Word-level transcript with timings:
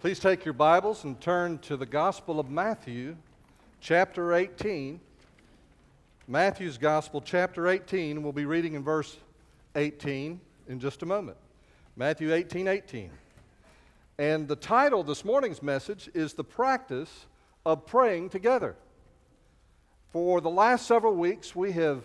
Please 0.00 0.18
take 0.18 0.46
your 0.46 0.54
Bibles 0.54 1.04
and 1.04 1.20
turn 1.20 1.58
to 1.58 1.76
the 1.76 1.84
Gospel 1.84 2.40
of 2.40 2.48
Matthew, 2.48 3.18
chapter 3.82 4.32
18. 4.32 4.98
Matthew's 6.26 6.78
Gospel, 6.78 7.20
chapter 7.20 7.68
18. 7.68 8.22
We'll 8.22 8.32
be 8.32 8.46
reading 8.46 8.72
in 8.72 8.82
verse 8.82 9.18
18 9.76 10.40
in 10.68 10.80
just 10.80 11.02
a 11.02 11.06
moment. 11.06 11.36
Matthew 11.96 12.32
18 12.32 12.66
18. 12.66 13.10
And 14.18 14.48
the 14.48 14.56
title 14.56 15.02
of 15.02 15.06
this 15.06 15.22
morning's 15.22 15.62
message 15.62 16.08
is 16.14 16.32
The 16.32 16.44
Practice 16.44 17.26
of 17.66 17.84
Praying 17.84 18.30
Together. 18.30 18.76
For 20.14 20.40
the 20.40 20.48
last 20.48 20.86
several 20.86 21.14
weeks, 21.14 21.54
we 21.54 21.72
have 21.72 22.02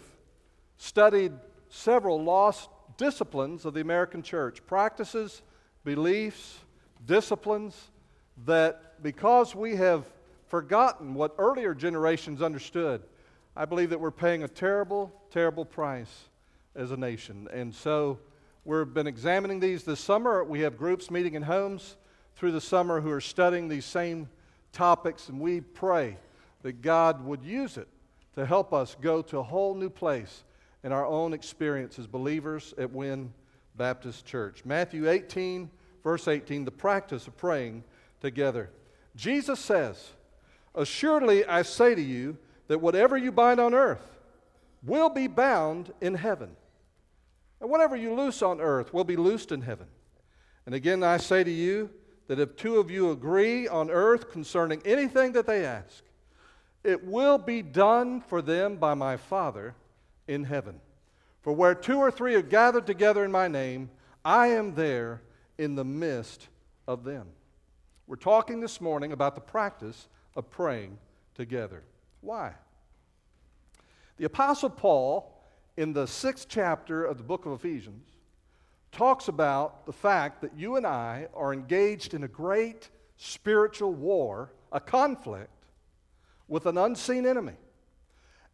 studied 0.78 1.32
several 1.70 2.22
lost 2.22 2.70
disciplines 2.98 3.64
of 3.64 3.74
the 3.74 3.80
American 3.80 4.22
church 4.22 4.68
practices, 4.68 5.42
beliefs, 5.86 6.60
disciplines 7.06 7.92
that 8.46 9.02
because 9.04 9.56
we 9.56 9.76
have 9.76 10.06
forgotten 10.48 11.14
what 11.14 11.36
earlier 11.38 11.74
generations 11.74 12.42
understood, 12.42 13.02
I 13.56 13.66
believe 13.66 13.90
that 13.92 14.00
we're 14.00 14.12
paying 14.12 14.44
a 14.44 14.48
terrible, 14.48 15.14
terrible 15.32 15.66
price 15.66 16.30
as 16.76 16.92
a 16.92 16.98
nation. 16.98 17.48
And 17.54 17.74
so 17.74 18.20
we've 18.66 18.94
been 18.94 19.08
examining 19.08 19.60
these 19.60 19.84
this 19.84 20.00
summer. 20.00 20.44
We 20.44 20.62
have 20.62 20.78
groups 20.78 21.10
meeting 21.10 21.36
in 21.36 21.44
homes 21.44 21.96
through 22.36 22.52
the 22.52 22.62
summer 22.62 23.00
who 23.00 23.12
are 23.12 23.22
studying 23.22 23.68
these 23.68 23.86
same 23.86 24.30
topics, 24.74 25.30
and 25.30 25.40
we 25.40 25.62
pray 25.62 26.18
that 26.64 26.82
God 26.82 27.24
would 27.26 27.44
use 27.44 27.78
it 27.78 27.88
to 28.36 28.46
help 28.46 28.74
us 28.74 28.96
go 29.00 29.22
to 29.22 29.38
a 29.38 29.44
whole 29.44 29.74
new 29.74 29.90
place 29.90 30.44
in 30.84 30.92
our 30.92 31.06
own 31.06 31.34
experience 31.34 31.98
as 31.98 32.08
believers 32.08 32.74
at 32.78 32.92
Wynne 32.92 33.34
Baptist 33.78 34.26
Church. 34.26 34.66
Matthew 34.66 35.10
18 35.10 35.70
verse 36.06 36.28
18, 36.28 36.66
the 36.66 36.72
practice 36.72 37.26
of 37.26 37.36
praying 37.36 37.84
together. 38.22 38.70
Jesus 39.16 39.60
says, 39.60 40.12
Assuredly 40.76 41.44
I 41.46 41.64
say 41.64 41.96
to 41.96 42.02
you 42.02 42.38
that 42.68 42.80
whatever 42.80 43.18
you 43.18 43.32
bind 43.32 43.60
on 43.60 43.74
earth 43.74 44.06
will 44.84 45.10
be 45.10 45.26
bound 45.26 45.92
in 46.02 46.14
heaven, 46.14 46.56
and 47.60 47.72
whatever 47.72 47.96
you 47.96 48.14
loose 48.14 48.44
on 48.44 48.62
earth 48.62 48.94
will 48.94 49.04
be 49.04 49.16
loosed 49.16 49.52
in 49.52 49.62
heaven. 49.62 49.88
And 50.68 50.76
again 50.76 51.02
I 51.02 51.18
say 51.18 51.44
to 51.44 51.52
you 51.52 51.90
that 52.28 52.40
if 52.40 52.56
two 52.56 52.78
of 52.78 52.92
you 52.92 53.10
agree 53.10 53.68
on 53.68 53.90
earth 53.90 54.30
concerning 54.30 54.84
anything 54.86 55.32
that 55.32 55.48
they 55.48 55.66
ask, 55.66 56.04
it 56.84 57.04
will 57.04 57.40
be 57.40 57.64
done 57.64 58.22
for 58.22 58.44
them 58.44 58.76
by 58.76 58.94
my 58.94 59.18
Father 59.18 59.74
in 60.28 60.44
heaven. 60.44 60.80
For 61.42 61.52
where 61.52 61.74
two 61.74 61.98
or 61.98 62.12
three 62.12 62.36
are 62.36 62.44
gathered 62.44 62.86
together 62.86 63.26
in 63.26 63.32
my 63.32 63.48
name, 63.48 63.90
I 64.24 64.48
am 64.50 64.76
there 64.76 65.22
in 65.58 65.76
the 65.76 65.86
midst 65.86 66.48
of 66.88 67.04
them. 67.04 67.28
We're 68.08 68.16
talking 68.18 68.60
this 68.60 68.80
morning 68.80 69.12
about 69.12 69.36
the 69.36 69.42
practice 69.42 70.08
of 70.36 70.50
praying 70.50 70.98
together. 71.34 71.84
Why? 72.22 72.54
The 74.18 74.26
Apostle 74.26 74.70
Paul, 74.70 75.32
in 75.78 75.94
the 75.94 76.08
sixth 76.08 76.48
chapter 76.48 77.04
of 77.04 77.18
the 77.18 77.24
book 77.24 77.46
of 77.46 77.54
Ephesians, 77.54 78.08
talks 78.92 79.28
about 79.28 79.86
the 79.86 79.94
fact 79.94 80.42
that 80.42 80.58
you 80.58 80.78
and 80.78 80.86
I 80.86 81.28
are 81.34 81.54
engaged 81.54 82.14
in 82.14 82.24
a 82.24 82.28
great 82.28 82.90
spiritual 83.18 83.94
war, 83.94 84.52
a 84.72 84.80
conflict 84.80 85.50
with 86.48 86.66
an 86.66 86.78
unseen 86.78 87.26
enemy. 87.26 87.56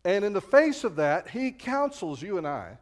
And 0.03 0.25
in 0.25 0.33
the 0.33 0.41
face 0.41 0.83
of 0.83 0.95
that, 0.95 1.29
he 1.29 1.51
counsels 1.51 2.21
you 2.21 2.37
and 2.37 2.47
I 2.47 2.77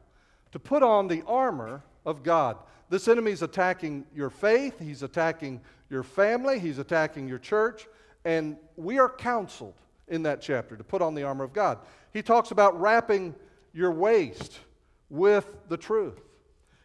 to 0.52 0.60
put 0.60 0.84
on 0.84 1.08
the 1.08 1.24
armor 1.28 1.84
of 2.06 2.24
God. 2.24 2.58
This 2.90 3.08
enemy 3.08 3.32
is 3.32 3.42
attacking 3.42 4.06
your 4.16 4.30
faith, 4.30 4.80
he's 4.80 5.04
attacking 5.04 5.62
your 5.90 6.04
family, 6.04 6.60
he's 6.60 6.80
attacking 6.80 7.28
your 7.28 7.38
church, 7.38 7.88
and 8.26 8.58
we 8.76 9.00
are 9.00 9.10
counseled 9.10 9.76
in 10.08 10.24
that 10.24 10.42
chapter 10.42 10.76
to 10.76 10.84
put 10.84 11.02
on 11.02 11.14
the 11.14 11.24
armor 11.24 11.44
of 11.44 11.54
God. 11.54 11.78
He 12.12 12.22
talks 12.22 12.52
about 12.52 12.80
wrapping 12.80 13.36
your 13.74 13.92
waist 13.92 14.60
with 15.10 15.48
the 15.70 15.78
truth. 15.78 16.20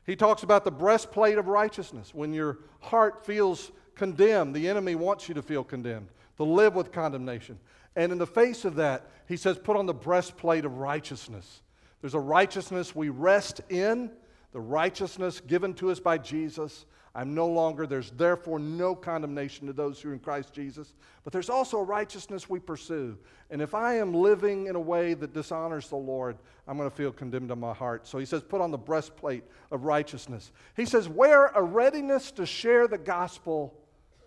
He 0.07 0.17
talks 0.17 0.43
about 0.43 0.65
the 0.65 0.71
breastplate 0.71 1.39
of 1.39 1.49
righteousness. 1.49 2.15
When 2.15 2.35
your 2.35 2.59
heart 2.81 3.25
feels 3.25 3.73
condemned, 3.95 4.55
the 4.55 4.69
enemy 4.69 4.95
wants 4.95 5.29
you 5.29 5.35
to 5.35 5.43
feel 5.43 5.65
condemned, 5.65 6.09
to 6.37 6.45
live 6.45 6.75
with 6.75 6.93
condemnation. 6.93 7.59
And 7.97 8.13
in 8.13 8.19
the 8.19 8.27
face 8.27 8.67
of 8.67 8.75
that, 8.77 9.09
he 9.27 9.39
says, 9.39 9.57
put 9.57 9.77
on 9.77 9.87
the 9.87 9.95
breastplate 9.95 10.67
of 10.67 10.77
righteousness. 10.77 11.63
There's 12.03 12.15
a 12.15 12.21
righteousness 12.21 12.95
we 12.95 13.09
rest 13.09 13.63
in 13.71 14.11
the 14.55 14.61
righteousness 14.61 15.41
given 15.41 15.75
to 15.75 15.91
us 15.91 15.99
by 15.99 16.17
Jesus. 16.17 16.87
I'm 17.13 17.35
no 17.35 17.49
longer, 17.49 17.89
there's 17.89 18.13
therefore 18.13 18.61
no 18.61 18.95
condemnation 18.95 19.67
to 19.67 19.73
those 19.73 20.01
who 20.01 20.11
are 20.11 20.13
in 20.13 20.21
Christ 20.21 20.53
Jesus. 20.53 20.95
But 21.25 21.33
there's 21.33 21.51
also 21.51 21.79
a 21.79 21.83
righteousness 21.83 22.49
we 22.49 22.61
pursue. 22.61 23.19
And 23.51 23.61
if 23.61 23.75
I 23.75 23.97
am 23.97 24.15
living 24.15 24.69
in 24.69 24.77
a 24.77 24.81
way 24.81 25.15
that 25.15 25.35
dishonors 25.35 25.89
the 25.89 25.97
Lord, 25.97 26.37
I'm 26.69 26.77
going 26.77 26.89
to 26.89 26.97
feel 26.97 27.11
condemned 27.11 27.51
in 27.51 27.59
my 27.59 27.75
heart. 27.75 28.07
So 28.07 28.19
he 28.19 28.25
says, 28.25 28.43
put 28.43 28.61
on 28.61 28.71
the 28.71 28.79
breastplate 28.79 29.43
of 29.73 29.85
righteousness. 29.85 30.53
He 30.77 30.87
says, 30.87 31.09
wear 31.09 31.47
a 31.49 31.63
readiness 31.63 32.31
to 32.33 32.47
share 32.47 32.87
the 32.87 32.99
gospel 32.99 33.75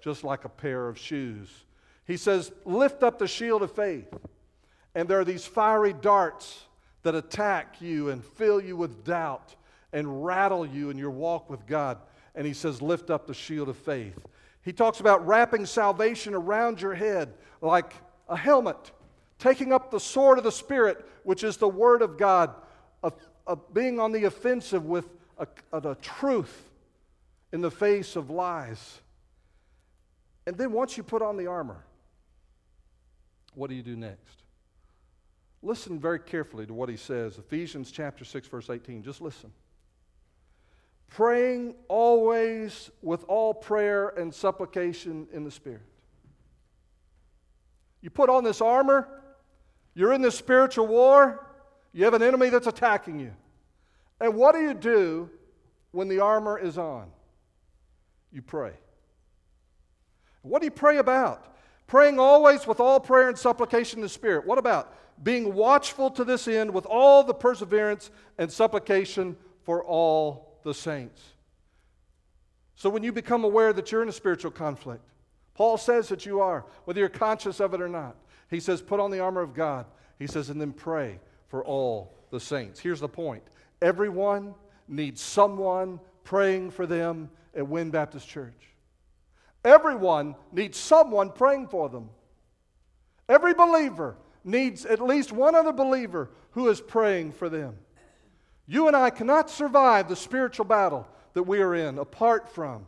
just 0.01 0.25
like 0.25 0.43
a 0.43 0.49
pair 0.49 0.89
of 0.89 0.97
shoes. 0.97 1.49
He 2.05 2.17
says, 2.17 2.51
lift 2.65 3.01
up 3.01 3.17
the 3.17 3.27
shield 3.27 3.63
of 3.63 3.71
faith. 3.71 4.13
And 4.93 5.07
there 5.07 5.21
are 5.21 5.25
these 5.25 5.45
fiery 5.45 5.93
darts 5.93 6.65
that 7.03 7.15
attack 7.15 7.79
you 7.79 8.09
and 8.09 8.21
fill 8.23 8.59
you 8.59 8.75
with 8.75 9.05
doubt 9.05 9.55
and 9.93 10.25
rattle 10.25 10.65
you 10.65 10.89
in 10.89 10.97
your 10.97 11.11
walk 11.11 11.49
with 11.49 11.65
God. 11.65 11.97
And 12.35 12.45
he 12.45 12.53
says, 12.53 12.81
Lift 12.81 13.09
up 13.09 13.27
the 13.27 13.33
shield 13.33 13.69
of 13.69 13.77
faith. 13.77 14.17
He 14.61 14.73
talks 14.73 14.99
about 14.99 15.25
wrapping 15.25 15.65
salvation 15.65 16.33
around 16.33 16.81
your 16.81 16.93
head 16.93 17.33
like 17.61 17.93
a 18.27 18.35
helmet, 18.35 18.91
taking 19.39 19.71
up 19.71 19.91
the 19.91 19.99
sword 19.99 20.37
of 20.37 20.43
the 20.43 20.51
Spirit, 20.51 21.05
which 21.23 21.43
is 21.43 21.57
the 21.57 21.69
Word 21.69 22.01
of 22.01 22.17
God, 22.17 22.53
of, 23.01 23.13
of 23.45 23.73
being 23.73 23.99
on 23.99 24.11
the 24.11 24.25
offensive 24.25 24.85
with 24.85 25.07
a, 25.37 25.47
a, 25.71 25.91
a 25.91 25.95
truth 25.95 26.69
in 27.53 27.61
the 27.61 27.71
face 27.71 28.15
of 28.15 28.29
lies. 28.29 28.99
And 30.45 30.57
then 30.57 30.71
once 30.71 30.97
you 30.97 31.03
put 31.03 31.21
on 31.21 31.37
the 31.37 31.47
armor, 31.47 31.83
what 33.53 33.69
do 33.69 33.75
you 33.75 33.83
do 33.83 33.95
next? 33.95 34.43
Listen 35.63 35.99
very 35.99 36.19
carefully 36.19 36.65
to 36.65 36.73
what 36.73 36.89
he 36.89 36.97
says. 36.97 37.37
Ephesians 37.37 37.89
chapter 37.89 38.23
6, 38.23 38.47
verse 38.47 38.69
18. 38.69 39.01
Just 39.01 39.21
listen 39.21 39.51
praying 41.09 41.75
always 41.87 42.91
with 43.01 43.23
all 43.27 43.53
prayer 43.53 44.09
and 44.09 44.33
supplication 44.33 45.27
in 45.31 45.43
the 45.43 45.51
Spirit. 45.51 45.81
You 48.01 48.09
put 48.09 48.29
on 48.29 48.43
this 48.43 48.61
armor, 48.61 49.07
you're 49.93 50.13
in 50.13 50.21
this 50.21 50.35
spiritual 50.35 50.87
war, 50.87 51.47
you 51.93 52.03
have 52.05 52.13
an 52.13 52.21
enemy 52.21 52.49
that's 52.49 52.67
attacking 52.67 53.19
you. 53.19 53.33
And 54.19 54.35
what 54.35 54.53
do 54.53 54.61
you 54.61 54.73
do 54.73 55.29
when 55.91 56.07
the 56.07 56.19
armor 56.19 56.59
is 56.59 56.77
on? 56.77 57.09
You 58.31 58.41
pray. 58.41 58.73
What 60.41 60.59
do 60.61 60.65
you 60.65 60.71
pray 60.71 60.97
about? 60.97 61.55
Praying 61.87 62.19
always 62.19 62.67
with 62.67 62.79
all 62.79 62.99
prayer 62.99 63.29
and 63.29 63.37
supplication 63.37 63.99
in 63.99 64.03
the 64.03 64.09
Spirit. 64.09 64.45
What 64.45 64.57
about 64.57 64.93
being 65.23 65.53
watchful 65.53 66.11
to 66.11 66.23
this 66.23 66.47
end 66.47 66.71
with 66.71 66.85
all 66.85 67.23
the 67.23 67.33
perseverance 67.33 68.11
and 68.37 68.51
supplication 68.51 69.35
for 69.63 69.83
all 69.83 70.56
the 70.67 70.73
saints. 70.73 71.21
So 72.75 72.89
when 72.89 73.01
you 73.01 73.11
become 73.11 73.43
aware 73.43 73.73
that 73.73 73.91
you're 73.91 74.03
in 74.03 74.09
a 74.09 74.13
spiritual 74.13 74.51
conflict, 74.51 75.01
Paul 75.55 75.77
says 75.77 76.09
that 76.09 76.25
you 76.25 76.41
are, 76.41 76.65
whether 76.85 76.99
you're 76.99 77.09
conscious 77.09 77.59
of 77.59 77.73
it 77.73 77.81
or 77.81 77.89
not. 77.89 78.15
He 78.51 78.59
says, 78.59 78.81
put 78.81 78.99
on 78.99 79.09
the 79.09 79.19
armor 79.19 79.41
of 79.41 79.55
God. 79.55 79.87
He 80.19 80.27
says, 80.27 80.49
and 80.49 80.61
then 80.61 80.73
pray 80.73 81.19
for 81.47 81.63
all 81.63 82.13
the 82.29 82.39
saints. 82.39 82.79
Here's 82.79 82.99
the 82.99 83.07
point 83.07 83.43
everyone 83.81 84.53
needs 84.87 85.21
someone 85.21 85.99
praying 86.23 86.71
for 86.71 86.85
them 86.85 87.29
at 87.55 87.67
Wynne 87.67 87.89
Baptist 87.89 88.27
Church. 88.27 88.75
Everyone 89.65 90.35
needs 90.51 90.77
someone 90.77 91.31
praying 91.31 91.69
for 91.69 91.89
them. 91.89 92.09
Every 93.27 93.53
believer 93.53 94.17
needs 94.43 94.85
at 94.85 95.01
least 95.01 95.31
one 95.31 95.55
other 95.55 95.73
believer 95.73 96.29
who 96.51 96.69
is 96.69 96.79
praying 96.79 97.31
for 97.31 97.49
them. 97.49 97.75
You 98.67 98.87
and 98.87 98.95
I 98.95 99.09
cannot 99.09 99.49
survive 99.49 100.09
the 100.09 100.15
spiritual 100.15 100.65
battle 100.65 101.07
that 101.33 101.43
we 101.43 101.61
are 101.61 101.73
in 101.73 101.97
apart 101.97 102.49
from 102.49 102.85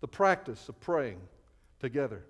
the 0.00 0.08
practice 0.08 0.68
of 0.68 0.80
praying 0.80 1.20
together. 1.80 2.24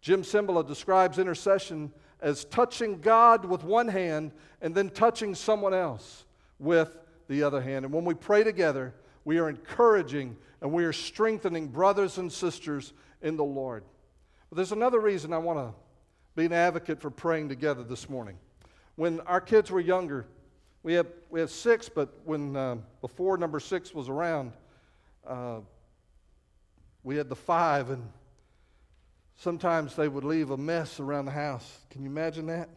Jim 0.00 0.22
Cymbala 0.22 0.66
describes 0.66 1.18
intercession 1.18 1.92
as 2.20 2.44
touching 2.44 3.00
God 3.00 3.44
with 3.44 3.64
one 3.64 3.88
hand 3.88 4.30
and 4.62 4.74
then 4.74 4.88
touching 4.90 5.34
someone 5.34 5.74
else 5.74 6.24
with 6.58 6.96
the 7.28 7.42
other 7.42 7.60
hand. 7.60 7.84
And 7.84 7.92
when 7.92 8.04
we 8.04 8.14
pray 8.14 8.44
together, 8.44 8.94
we 9.24 9.38
are 9.38 9.48
encouraging 9.48 10.36
and 10.60 10.72
we 10.72 10.84
are 10.84 10.92
strengthening 10.92 11.68
brothers 11.68 12.18
and 12.18 12.32
sisters 12.32 12.92
in 13.20 13.36
the 13.36 13.44
Lord. 13.44 13.82
But 14.48 14.56
there's 14.56 14.72
another 14.72 15.00
reason 15.00 15.32
I 15.32 15.38
want 15.38 15.58
to 15.58 15.74
be 16.36 16.46
an 16.46 16.52
advocate 16.52 17.00
for 17.00 17.10
praying 17.10 17.48
together 17.48 17.82
this 17.82 18.08
morning. 18.08 18.38
When 18.94 19.20
our 19.20 19.40
kids 19.40 19.70
were 19.70 19.80
younger, 19.80 20.26
we 20.86 20.94
have, 20.94 21.08
we 21.30 21.40
have 21.40 21.50
six, 21.50 21.88
but 21.88 22.10
when 22.24 22.54
uh, 22.54 22.76
before 23.00 23.36
number 23.36 23.58
six 23.58 23.92
was 23.92 24.08
around, 24.08 24.52
uh, 25.26 25.58
we 27.02 27.16
had 27.16 27.28
the 27.28 27.34
five. 27.34 27.90
And 27.90 28.08
sometimes 29.36 29.96
they 29.96 30.06
would 30.06 30.22
leave 30.22 30.52
a 30.52 30.56
mess 30.56 31.00
around 31.00 31.24
the 31.24 31.32
house. 31.32 31.80
Can 31.90 32.04
you 32.04 32.08
imagine 32.08 32.46
that? 32.46 32.68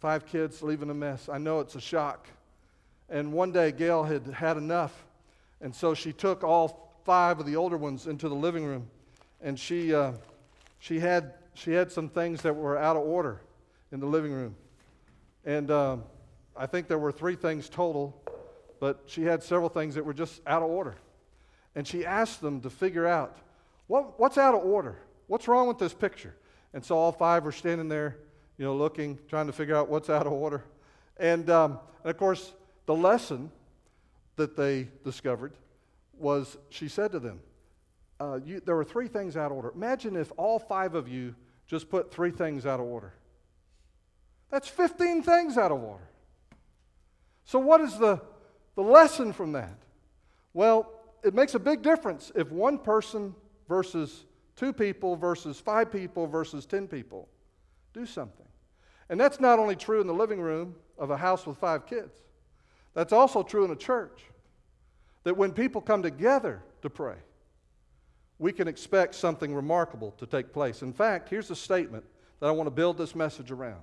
Five 0.00 0.26
kids 0.26 0.62
leaving 0.62 0.90
a 0.90 0.94
mess. 0.94 1.30
I 1.30 1.38
know 1.38 1.60
it's 1.60 1.76
a 1.76 1.80
shock. 1.80 2.28
And 3.08 3.32
one 3.32 3.52
day, 3.52 3.72
Gail 3.72 4.02
had 4.02 4.26
had 4.26 4.58
enough. 4.58 5.06
And 5.62 5.74
so 5.74 5.94
she 5.94 6.12
took 6.12 6.44
all 6.44 7.00
five 7.06 7.40
of 7.40 7.46
the 7.46 7.56
older 7.56 7.78
ones 7.78 8.06
into 8.06 8.28
the 8.28 8.34
living 8.34 8.66
room. 8.66 8.86
And 9.40 9.58
she, 9.58 9.94
uh, 9.94 10.12
she, 10.78 11.00
had, 11.00 11.32
she 11.54 11.72
had 11.72 11.90
some 11.90 12.10
things 12.10 12.42
that 12.42 12.54
were 12.54 12.76
out 12.76 12.96
of 12.96 13.02
order 13.02 13.40
in 13.92 13.98
the 13.98 14.06
living 14.06 14.32
room. 14.32 14.54
And 15.46 15.70
um, 15.70 16.04
I 16.56 16.66
think 16.66 16.88
there 16.88 16.98
were 16.98 17.12
three 17.12 17.36
things 17.36 17.68
total, 17.68 18.20
but 18.80 19.02
she 19.06 19.22
had 19.22 19.42
several 19.42 19.68
things 19.68 19.94
that 19.94 20.04
were 20.04 20.14
just 20.14 20.40
out 20.46 20.62
of 20.62 20.70
order. 20.70 20.96
And 21.74 21.86
she 21.86 22.04
asked 22.04 22.40
them 22.40 22.60
to 22.62 22.70
figure 22.70 23.06
out 23.06 23.38
what, 23.86 24.18
what's 24.18 24.38
out 24.38 24.54
of 24.54 24.64
order? 24.64 24.96
What's 25.26 25.48
wrong 25.48 25.68
with 25.68 25.78
this 25.78 25.92
picture? 25.92 26.34
And 26.72 26.84
so 26.84 26.96
all 26.96 27.12
five 27.12 27.44
were 27.44 27.52
standing 27.52 27.88
there, 27.88 28.18
you 28.56 28.64
know, 28.64 28.74
looking, 28.76 29.18
trying 29.28 29.46
to 29.46 29.52
figure 29.52 29.76
out 29.76 29.88
what's 29.88 30.10
out 30.10 30.26
of 30.26 30.32
order. 30.32 30.64
And, 31.16 31.48
um, 31.50 31.78
and 32.02 32.10
of 32.10 32.16
course, 32.16 32.52
the 32.86 32.94
lesson 32.94 33.50
that 34.36 34.56
they 34.56 34.88
discovered 35.04 35.52
was 36.18 36.56
she 36.68 36.88
said 36.88 37.12
to 37.12 37.18
them, 37.18 37.40
uh, 38.20 38.38
you, 38.44 38.60
there 38.60 38.76
were 38.76 38.84
three 38.84 39.08
things 39.08 39.36
out 39.36 39.50
of 39.50 39.56
order. 39.56 39.72
Imagine 39.74 40.16
if 40.16 40.30
all 40.36 40.58
five 40.58 40.94
of 40.94 41.08
you 41.08 41.34
just 41.66 41.88
put 41.88 42.12
three 42.12 42.30
things 42.30 42.66
out 42.66 42.78
of 42.80 42.86
order. 42.86 43.14
That's 44.50 44.68
15 44.68 45.22
things 45.22 45.56
out 45.56 45.70
of 45.70 45.82
order. 45.82 46.09
So, 47.50 47.58
what 47.58 47.80
is 47.80 47.98
the, 47.98 48.20
the 48.76 48.82
lesson 48.82 49.32
from 49.32 49.50
that? 49.54 49.76
Well, 50.54 50.88
it 51.24 51.34
makes 51.34 51.56
a 51.56 51.58
big 51.58 51.82
difference 51.82 52.30
if 52.36 52.48
one 52.52 52.78
person 52.78 53.34
versus 53.68 54.24
two 54.54 54.72
people 54.72 55.16
versus 55.16 55.58
five 55.58 55.90
people 55.90 56.28
versus 56.28 56.64
10 56.64 56.86
people 56.86 57.28
do 57.92 58.06
something. 58.06 58.46
And 59.08 59.18
that's 59.18 59.40
not 59.40 59.58
only 59.58 59.74
true 59.74 60.00
in 60.00 60.06
the 60.06 60.14
living 60.14 60.40
room 60.40 60.76
of 60.96 61.10
a 61.10 61.16
house 61.16 61.44
with 61.44 61.58
five 61.58 61.86
kids, 61.86 62.22
that's 62.94 63.12
also 63.12 63.42
true 63.42 63.64
in 63.64 63.72
a 63.72 63.76
church. 63.76 64.22
That 65.24 65.36
when 65.36 65.50
people 65.50 65.80
come 65.80 66.04
together 66.04 66.62
to 66.82 66.88
pray, 66.88 67.16
we 68.38 68.52
can 68.52 68.68
expect 68.68 69.16
something 69.16 69.52
remarkable 69.52 70.12
to 70.18 70.26
take 70.26 70.52
place. 70.52 70.82
In 70.82 70.92
fact, 70.92 71.28
here's 71.28 71.50
a 71.50 71.56
statement 71.56 72.04
that 72.38 72.46
I 72.46 72.52
want 72.52 72.68
to 72.68 72.70
build 72.70 72.96
this 72.96 73.16
message 73.16 73.50
around. 73.50 73.82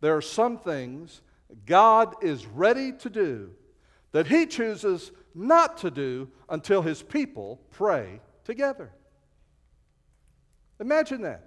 There 0.00 0.16
are 0.16 0.22
some 0.22 0.56
things 0.58 1.22
God 1.66 2.16
is 2.22 2.46
ready 2.46 2.92
to 2.92 3.10
do 3.10 3.50
that 4.12 4.26
He 4.26 4.46
chooses 4.46 5.12
not 5.34 5.78
to 5.78 5.90
do 5.90 6.28
until 6.48 6.82
His 6.82 7.02
people 7.02 7.60
pray 7.70 8.20
together. 8.44 8.90
Imagine 10.80 11.22
that. 11.22 11.46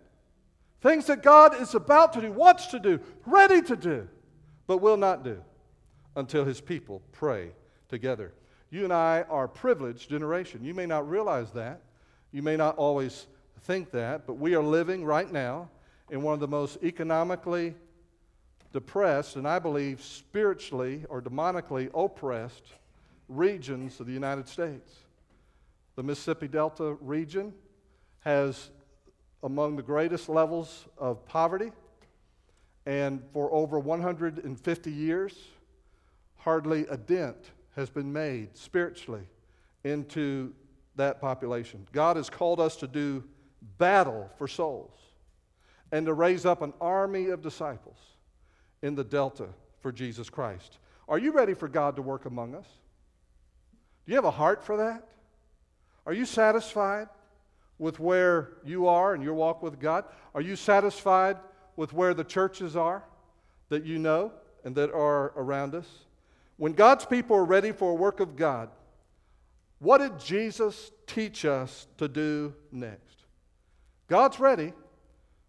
Things 0.82 1.06
that 1.08 1.24
God 1.24 1.60
is 1.62 1.76
about 1.76 2.14
to 2.14 2.22
do, 2.22 2.32
wants 2.32 2.68
to 2.68 2.80
do, 2.80 3.00
ready 3.26 3.62
to 3.62 3.76
do, 3.76 4.08
but 4.68 4.78
will 4.78 4.98
not 4.98 5.24
do 5.24 5.42
until 6.16 6.46
His 6.46 6.62
people 6.62 7.02
pray 7.12 7.52
together. 7.90 8.34
You 8.70 8.84
and 8.84 8.94
I 8.94 9.24
are 9.30 9.46
a 9.46 9.50
privileged 9.50 10.10
generation. 10.10 10.64
You 10.64 10.74
may 10.74 10.86
not 10.86 11.10
realize 11.10 11.52
that. 11.52 11.82
You 12.32 12.42
may 12.42 12.58
not 12.58 12.76
always 12.78 13.28
think 13.62 13.92
that, 13.92 14.26
but 14.28 14.34
we 14.34 14.56
are 14.56 14.64
living 14.64 15.06
right 15.06 15.32
now 15.32 15.70
in 16.10 16.22
one 16.22 16.34
of 16.34 16.40
the 16.40 16.48
most 16.48 16.84
economically 16.84 17.76
depressed 18.74 19.36
and 19.36 19.48
I 19.48 19.60
believe 19.60 20.02
spiritually 20.02 21.06
or 21.08 21.22
demonically 21.22 21.90
oppressed 21.94 22.74
regions 23.30 24.00
of 24.00 24.08
the 24.08 24.12
United 24.12 24.48
States. 24.48 24.96
The 25.96 26.04
Mississippi 26.04 26.48
Delta 26.48 26.98
region 27.00 27.54
has 28.22 28.72
among 29.44 29.76
the 29.76 29.84
greatest 29.84 30.28
levels 30.28 30.86
of 30.98 31.26
poverty, 31.26 31.72
and 32.86 33.22
for 33.32 33.54
over 33.54 33.80
150 33.80 34.92
years, 34.92 35.38
hardly 36.38 36.88
a 36.88 36.98
dent 36.98 37.52
has 37.76 37.90
been 37.90 38.12
made 38.12 38.58
spiritually 38.58 39.28
into 39.84 40.54
that 40.96 41.22
population. 41.22 41.86
God 41.92 42.18
has 42.18 42.30
called 42.30 42.60
us 42.60 42.76
to 42.78 42.88
do 42.88 43.24
battle 43.78 44.30
for 44.38 44.48
souls 44.48 44.98
and 45.92 46.06
to 46.06 46.14
raise 46.14 46.46
up 46.46 46.62
an 46.62 46.74
army 46.82 47.28
of 47.28 47.42
disciples 47.42 47.98
in 48.84 48.94
the 48.94 49.04
Delta 49.04 49.48
for 49.80 49.92
Jesus 49.92 50.30
Christ. 50.30 50.78
Are 51.08 51.18
you 51.18 51.32
ready 51.32 51.56
for 51.56 51.68
God 51.68 51.96
to 51.96 52.04
work 52.04 52.26
among 52.26 52.54
us? 52.54 52.68
Do 54.06 54.12
you 54.12 54.18
have 54.18 54.26
a 54.26 54.32
heart 54.32 54.64
for 54.64 54.78
that? 54.78 55.08
Are 56.06 56.14
you 56.14 56.26
satisfied 56.26 57.08
with 57.80 58.00
where 58.00 58.58
you 58.64 58.88
are 58.88 59.16
in 59.16 59.22
your 59.22 59.34
walk 59.34 59.64
with 59.64 59.80
God? 59.80 60.04
Are 60.36 60.42
you 60.42 60.56
satisfied 60.56 61.38
with 61.78 61.94
where 61.94 62.14
the 62.14 62.26
churches 62.26 62.76
are 62.76 63.04
that 63.70 63.86
you 63.86 63.98
know 63.98 64.34
and 64.66 64.76
that 64.76 64.92
are 64.92 65.32
around 65.38 65.74
us? 65.74 65.88
When 66.58 66.74
God's 66.74 67.06
people 67.06 67.38
are 67.38 67.46
ready 67.46 67.72
for 67.72 67.92
a 67.92 67.96
work 67.96 68.20
of 68.20 68.36
God, 68.36 68.70
what 69.80 70.00
did 70.00 70.20
Jesus 70.20 70.92
teach 71.08 71.46
us 71.46 71.88
to 71.98 72.08
do 72.08 72.54
next? 72.72 73.16
God's 74.08 74.40
ready. 74.40 74.74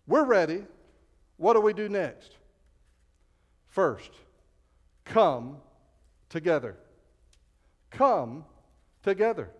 We're 0.06 0.24
ready. 0.24 0.64
What 1.36 1.54
do 1.54 1.60
we 1.60 1.72
do 1.72 1.88
next? 1.88 2.36
First, 3.74 4.12
come 5.04 5.56
together. 6.28 6.76
Come 7.90 8.44
together. 9.02 9.50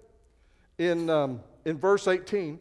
In, 0.79 1.11
um, 1.11 1.41
in 1.65 1.79
verse 1.79 2.07
18, 2.07 2.61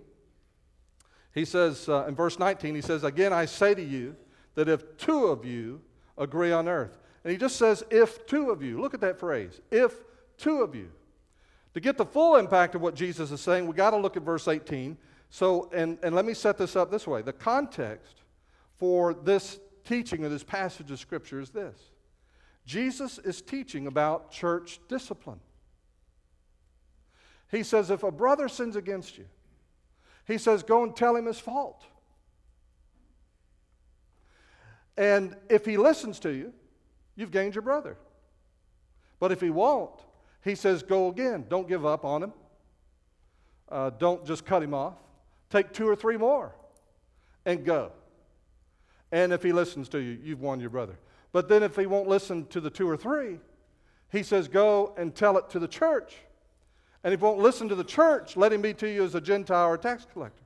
he 1.36 1.46
says, 1.46 1.88
uh, 1.88 2.06
in 2.08 2.16
verse 2.16 2.40
19, 2.40 2.74
he 2.74 2.82
says, 2.82 3.04
Again, 3.04 3.32
I 3.32 3.46
say 3.46 3.76
to 3.76 3.84
you 3.84 4.16
that 4.56 4.68
if 4.68 4.98
two 4.98 5.28
of 5.28 5.46
you 5.46 5.82
agree 6.18 6.52
on 6.52 6.68
earth, 6.68 6.98
and 7.24 7.32
he 7.32 7.38
just 7.38 7.58
says, 7.58 7.84
if 7.92 8.26
two 8.26 8.50
of 8.50 8.64
you, 8.64 8.82
look 8.82 8.96
at 8.96 9.02
that 9.02 9.20
phrase, 9.20 9.62
if 9.70 9.94
two 10.40 10.64
of 10.64 10.74
you. 10.74 10.90
To 11.76 11.80
get 11.80 12.00
the 12.00 12.06
full 12.06 12.36
impact 12.36 12.74
of 12.74 12.82
what 12.82 12.96
Jesus 12.96 13.30
is 13.30 13.42
saying, 13.42 13.68
we 13.68 13.76
got 13.76 13.92
to 13.92 13.98
look 13.98 14.18
at 14.18 14.24
verse 14.24 14.48
18. 14.48 14.98
So, 15.30 15.70
and, 15.72 16.00
and 16.02 16.16
let 16.16 16.26
me 16.26 16.34
set 16.34 16.58
this 16.58 16.76
up 16.76 16.90
this 16.90 17.06
way 17.06 17.22
the 17.22 17.32
context 17.32 18.24
for 18.80 19.14
this 19.14 19.60
teaching 19.84 20.24
of 20.26 20.32
this 20.32 20.44
passage 20.44 20.92
of 20.92 21.00
Scripture 21.00 21.40
is 21.40 21.50
this 21.50 21.78
Jesus 22.66 23.20
is 23.20 23.42
teaching 23.42 23.88
about 23.88 24.32
church 24.32 24.80
discipline. 24.88 25.40
He 27.52 27.62
says, 27.64 27.92
if 27.92 28.02
a 28.02 28.12
brother 28.12 28.48
sins 28.48 28.76
against 28.76 29.18
you, 29.18 29.26
he 30.26 30.38
says, 30.38 30.64
go 30.64 30.84
and 30.84 30.96
tell 30.96 31.16
him 31.16 31.26
his 31.26 31.40
fault. 31.40 31.84
And 34.98 35.36
if 35.50 35.66
he 35.66 35.78
listens 35.78 36.20
to 36.20 36.32
you, 36.32 36.54
you've 37.16 37.32
gained 37.32 37.54
your 37.56 37.62
brother. 37.62 37.98
But 39.20 39.32
if 39.32 39.40
he 39.40 39.50
won't, 39.50 40.00
he 40.44 40.56
says, 40.56 40.84
go 40.84 41.10
again. 41.10 41.46
Don't 41.48 41.68
give 41.68 41.86
up 41.86 42.06
on 42.06 42.24
him. 42.24 42.34
Uh, 43.70 43.92
don't 43.92 44.26
just 44.26 44.46
cut 44.46 44.62
him 44.64 44.74
off. 44.74 44.96
Take 45.50 45.74
two 45.74 45.88
or 45.88 45.96
three 45.96 46.18
more 46.18 46.56
and 47.46 47.64
go. 47.64 47.92
And 49.14 49.32
if 49.32 49.44
he 49.44 49.54
listens 49.54 49.88
to 49.90 50.00
you, 50.00 50.18
you've 50.24 50.42
won 50.42 50.60
your 50.60 50.72
brother. 50.72 50.98
But 51.34 51.48
then 51.48 51.62
if 51.62 51.76
he 51.76 51.86
won't 51.86 52.08
listen 52.08 52.48
to 52.48 52.60
the 52.60 52.72
two 52.72 52.90
or 52.90 52.98
three, 52.98 53.40
he 54.12 54.24
says, 54.24 54.48
go 54.48 54.96
and 54.98 55.14
tell 55.14 55.38
it 55.38 55.52
to 55.52 55.60
the 55.60 55.68
church. 55.68 56.16
And 57.04 57.14
if 57.14 57.20
he 57.20 57.24
won't 57.24 57.38
listen 57.38 57.70
to 57.70 57.76
the 57.76 57.84
church, 57.84 58.36
let 58.36 58.52
him 58.52 58.64
be 58.64 58.74
to 58.74 58.90
you 58.90 59.04
as 59.04 59.14
a 59.14 59.22
Gentile 59.22 59.68
or 59.68 59.76
a 59.76 59.78
tax 59.78 60.08
collector. 60.12 60.42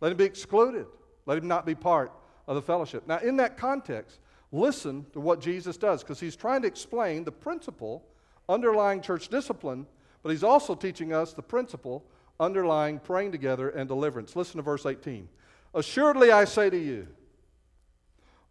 Let 0.00 0.10
him 0.10 0.16
be 0.16 0.24
excluded. 0.24 0.86
Let 1.26 1.36
him 1.36 1.48
not 1.48 1.66
be 1.66 1.74
part 1.74 2.12
of 2.46 2.54
the 2.54 2.62
fellowship. 2.62 3.06
Now, 3.06 3.18
in 3.18 3.36
that 3.36 3.58
context, 3.58 4.20
listen 4.52 5.04
to 5.12 5.20
what 5.20 5.42
Jesus 5.42 5.76
does 5.76 6.02
because 6.02 6.18
he's 6.18 6.34
trying 6.34 6.62
to 6.62 6.68
explain 6.68 7.24
the 7.24 7.32
principle 7.32 8.06
underlying 8.48 9.02
church 9.02 9.28
discipline, 9.28 9.86
but 10.22 10.30
he's 10.30 10.44
also 10.44 10.74
teaching 10.74 11.12
us 11.12 11.34
the 11.34 11.42
principle 11.42 12.02
underlying 12.40 13.00
praying 13.00 13.32
together 13.32 13.68
and 13.68 13.86
deliverance. 13.86 14.34
Listen 14.34 14.56
to 14.56 14.62
verse 14.62 14.86
18. 14.86 15.28
Assuredly, 15.74 16.30
I 16.30 16.46
say 16.46 16.70
to 16.70 16.78
you, 16.78 17.06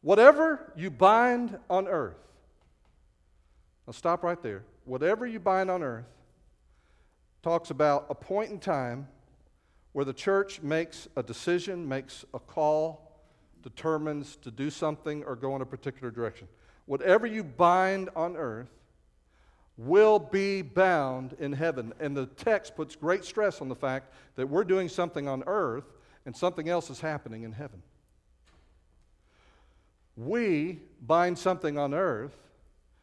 Whatever 0.05 0.71
you 0.75 0.91
bind 0.91 1.57
on 1.67 1.87
earth, 1.87 2.19
now 3.87 3.91
stop 3.91 4.21
right 4.21 4.39
there. 4.39 4.61
Whatever 4.83 5.25
you 5.25 5.39
bind 5.39 5.71
on 5.71 5.81
earth 5.81 6.05
talks 7.41 7.71
about 7.71 8.05
a 8.11 8.13
point 8.13 8.51
in 8.51 8.59
time 8.59 9.07
where 9.93 10.05
the 10.05 10.13
church 10.13 10.61
makes 10.61 11.07
a 11.15 11.23
decision, 11.23 11.89
makes 11.89 12.23
a 12.35 12.39
call, 12.39 13.17
determines 13.63 14.35
to 14.43 14.51
do 14.51 14.69
something 14.69 15.23
or 15.23 15.35
go 15.35 15.55
in 15.55 15.63
a 15.63 15.65
particular 15.65 16.11
direction. 16.11 16.47
Whatever 16.85 17.25
you 17.25 17.43
bind 17.43 18.11
on 18.15 18.37
earth 18.37 18.69
will 19.75 20.19
be 20.19 20.61
bound 20.61 21.35
in 21.39 21.51
heaven. 21.51 21.93
And 21.99 22.15
the 22.15 22.27
text 22.27 22.75
puts 22.75 22.95
great 22.95 23.25
stress 23.25 23.59
on 23.59 23.69
the 23.69 23.75
fact 23.75 24.13
that 24.35 24.47
we're 24.47 24.65
doing 24.65 24.87
something 24.87 25.27
on 25.27 25.43
earth 25.47 25.95
and 26.27 26.37
something 26.37 26.69
else 26.69 26.91
is 26.91 27.01
happening 27.01 27.41
in 27.41 27.53
heaven 27.53 27.81
we 30.15 30.79
bind 31.01 31.37
something 31.37 31.77
on 31.77 31.93
earth, 31.93 32.35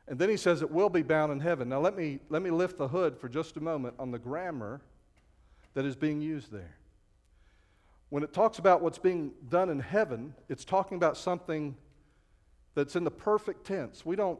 and 0.08 0.18
then 0.18 0.28
he 0.28 0.36
says 0.36 0.62
it 0.62 0.70
will 0.70 0.88
be 0.88 1.02
bound 1.02 1.30
in 1.30 1.40
heaven. 1.40 1.68
Now, 1.68 1.80
let 1.80 1.96
me, 1.96 2.20
let 2.28 2.42
me 2.42 2.50
lift 2.50 2.78
the 2.78 2.88
hood 2.88 3.16
for 3.18 3.28
just 3.28 3.56
a 3.56 3.60
moment 3.60 3.94
on 3.98 4.10
the 4.10 4.18
grammar 4.18 4.80
that 5.74 5.84
is 5.84 5.96
being 5.96 6.20
used 6.20 6.50
there. 6.52 6.76
when 8.12 8.22
it 8.22 8.34
talks 8.34 8.58
about 8.58 8.82
what's 8.82 8.98
being 8.98 9.32
done 9.48 9.70
in 9.70 9.80
heaven, 9.80 10.34
it's 10.50 10.66
talking 10.66 10.96
about 10.98 11.16
something 11.16 11.74
that's 12.74 12.94
in 12.94 13.04
the 13.04 13.10
perfect 13.10 13.66
tense. 13.66 14.04
We 14.04 14.16
don't 14.16 14.38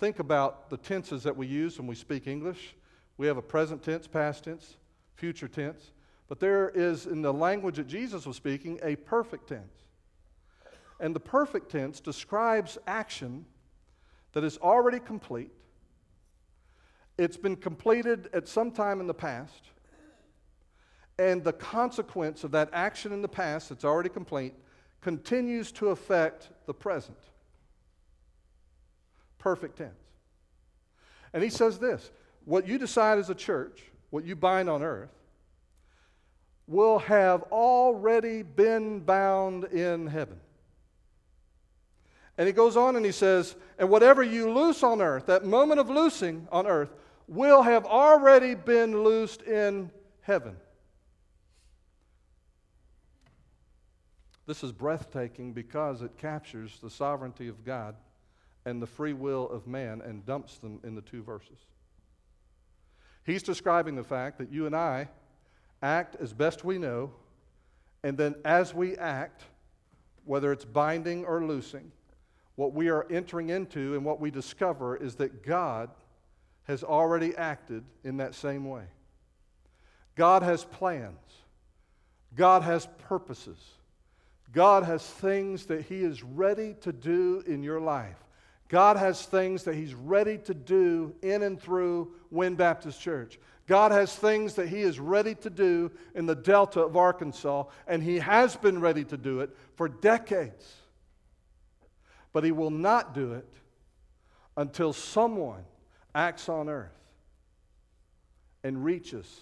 think 0.00 0.18
about 0.18 0.68
the 0.70 0.76
tenses 0.76 1.22
that 1.22 1.36
we 1.36 1.46
use 1.46 1.78
when 1.78 1.86
we 1.86 1.94
speak 1.94 2.26
English. 2.26 2.74
We 3.18 3.28
have 3.28 3.36
a 3.36 3.42
present 3.42 3.80
tense, 3.84 4.08
past 4.08 4.42
tense, 4.42 4.76
future 5.14 5.46
tense. 5.46 5.92
But 6.26 6.40
there 6.40 6.70
is, 6.70 7.06
in 7.06 7.22
the 7.22 7.32
language 7.32 7.76
that 7.76 7.86
Jesus 7.86 8.26
was 8.26 8.34
speaking, 8.34 8.80
a 8.82 8.96
perfect 8.96 9.48
tense. 9.48 9.81
And 11.02 11.16
the 11.16 11.20
perfect 11.20 11.72
tense 11.72 11.98
describes 11.98 12.78
action 12.86 13.44
that 14.34 14.44
is 14.44 14.56
already 14.58 15.00
complete. 15.00 15.50
It's 17.18 17.36
been 17.36 17.56
completed 17.56 18.30
at 18.32 18.46
some 18.46 18.70
time 18.70 19.00
in 19.00 19.08
the 19.08 19.12
past. 19.12 19.64
And 21.18 21.42
the 21.42 21.52
consequence 21.52 22.44
of 22.44 22.52
that 22.52 22.70
action 22.72 23.12
in 23.12 23.20
the 23.20 23.28
past 23.28 23.68
that's 23.68 23.84
already 23.84 24.10
complete 24.10 24.54
continues 25.00 25.72
to 25.72 25.88
affect 25.88 26.50
the 26.66 26.72
present. 26.72 27.18
Perfect 29.38 29.78
tense. 29.78 29.90
And 31.32 31.42
he 31.42 31.50
says 31.50 31.80
this 31.80 32.12
what 32.44 32.68
you 32.68 32.78
decide 32.78 33.18
as 33.18 33.28
a 33.28 33.34
church, 33.34 33.82
what 34.10 34.24
you 34.24 34.36
bind 34.36 34.70
on 34.70 34.84
earth, 34.84 35.10
will 36.68 37.00
have 37.00 37.42
already 37.50 38.42
been 38.42 39.00
bound 39.00 39.64
in 39.64 40.06
heaven. 40.06 40.38
And 42.38 42.46
he 42.46 42.52
goes 42.52 42.76
on 42.76 42.96
and 42.96 43.04
he 43.04 43.12
says, 43.12 43.54
and 43.78 43.90
whatever 43.90 44.22
you 44.22 44.50
loose 44.50 44.82
on 44.82 45.02
earth, 45.02 45.26
that 45.26 45.44
moment 45.44 45.80
of 45.80 45.90
loosing 45.90 46.48
on 46.50 46.66
earth, 46.66 46.94
will 47.28 47.62
have 47.62 47.84
already 47.84 48.54
been 48.54 49.02
loosed 49.02 49.42
in 49.42 49.90
heaven. 50.22 50.56
This 54.46 54.64
is 54.64 54.72
breathtaking 54.72 55.52
because 55.52 56.02
it 56.02 56.16
captures 56.18 56.78
the 56.82 56.90
sovereignty 56.90 57.48
of 57.48 57.64
God 57.64 57.94
and 58.64 58.82
the 58.82 58.86
free 58.86 59.12
will 59.12 59.48
of 59.48 59.66
man 59.66 60.00
and 60.00 60.26
dumps 60.26 60.58
them 60.58 60.80
in 60.84 60.94
the 60.94 61.00
two 61.00 61.22
verses. 61.22 61.58
He's 63.24 63.42
describing 63.42 63.94
the 63.94 64.04
fact 64.04 64.38
that 64.38 64.50
you 64.50 64.66
and 64.66 64.74
I 64.74 65.08
act 65.80 66.16
as 66.20 66.32
best 66.32 66.64
we 66.64 66.78
know, 66.78 67.12
and 68.02 68.18
then 68.18 68.34
as 68.44 68.74
we 68.74 68.96
act, 68.96 69.42
whether 70.24 70.52
it's 70.52 70.64
binding 70.64 71.24
or 71.24 71.44
loosing, 71.44 71.92
what 72.62 72.74
we 72.74 72.90
are 72.90 73.04
entering 73.10 73.50
into 73.50 73.96
and 73.96 74.04
what 74.04 74.20
we 74.20 74.30
discover 74.30 74.96
is 74.96 75.16
that 75.16 75.42
God 75.42 75.90
has 76.68 76.84
already 76.84 77.36
acted 77.36 77.82
in 78.04 78.18
that 78.18 78.36
same 78.36 78.68
way. 78.68 78.84
God 80.14 80.44
has 80.44 80.62
plans, 80.64 81.18
God 82.36 82.62
has 82.62 82.86
purposes, 83.08 83.58
God 84.52 84.84
has 84.84 85.04
things 85.04 85.66
that 85.66 85.86
He 85.86 86.04
is 86.04 86.22
ready 86.22 86.76
to 86.82 86.92
do 86.92 87.42
in 87.48 87.64
your 87.64 87.80
life. 87.80 88.22
God 88.68 88.96
has 88.96 89.26
things 89.26 89.64
that 89.64 89.74
He's 89.74 89.94
ready 89.94 90.38
to 90.38 90.54
do 90.54 91.16
in 91.20 91.42
and 91.42 91.60
through 91.60 92.12
Wynne 92.30 92.54
Baptist 92.54 93.00
Church. 93.00 93.40
God 93.66 93.90
has 93.90 94.14
things 94.14 94.54
that 94.54 94.68
He 94.68 94.82
is 94.82 95.00
ready 95.00 95.34
to 95.34 95.50
do 95.50 95.90
in 96.14 96.26
the 96.26 96.36
Delta 96.36 96.82
of 96.82 96.96
Arkansas, 96.96 97.64
and 97.88 98.04
He 98.04 98.20
has 98.20 98.54
been 98.54 98.80
ready 98.80 99.02
to 99.06 99.16
do 99.16 99.40
it 99.40 99.50
for 99.74 99.88
decades. 99.88 100.81
But 102.32 102.44
He 102.44 102.52
will 102.52 102.70
not 102.70 103.14
do 103.14 103.32
it 103.34 103.48
until 104.56 104.92
someone 104.92 105.64
acts 106.14 106.48
on 106.48 106.68
earth 106.68 106.90
and 108.64 108.84
reaches 108.84 109.40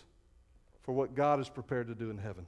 for 0.82 0.92
what 0.92 1.14
God 1.14 1.40
is 1.40 1.48
prepared 1.48 1.88
to 1.88 1.94
do 1.94 2.10
in 2.10 2.18
heaven. 2.18 2.46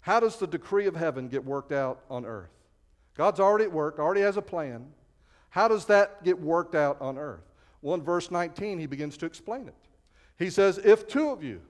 How 0.00 0.20
does 0.20 0.36
the 0.36 0.46
decree 0.46 0.86
of 0.86 0.94
heaven 0.94 1.28
get 1.28 1.44
worked 1.44 1.72
out 1.72 2.00
on 2.10 2.26
earth? 2.26 2.50
God's 3.16 3.40
already 3.40 3.64
at 3.64 3.72
work, 3.72 3.98
already 3.98 4.20
has 4.20 4.36
a 4.36 4.42
plan. 4.42 4.86
How 5.50 5.68
does 5.68 5.86
that 5.86 6.22
get 6.24 6.38
worked 6.38 6.74
out 6.74 7.00
on 7.00 7.16
earth? 7.16 7.44
Well, 7.80 7.94
in 7.94 8.02
verse 8.02 8.30
19, 8.30 8.78
he 8.78 8.86
begins 8.86 9.16
to 9.18 9.26
explain 9.26 9.68
it. 9.68 9.74
He 10.38 10.50
says, 10.50 10.78
If 10.78 11.06
two 11.06 11.30
of 11.30 11.42
you, 11.42 11.60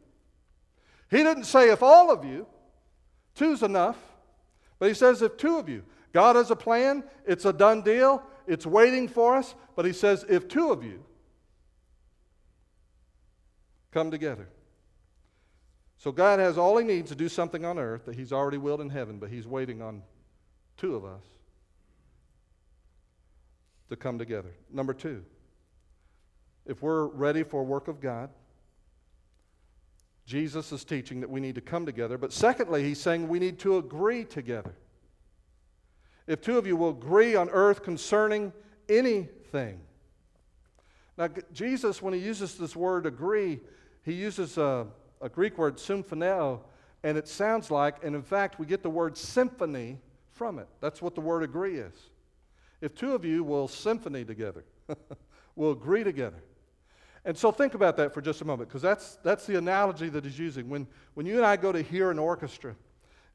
he 1.10 1.18
didn't 1.18 1.44
say 1.44 1.70
if 1.70 1.82
all 1.82 2.10
of 2.10 2.24
you, 2.24 2.46
two's 3.34 3.62
enough, 3.62 3.98
but 4.78 4.88
he 4.88 4.94
says 4.94 5.22
if 5.22 5.36
two 5.36 5.58
of 5.58 5.68
you. 5.68 5.84
God 6.14 6.36
has 6.36 6.52
a 6.52 6.56
plan, 6.56 7.02
it's 7.26 7.44
a 7.44 7.52
done 7.52 7.82
deal, 7.82 8.22
it's 8.46 8.64
waiting 8.64 9.08
for 9.08 9.36
us, 9.36 9.54
but 9.74 9.84
he 9.84 9.92
says 9.92 10.24
if 10.28 10.46
two 10.46 10.70
of 10.70 10.84
you 10.84 11.02
come 13.90 14.12
together. 14.12 14.48
So 15.98 16.12
God 16.12 16.38
has 16.38 16.56
all 16.56 16.78
he 16.78 16.84
needs 16.84 17.10
to 17.10 17.16
do 17.16 17.28
something 17.28 17.64
on 17.64 17.78
earth 17.78 18.04
that 18.06 18.14
he's 18.14 18.32
already 18.32 18.58
willed 18.58 18.80
in 18.80 18.90
heaven, 18.90 19.18
but 19.18 19.28
he's 19.28 19.46
waiting 19.46 19.82
on 19.82 20.02
two 20.76 20.94
of 20.94 21.04
us 21.04 21.24
to 23.88 23.96
come 23.96 24.16
together. 24.16 24.54
Number 24.72 24.94
two, 24.94 25.24
if 26.64 26.80
we're 26.80 27.06
ready 27.06 27.42
for 27.42 27.60
a 27.60 27.64
work 27.64 27.88
of 27.88 28.00
God, 28.00 28.30
Jesus 30.26 30.70
is 30.70 30.84
teaching 30.84 31.20
that 31.20 31.30
we 31.30 31.40
need 31.40 31.56
to 31.56 31.60
come 31.60 31.84
together. 31.84 32.18
But 32.18 32.32
secondly, 32.32 32.84
he's 32.84 33.00
saying 33.00 33.28
we 33.28 33.40
need 33.40 33.58
to 33.60 33.78
agree 33.78 34.24
together. 34.24 34.74
If 36.26 36.40
two 36.40 36.58
of 36.58 36.66
you 36.66 36.76
will 36.76 36.90
agree 36.90 37.36
on 37.36 37.50
earth 37.50 37.82
concerning 37.82 38.52
anything. 38.88 39.80
Now, 41.16 41.28
Jesus, 41.52 42.02
when 42.02 42.14
he 42.14 42.20
uses 42.20 42.56
this 42.56 42.74
word 42.74 43.06
agree, 43.06 43.60
he 44.04 44.12
uses 44.12 44.58
a, 44.58 44.86
a 45.20 45.28
Greek 45.28 45.58
word, 45.58 45.76
symphoneo, 45.76 46.60
and 47.02 47.16
it 47.16 47.28
sounds 47.28 47.70
like, 47.70 48.02
and 48.02 48.16
in 48.16 48.22
fact, 48.22 48.58
we 48.58 48.66
get 48.66 48.82
the 48.82 48.90
word 48.90 49.16
symphony 49.16 49.98
from 50.32 50.58
it. 50.58 50.66
That's 50.80 51.00
what 51.00 51.14
the 51.14 51.20
word 51.20 51.42
agree 51.42 51.76
is. 51.76 51.94
If 52.80 52.94
two 52.94 53.14
of 53.14 53.24
you 53.24 53.44
will 53.44 53.68
symphony 53.68 54.24
together, 54.24 54.64
will 55.56 55.72
agree 55.72 56.02
together, 56.02 56.42
and 57.24 57.36
so 57.36 57.50
think 57.50 57.74
about 57.74 57.96
that 57.96 58.12
for 58.12 58.20
just 58.20 58.42
a 58.42 58.44
moment, 58.44 58.68
because 58.68 58.82
that's, 58.82 59.16
that's 59.22 59.46
the 59.46 59.56
analogy 59.56 60.08
that 60.10 60.24
he's 60.24 60.38
using. 60.38 60.68
When, 60.68 60.86
when 61.14 61.24
you 61.24 61.36
and 61.36 61.46
I 61.46 61.56
go 61.56 61.72
to 61.72 61.80
hear 61.80 62.10
an 62.10 62.18
orchestra, 62.18 62.74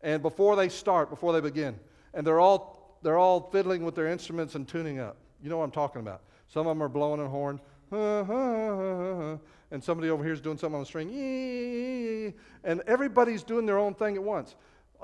and 0.01 0.22
before 0.22 0.55
they 0.55 0.69
start, 0.69 1.10
before 1.10 1.34
they 1.34 1.41
begin, 1.41 1.79
and 2.13 2.25
they're 2.25 2.39
all, 2.39 2.78
they're 3.01 3.18
all 3.18 3.50
fiddling 3.51 3.84
with 3.84 3.96
their 3.96 4.08
instruments 4.08 4.56
and 4.56 4.68
tuning 4.68 5.00
up, 5.00 5.18
you 5.41 5.50
know 5.50 5.58
what 5.58 5.63
I'm 5.63 5.72
talking 5.72 6.01
about. 6.01 6.22
Some 6.48 6.68
of 6.68 6.72
them 6.72 6.84
are 6.84 6.89
blowing 6.89 7.22
a 7.22 7.27
horn, 7.27 7.60
and 9.72 9.84
somebody 9.84 10.10
over 10.10 10.24
here 10.24 10.34
is 10.34 10.41
doing 10.41 10.58
something 10.58 10.75
on 10.75 10.82
the 10.82 10.86
string, 10.86 11.10
and 12.63 12.82
everybody's 12.88 13.44
doing 13.44 13.65
their 13.65 13.77
own 13.77 13.94
thing 13.94 14.15
at 14.15 14.24
once. 14.24 14.56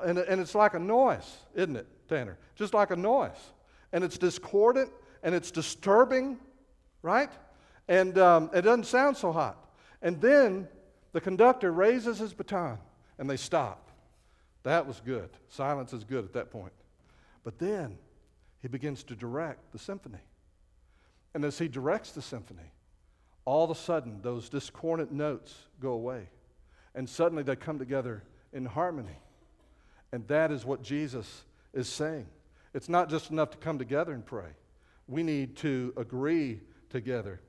And, 0.04 0.18
and 0.20 0.42
it's 0.42 0.56
like 0.56 0.74
a 0.74 0.80
noise, 0.80 1.38
isn't 1.54 1.76
it, 1.76 1.88
Tanner? 2.10 2.38
Just 2.56 2.74
like 2.74 2.92
a 2.92 2.96
noise. 2.96 3.52
And 3.94 4.04
it's 4.04 4.18
discordant 4.18 4.92
and 5.24 5.34
it's 5.34 5.52
disturbing, 5.52 6.38
right? 7.02 7.30
and 7.88 8.18
um, 8.18 8.50
it 8.54 8.62
doesn't 8.62 8.86
sound 8.86 9.18
so 9.18 9.32
hot. 9.32 9.58
And 10.02 10.20
then 10.22 10.68
the 11.12 11.22
conductor 11.22 11.72
raises 11.72 12.20
his 12.20 12.34
baton 12.34 12.78
and 13.18 13.30
they 13.30 13.38
stop. 13.38 13.90
That 14.64 14.88
was 14.88 15.02
good. 15.06 15.30
Silence 15.50 15.94
is 15.94 16.04
good 16.04 16.26
at 16.26 16.34
that 16.34 16.52
point. 16.52 16.74
But 17.46 17.58
then 17.58 17.98
he 18.62 18.68
begins 18.68 19.04
to 19.06 19.16
direct 19.16 19.72
the 19.72 19.80
symphony. 19.80 20.20
And 21.34 21.46
as 21.46 21.58
he 21.58 21.70
directs 21.70 22.12
the 22.12 22.22
symphony, 22.22 22.74
all 23.46 23.64
of 23.64 23.70
a 23.70 23.76
sudden 23.76 24.22
those 24.22 24.50
discordant 24.50 25.14
notes 25.14 25.56
go 25.80 25.92
away. 25.92 26.28
And 26.94 27.10
suddenly 27.10 27.44
they 27.44 27.56
come 27.56 27.80
together 27.80 28.24
in 28.52 28.66
harmony. 28.66 29.18
And 30.12 30.28
that 30.28 30.52
is 30.52 30.66
what 30.66 30.84
Jesus 30.84 31.46
is 31.74 31.88
saying. 31.88 32.28
It's 32.74 32.90
not 32.90 33.10
just 33.10 33.32
enough 33.32 33.52
to 33.52 33.58
come 33.58 33.80
together 33.80 34.12
and 34.12 34.26
pray, 34.26 34.50
we 35.08 35.24
need 35.24 35.56
to 35.58 35.94
agree 35.96 36.60
together 36.90 37.40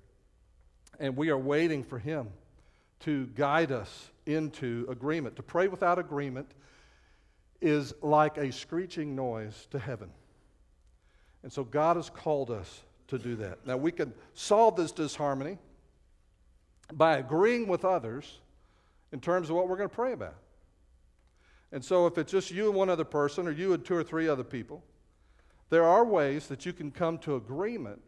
and 0.98 1.16
we 1.16 1.30
are 1.30 1.38
waiting 1.38 1.84
for 1.84 1.98
Him 1.98 2.28
to 3.00 3.26
guide 3.28 3.72
us 3.72 4.10
into 4.24 4.86
agreement. 4.88 5.36
To 5.36 5.42
pray 5.42 5.68
without 5.68 5.98
agreement 5.98 6.50
is 7.60 7.94
like 8.02 8.36
a 8.36 8.52
screeching 8.52 9.14
noise 9.14 9.66
to 9.70 9.78
heaven. 9.78 10.10
And 11.42 11.52
so 11.52 11.64
God 11.64 11.96
has 11.96 12.10
called 12.10 12.50
us 12.50 12.82
to 13.08 13.18
do 13.18 13.36
that. 13.36 13.66
Now, 13.66 13.76
we 13.76 13.92
can 13.92 14.12
solve 14.34 14.76
this 14.76 14.92
disharmony 14.92 15.58
by 16.92 17.18
agreeing 17.18 17.68
with 17.68 17.84
others 17.84 18.38
in 19.12 19.20
terms 19.20 19.48
of 19.48 19.56
what 19.56 19.68
we're 19.68 19.76
going 19.76 19.88
to 19.88 19.94
pray 19.94 20.12
about. 20.12 20.36
And 21.72 21.84
so, 21.84 22.06
if 22.06 22.16
it's 22.18 22.30
just 22.30 22.50
you 22.50 22.66
and 22.66 22.74
one 22.74 22.88
other 22.88 23.04
person, 23.04 23.46
or 23.46 23.50
you 23.50 23.72
and 23.72 23.84
two 23.84 23.96
or 23.96 24.04
three 24.04 24.28
other 24.28 24.44
people, 24.44 24.82
there 25.68 25.84
are 25.84 26.04
ways 26.04 26.46
that 26.46 26.64
you 26.64 26.72
can 26.72 26.90
come 26.90 27.18
to 27.18 27.36
agreement 27.36 28.02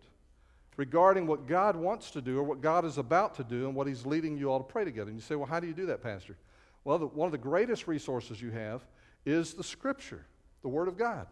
regarding 0.77 1.27
what 1.27 1.47
God 1.47 1.75
wants 1.75 2.13
to 2.13 2.21
do 2.21 2.39
or 2.39 2.45
what 2.45 2.61
God 2.61 2.85
is 2.85 2.99
about 2.99 3.35
to 3.35 3.45
do 3.45 3.67
and 3.67 3.75
what 3.75 3.89
He's 3.89 4.07
leading 4.07 4.37
you 4.37 4.51
all 4.51 4.59
to 4.59 4.65
pray 4.65 4.85
together. 4.85 5.11
And 5.11 5.19
you 5.19 5.23
say, 5.23 5.35
well, 5.35 5.47
how 5.47 5.59
do 5.59 5.67
you 5.67 5.75
do 5.75 5.87
that, 5.87 6.03
Pastor? 6.03 6.37
Well, 6.85 6.99
the, 6.99 7.07
one 7.07 7.27
of 7.27 7.33
the 7.33 7.39
greatest 7.39 7.89
resources 7.89 8.41
you 8.41 8.51
have 8.53 8.83
is 9.29 9.55
the 9.55 9.65
Scripture, 9.65 10.25
the 10.63 10.69
Word 10.69 10.89
of 10.89 10.97
God. 10.97 11.27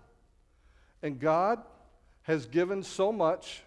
And 1.03 1.19
God 1.19 1.63
has 2.23 2.47
given 2.47 2.83
so 2.83 3.13
much 3.13 3.63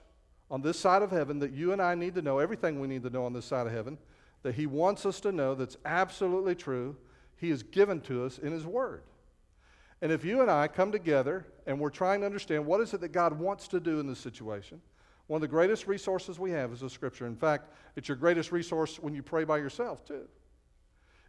on 0.52 0.62
this 0.62 0.80
side 0.80 1.02
of 1.02 1.12
heaven 1.12 1.40
that 1.40 1.52
you 1.52 1.72
and 1.72 1.82
I 1.82 1.96
need 1.96 2.16
to 2.16 2.22
know, 2.22 2.40
everything 2.40 2.80
we 2.80 2.88
need 2.88 3.04
to 3.04 3.10
know 3.10 3.26
on 3.26 3.34
this 3.34 3.46
side 3.46 3.68
of 3.68 3.74
heaven, 3.74 3.98
that 4.44 4.56
He 4.56 4.66
wants 4.66 5.06
us 5.06 5.20
to 5.22 5.32
know 5.32 5.56
that's 5.56 5.78
absolutely 5.86 6.56
true. 6.56 6.96
He 7.38 7.50
has 7.50 7.64
given 7.64 8.02
to 8.02 8.26
us 8.26 8.38
in 8.38 8.52
His 8.52 8.66
Word. 8.66 9.04
And 10.02 10.12
if 10.12 10.24
you 10.24 10.42
and 10.42 10.50
I 10.50 10.68
come 10.68 10.92
together 10.92 11.46
and 11.66 11.80
we're 11.80 11.90
trying 11.90 12.22
to 12.22 12.26
understand 12.26 12.66
what 12.66 12.82
is 12.82 12.94
it 12.94 13.02
that 13.02 13.10
God 13.10 13.38
wants 13.38 13.68
to 13.70 13.80
do 13.80 14.00
in 14.00 14.08
this 14.08 14.20
situation, 14.20 14.82
one 15.28 15.38
of 15.38 15.42
the 15.42 15.48
greatest 15.48 15.88
resources 15.88 16.40
we 16.40 16.52
have 16.52 16.72
is 16.72 16.80
the 16.80 16.90
Scripture. 16.90 17.28
In 17.28 17.36
fact, 17.36 17.72
it's 17.96 18.08
your 18.08 18.18
greatest 18.18 18.52
resource 18.52 18.98
when 19.00 19.14
you 19.14 19.22
pray 19.22 19.44
by 19.44 19.58
yourself, 19.58 20.04
too, 20.06 20.28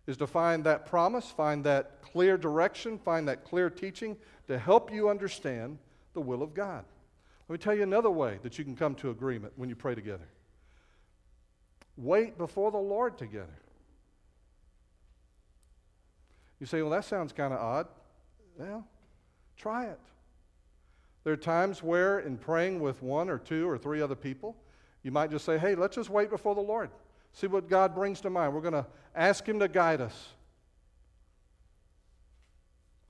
is 0.07 0.16
to 0.16 0.26
find 0.26 0.64
that 0.64 0.87
promise, 0.87 1.30
find 1.30 1.64
that 1.64 2.02
clear 2.02 2.37
direction, 2.37 2.99
find 2.99 3.28
that 3.28 3.45
clear 3.45 3.71
teaching 3.71 4.16
to 4.49 4.59
help 4.59 4.92
you 4.92 5.09
understand 5.09 5.78
the 6.14 6.21
will 6.21 6.42
of 6.42 6.54
God. 6.54 6.85
Let 7.49 7.54
me 7.54 7.59
tell 7.59 7.75
you 7.75 7.83
another 7.83 8.11
way 8.11 8.38
that 8.42 8.59
you 8.59 8.64
can 8.64 8.76
come 8.76 8.95
to 8.97 9.11
agreement 9.11 9.52
when 9.57 9.69
you 9.69 9.76
pray 9.76 9.95
together. 9.95 10.28
Wait 11.97 12.38
before 12.38 12.71
the 12.71 12.78
Lord 12.78 13.19
together. 13.19 13.47
You 16.61 16.66
say, 16.66 16.83
well, 16.83 16.90
that 16.92 17.04
sounds 17.04 17.33
kind 17.33 17.52
of 17.52 17.61
odd. 17.61 17.87
Well, 18.59 18.87
try 19.57 19.87
it. 19.87 19.99
There 21.25 21.33
are 21.33 21.37
times 21.37 21.83
where, 21.83 22.21
in 22.21 22.38
praying 22.38 22.80
with 22.80 23.02
one 23.02 23.28
or 23.28 23.38
two 23.38 23.69
or 23.69 23.76
three 23.76 24.00
other 24.00 24.14
people, 24.14 24.57
you 25.02 25.11
might 25.11 25.30
just 25.30 25.45
say, 25.45 25.59
hey, 25.59 25.75
let's 25.75 25.97
just 25.97 26.11
wait 26.11 26.30
before 26.30 26.54
the 26.54 26.61
Lord. 26.61 26.90
See 27.32 27.46
what 27.46 27.68
God 27.68 27.94
brings 27.94 28.20
to 28.22 28.30
mind. 28.30 28.54
We're 28.54 28.60
going 28.60 28.75
to 28.75 28.87
ask 29.14 29.46
Him 29.49 29.60
to 29.60 29.68
guide 29.68 30.00
us. 30.00 30.28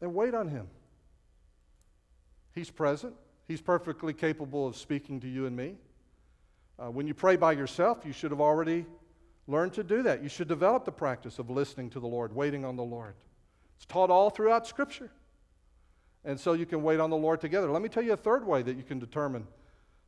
And 0.00 0.14
wait 0.14 0.34
on 0.34 0.48
Him. 0.48 0.68
He's 2.54 2.70
present, 2.70 3.14
He's 3.46 3.60
perfectly 3.60 4.12
capable 4.12 4.66
of 4.66 4.76
speaking 4.76 5.20
to 5.20 5.28
you 5.28 5.46
and 5.46 5.56
me. 5.56 5.74
Uh, 6.78 6.90
when 6.90 7.06
you 7.06 7.14
pray 7.14 7.36
by 7.36 7.52
yourself, 7.52 7.98
you 8.04 8.12
should 8.12 8.30
have 8.30 8.40
already 8.40 8.86
learned 9.46 9.74
to 9.74 9.84
do 9.84 10.02
that. 10.02 10.22
You 10.22 10.28
should 10.28 10.48
develop 10.48 10.84
the 10.84 10.92
practice 10.92 11.38
of 11.38 11.50
listening 11.50 11.90
to 11.90 12.00
the 12.00 12.06
Lord, 12.06 12.34
waiting 12.34 12.64
on 12.64 12.76
the 12.76 12.82
Lord. 12.82 13.14
It's 13.76 13.84
taught 13.86 14.10
all 14.10 14.30
throughout 14.30 14.66
Scripture. 14.66 15.10
And 16.24 16.38
so 16.38 16.52
you 16.52 16.66
can 16.66 16.82
wait 16.82 17.00
on 17.00 17.10
the 17.10 17.16
Lord 17.16 17.40
together. 17.40 17.70
Let 17.70 17.82
me 17.82 17.88
tell 17.88 18.02
you 18.02 18.12
a 18.12 18.16
third 18.16 18.46
way 18.46 18.62
that 18.62 18.76
you 18.76 18.82
can 18.82 18.98
determine 18.98 19.46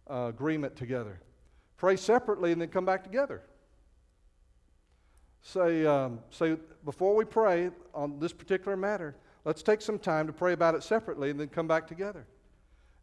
uh, 0.08 0.26
agreement 0.28 0.76
together 0.76 1.20
pray 1.82 1.96
separately 1.96 2.52
and 2.52 2.60
then 2.60 2.68
come 2.68 2.84
back 2.84 3.02
together. 3.02 3.42
Say, 5.42 5.84
um, 5.84 6.20
say, 6.30 6.56
before 6.84 7.14
we 7.14 7.24
pray 7.24 7.70
on 7.94 8.18
this 8.18 8.32
particular 8.32 8.76
matter, 8.76 9.16
let's 9.44 9.62
take 9.62 9.80
some 9.80 9.98
time 9.98 10.26
to 10.28 10.32
pray 10.32 10.52
about 10.52 10.74
it 10.74 10.82
separately 10.82 11.30
and 11.30 11.38
then 11.38 11.48
come 11.48 11.66
back 11.66 11.86
together. 11.86 12.26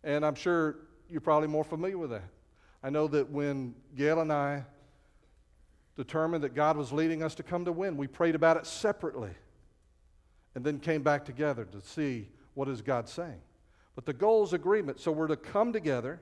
And 0.03 0.25
I'm 0.25 0.35
sure 0.35 0.77
you're 1.09 1.21
probably 1.21 1.49
more 1.49 1.63
familiar 1.63 1.97
with 1.97 2.11
that. 2.11 2.29
I 2.81 2.89
know 2.89 3.07
that 3.09 3.29
when 3.29 3.75
Gail 3.95 4.21
and 4.21 4.31
I 4.31 4.63
determined 5.97 6.43
that 6.45 6.55
God 6.55 6.77
was 6.77 6.93
leading 6.93 7.21
us 7.23 7.35
to 7.35 7.43
come 7.43 7.65
to 7.65 7.73
Wynne, 7.73 7.97
we 7.97 8.07
prayed 8.07 8.35
about 8.35 8.55
it 8.55 8.65
separately 8.65 9.31
and 10.55 10.63
then 10.63 10.79
came 10.79 11.03
back 11.03 11.25
together 11.25 11.65
to 11.65 11.81
see 11.81 12.29
what 12.53 12.69
is 12.69 12.81
God 12.81 13.07
saying? 13.09 13.41
But 13.95 14.05
the 14.05 14.13
goal 14.13 14.43
is 14.43 14.53
agreement. 14.53 14.99
So 14.99 15.11
we're 15.11 15.27
to 15.27 15.35
come 15.35 15.73
together, 15.73 16.21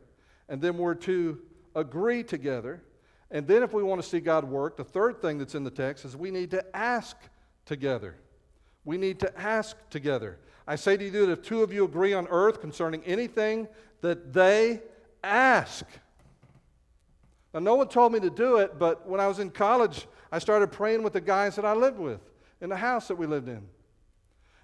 and 0.49 0.61
then 0.61 0.77
we're 0.77 0.95
to 0.95 1.39
agree 1.75 2.23
together. 2.23 2.81
And 3.29 3.45
then, 3.45 3.61
if 3.61 3.73
we 3.73 3.83
want 3.83 4.01
to 4.01 4.07
see 4.07 4.19
God 4.19 4.45
work, 4.45 4.77
the 4.77 4.83
third 4.83 5.21
thing 5.21 5.37
that's 5.37 5.55
in 5.55 5.63
the 5.63 5.71
text 5.71 6.05
is 6.05 6.15
we 6.15 6.31
need 6.31 6.51
to 6.51 6.63
ask 6.75 7.17
together. 7.65 8.15
We 8.85 8.97
need 8.97 9.19
to 9.19 9.39
ask 9.39 9.75
together. 9.89 10.39
I 10.65 10.77
say 10.77 10.95
to 10.95 11.03
you 11.03 11.25
that 11.25 11.31
if 11.31 11.41
two 11.41 11.61
of 11.61 11.73
you 11.73 11.83
agree 11.83 12.13
on 12.13 12.27
earth 12.29 12.61
concerning 12.61 13.03
anything 13.03 13.67
that 14.01 14.33
they 14.33 14.81
ask. 15.23 15.85
Now, 17.53 17.59
no 17.59 17.75
one 17.75 17.87
told 17.87 18.13
me 18.13 18.19
to 18.21 18.29
do 18.29 18.57
it, 18.57 18.77
but 18.77 19.07
when 19.07 19.19
I 19.19 19.27
was 19.27 19.39
in 19.39 19.49
college, 19.49 20.07
I 20.31 20.39
started 20.39 20.71
praying 20.71 21.03
with 21.03 21.13
the 21.13 21.21
guys 21.21 21.55
that 21.55 21.65
I 21.65 21.73
lived 21.73 21.99
with 21.99 22.19
in 22.61 22.69
the 22.69 22.75
house 22.77 23.07
that 23.07 23.15
we 23.15 23.25
lived 23.25 23.47
in. 23.47 23.67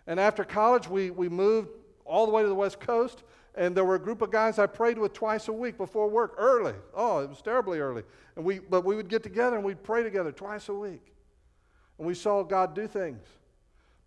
And 0.07 0.19
after 0.19 0.43
college, 0.43 0.87
we, 0.87 1.09
we 1.09 1.29
moved 1.29 1.69
all 2.05 2.25
the 2.25 2.31
way 2.31 2.41
to 2.41 2.47
the 2.47 2.55
West 2.55 2.79
Coast, 2.79 3.23
and 3.55 3.77
there 3.77 3.85
were 3.85 3.95
a 3.95 3.99
group 3.99 4.21
of 4.21 4.31
guys 4.31 4.57
I 4.57 4.65
prayed 4.65 4.97
with 4.97 5.13
twice 5.13 5.47
a 5.47 5.53
week 5.53 5.77
before 5.77 6.09
work, 6.09 6.33
early. 6.37 6.73
Oh, 6.93 7.19
it 7.19 7.29
was 7.29 7.41
terribly 7.41 7.79
early. 7.79 8.03
And 8.35 8.43
we, 8.43 8.59
but 8.59 8.83
we 8.83 8.95
would 8.95 9.09
get 9.09 9.21
together 9.21 9.55
and 9.55 9.63
we'd 9.63 9.83
pray 9.83 10.01
together 10.01 10.31
twice 10.31 10.69
a 10.69 10.73
week. 10.73 11.13
And 11.99 12.07
we 12.07 12.15
saw 12.15 12.41
God 12.41 12.73
do 12.73 12.87
things. 12.87 13.27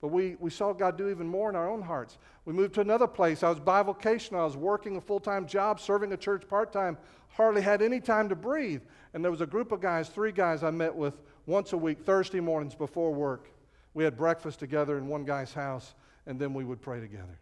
But 0.01 0.09
we, 0.09 0.37
we 0.41 0.51
saw 0.51 0.73
God 0.73 0.99
do 0.99 1.09
even 1.09 1.27
more 1.27 1.49
in 1.49 1.57
our 1.57 1.71
own 1.71 1.81
hearts. 1.81 2.19
We 2.45 2.53
moved 2.53 2.75
to 2.75 2.81
another 2.81 3.07
place. 3.07 3.43
I 3.43 3.49
was 3.49 3.61
bivocational. 3.61 4.41
I 4.41 4.45
was 4.45 4.57
working 4.57 4.97
a 4.97 5.01
full 5.01 5.21
time 5.21 5.47
job, 5.47 5.81
serving 5.81 6.13
a 6.13 6.17
church 6.17 6.47
part 6.49 6.73
time, 6.73 6.99
hardly 7.29 7.63
had 7.63 7.83
any 7.83 8.01
time 8.01 8.29
to 8.29 8.37
breathe. 8.37 8.83
And 9.15 9.25
there 9.25 9.31
was 9.31 9.41
a 9.41 9.47
group 9.47 9.73
of 9.73 9.81
guys, 9.81 10.09
three 10.09 10.33
guys 10.33 10.63
I 10.63 10.71
met 10.71 10.95
with 10.95 11.15
once 11.47 11.73
a 11.73 11.77
week, 11.77 12.05
Thursday 12.05 12.41
mornings 12.41 12.75
before 12.75 13.15
work. 13.15 13.49
We 13.95 14.05
had 14.05 14.17
breakfast 14.17 14.59
together 14.59 14.99
in 14.99 15.07
one 15.07 15.25
guy's 15.25 15.55
house, 15.55 15.95
and 16.27 16.39
then 16.39 16.53
we 16.53 16.65
would 16.65 16.83
pray 16.83 17.01
together. 17.01 17.39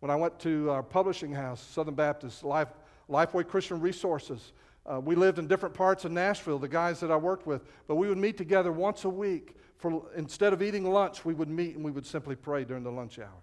When 0.00 0.10
I 0.10 0.16
went 0.16 0.38
to 0.40 0.70
our 0.70 0.82
publishing 0.82 1.32
house, 1.32 1.60
Southern 1.60 1.94
Baptist 1.94 2.42
Life, 2.42 2.68
Lifeway 3.08 3.46
Christian 3.46 3.80
Resources, 3.80 4.52
uh, 4.86 4.98
we 4.98 5.14
lived 5.14 5.38
in 5.38 5.46
different 5.46 5.74
parts 5.74 6.04
of 6.04 6.12
Nashville, 6.12 6.58
the 6.58 6.68
guys 6.68 7.00
that 7.00 7.10
I 7.10 7.16
worked 7.16 7.46
with, 7.46 7.62
but 7.86 7.96
we 7.96 8.08
would 8.08 8.18
meet 8.18 8.36
together 8.36 8.72
once 8.72 9.04
a 9.04 9.08
week. 9.08 9.56
For, 9.76 10.10
instead 10.16 10.52
of 10.52 10.62
eating 10.62 10.90
lunch, 10.90 11.24
we 11.24 11.34
would 11.34 11.48
meet 11.48 11.76
and 11.76 11.84
we 11.84 11.90
would 11.90 12.06
simply 12.06 12.34
pray 12.34 12.64
during 12.64 12.82
the 12.82 12.90
lunch 12.90 13.18
hour. 13.18 13.42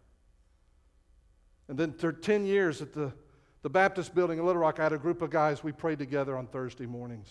And 1.68 1.78
then 1.78 1.94
for 1.94 2.12
10 2.12 2.46
years 2.46 2.82
at 2.82 2.94
the, 2.94 3.14
the 3.62 3.70
Baptist 3.70 4.16
building 4.16 4.40
in 4.40 4.46
Little 4.46 4.62
Rock, 4.62 4.80
I 4.80 4.84
had 4.84 4.94
a 4.94 4.98
group 4.98 5.22
of 5.22 5.30
guys, 5.30 5.64
we 5.64 5.72
prayed 5.72 6.00
together 6.00 6.38
on 6.38 6.48
Thursday 6.48 6.86
mornings 6.86 7.30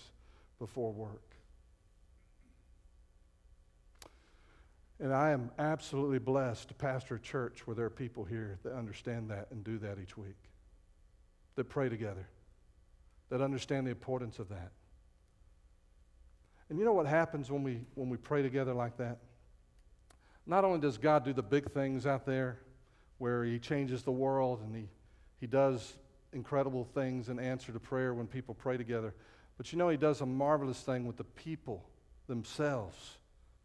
before 0.58 0.92
work. 0.92 1.25
And 4.98 5.12
I 5.12 5.30
am 5.30 5.50
absolutely 5.58 6.18
blessed 6.18 6.68
to 6.68 6.74
pastor 6.74 7.16
a 7.16 7.20
church 7.20 7.66
where 7.66 7.74
there 7.74 7.84
are 7.84 7.90
people 7.90 8.24
here 8.24 8.58
that 8.62 8.72
understand 8.72 9.30
that 9.30 9.48
and 9.50 9.62
do 9.62 9.78
that 9.78 9.98
each 10.02 10.16
week, 10.16 10.36
that 11.56 11.64
pray 11.64 11.88
together, 11.88 12.26
that 13.28 13.42
understand 13.42 13.86
the 13.86 13.90
importance 13.90 14.38
of 14.38 14.48
that. 14.48 14.72
And 16.70 16.78
you 16.78 16.84
know 16.84 16.94
what 16.94 17.06
happens 17.06 17.50
when 17.50 17.62
we, 17.62 17.80
when 17.94 18.08
we 18.08 18.16
pray 18.16 18.42
together 18.42 18.72
like 18.72 18.96
that? 18.96 19.18
Not 20.46 20.64
only 20.64 20.80
does 20.80 20.96
God 20.96 21.24
do 21.24 21.32
the 21.32 21.42
big 21.42 21.72
things 21.72 22.06
out 22.06 22.24
there 22.24 22.58
where 23.18 23.44
He 23.44 23.58
changes 23.58 24.02
the 24.02 24.12
world 24.12 24.62
and 24.62 24.74
He, 24.74 24.88
he 25.40 25.46
does 25.46 25.92
incredible 26.32 26.84
things 26.84 27.28
in 27.28 27.38
answer 27.38 27.70
to 27.70 27.78
prayer 27.78 28.14
when 28.14 28.26
people 28.26 28.54
pray 28.54 28.78
together, 28.78 29.14
but 29.58 29.72
you 29.72 29.78
know 29.78 29.90
He 29.90 29.96
does 29.98 30.22
a 30.22 30.26
marvelous 30.26 30.80
thing 30.80 31.06
with 31.06 31.18
the 31.18 31.24
people 31.24 31.84
themselves 32.28 33.18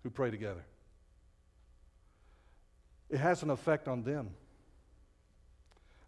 who 0.03 0.09
pray 0.09 0.29
together 0.29 0.65
it 3.11 3.19
has 3.19 3.43
an 3.43 3.49
effect 3.49 3.89
on 3.89 4.03
them. 4.03 4.29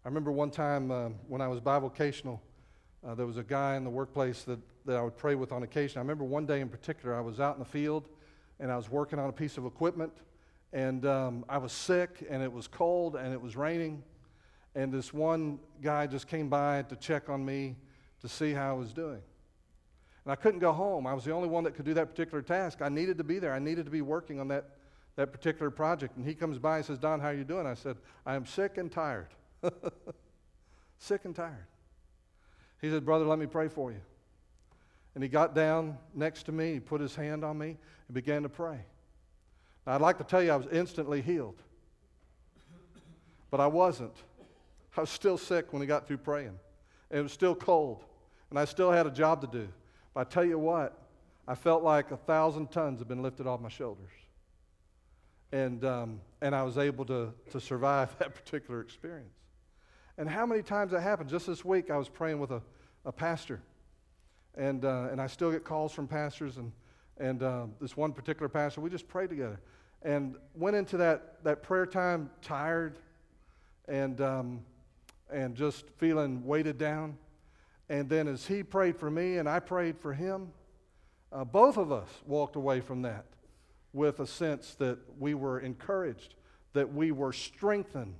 I 0.04 0.08
remember 0.08 0.32
one 0.32 0.50
time 0.50 0.90
uh, 0.90 1.10
when 1.28 1.42
I 1.42 1.48
was 1.48 1.60
bivocational, 1.60 2.40
uh, 3.06 3.14
there 3.14 3.26
was 3.26 3.36
a 3.36 3.42
guy 3.42 3.76
in 3.76 3.84
the 3.84 3.90
workplace 3.90 4.42
that, 4.44 4.58
that 4.86 4.96
I 4.96 5.02
would 5.02 5.16
pray 5.16 5.34
with 5.34 5.52
on 5.52 5.62
occasion. 5.62 5.98
I 5.98 6.00
remember 6.00 6.24
one 6.24 6.46
day 6.46 6.62
in 6.62 6.70
particular, 6.70 7.14
I 7.14 7.20
was 7.20 7.40
out 7.40 7.56
in 7.56 7.58
the 7.58 7.68
field 7.68 8.08
and 8.58 8.72
I 8.72 8.76
was 8.76 8.90
working 8.90 9.18
on 9.18 9.28
a 9.28 9.32
piece 9.32 9.58
of 9.58 9.66
equipment, 9.66 10.12
and 10.72 11.04
um, 11.04 11.44
I 11.48 11.58
was 11.58 11.72
sick, 11.72 12.24
and 12.30 12.42
it 12.42 12.52
was 12.52 12.68
cold, 12.68 13.16
and 13.16 13.32
it 13.32 13.40
was 13.40 13.56
raining. 13.56 14.02
And 14.76 14.92
this 14.92 15.12
one 15.12 15.58
guy 15.82 16.06
just 16.06 16.28
came 16.28 16.48
by 16.48 16.82
to 16.82 16.96
check 16.96 17.28
on 17.28 17.44
me 17.44 17.76
to 18.20 18.28
see 18.28 18.52
how 18.52 18.70
I 18.70 18.72
was 18.72 18.92
doing. 18.92 19.20
And 20.24 20.32
I 20.32 20.36
couldn't 20.36 20.60
go 20.60 20.72
home. 20.72 21.06
I 21.06 21.14
was 21.14 21.24
the 21.24 21.32
only 21.32 21.48
one 21.48 21.64
that 21.64 21.74
could 21.74 21.84
do 21.84 21.94
that 21.94 22.08
particular 22.08 22.42
task. 22.42 22.80
I 22.80 22.88
needed 22.88 23.18
to 23.18 23.24
be 23.24 23.38
there. 23.40 23.52
I 23.52 23.58
needed 23.58 23.84
to 23.84 23.90
be 23.90 24.02
working 24.02 24.40
on 24.40 24.48
that 24.48 24.70
that 25.16 25.32
particular 25.32 25.70
project. 25.70 26.16
And 26.16 26.26
he 26.26 26.34
comes 26.34 26.58
by 26.58 26.78
and 26.78 26.86
says, 26.86 26.98
Don, 26.98 27.20
how 27.20 27.28
are 27.28 27.34
you 27.34 27.44
doing? 27.44 27.66
I 27.66 27.74
said, 27.74 27.96
I 28.26 28.34
am 28.34 28.46
sick 28.46 28.78
and 28.78 28.90
tired. 28.90 29.28
sick 30.98 31.24
and 31.24 31.34
tired. 31.34 31.66
He 32.80 32.90
said, 32.90 33.04
Brother, 33.04 33.24
let 33.24 33.38
me 33.38 33.46
pray 33.46 33.68
for 33.68 33.92
you. 33.92 34.00
And 35.14 35.22
he 35.22 35.28
got 35.28 35.54
down 35.54 35.96
next 36.14 36.44
to 36.44 36.52
me, 36.52 36.74
he 36.74 36.80
put 36.80 37.00
his 37.00 37.14
hand 37.14 37.44
on 37.44 37.56
me, 37.56 37.76
and 38.08 38.14
began 38.14 38.42
to 38.42 38.48
pray. 38.48 38.80
Now, 39.86 39.94
I'd 39.94 40.00
like 40.00 40.18
to 40.18 40.24
tell 40.24 40.42
you 40.42 40.50
I 40.50 40.56
was 40.56 40.66
instantly 40.72 41.22
healed, 41.22 41.62
but 43.50 43.60
I 43.60 43.68
wasn't. 43.68 44.16
I 44.96 45.00
was 45.00 45.10
still 45.10 45.38
sick 45.38 45.72
when 45.72 45.82
he 45.82 45.86
got 45.86 46.08
through 46.08 46.18
praying, 46.18 46.58
and 47.10 47.20
it 47.20 47.22
was 47.22 47.32
still 47.32 47.54
cold, 47.54 48.04
and 48.50 48.58
I 48.58 48.64
still 48.64 48.90
had 48.90 49.06
a 49.06 49.10
job 49.10 49.40
to 49.42 49.46
do. 49.46 49.68
But 50.14 50.20
I 50.20 50.24
tell 50.24 50.44
you 50.44 50.58
what, 50.58 50.98
I 51.46 51.54
felt 51.54 51.84
like 51.84 52.10
a 52.10 52.16
thousand 52.16 52.72
tons 52.72 52.98
had 52.98 53.06
been 53.06 53.22
lifted 53.22 53.46
off 53.46 53.60
my 53.60 53.68
shoulders 53.68 54.10
and, 55.54 55.84
um, 55.84 56.20
and 56.40 56.52
I 56.52 56.64
was 56.64 56.78
able 56.78 57.04
to, 57.04 57.32
to 57.52 57.60
survive 57.60 58.14
that 58.18 58.34
particular 58.34 58.80
experience. 58.80 59.36
And 60.18 60.28
how 60.28 60.46
many 60.46 60.62
times 60.62 60.90
that 60.90 61.00
happened? 61.00 61.30
Just 61.30 61.46
this 61.46 61.64
week, 61.64 61.90
I 61.90 61.96
was 61.96 62.08
praying 62.08 62.40
with 62.40 62.50
a, 62.50 62.60
a 63.04 63.12
pastor, 63.12 63.60
and, 64.56 64.84
uh, 64.84 65.08
and 65.12 65.20
I 65.20 65.28
still 65.28 65.52
get 65.52 65.62
calls 65.62 65.92
from 65.92 66.08
pastors, 66.08 66.56
and, 66.56 66.72
and 67.18 67.42
uh, 67.44 67.66
this 67.80 67.96
one 67.96 68.12
particular 68.12 68.48
pastor, 68.48 68.80
we 68.80 68.90
just 68.90 69.06
prayed 69.06 69.30
together. 69.30 69.60
And 70.02 70.34
went 70.54 70.76
into 70.76 70.96
that, 70.96 71.42
that 71.44 71.62
prayer 71.62 71.86
time 71.86 72.30
tired 72.42 72.98
and, 73.88 74.20
um, 74.20 74.60
and 75.32 75.54
just 75.54 75.84
feeling 75.98 76.44
weighted 76.44 76.78
down. 76.78 77.16
And 77.88 78.08
then 78.08 78.26
as 78.26 78.44
he 78.44 78.64
prayed 78.64 78.96
for 78.98 79.10
me 79.10 79.36
and 79.36 79.48
I 79.48 79.60
prayed 79.60 79.98
for 79.98 80.12
him, 80.12 80.50
uh, 81.32 81.44
both 81.44 81.76
of 81.76 81.92
us 81.92 82.08
walked 82.26 82.56
away 82.56 82.80
from 82.80 83.02
that 83.02 83.24
with 83.94 84.20
a 84.20 84.26
sense 84.26 84.74
that 84.74 84.98
we 85.18 85.32
were 85.32 85.60
encouraged, 85.60 86.34
that 86.74 86.92
we 86.92 87.12
were 87.12 87.32
strengthened, 87.32 88.14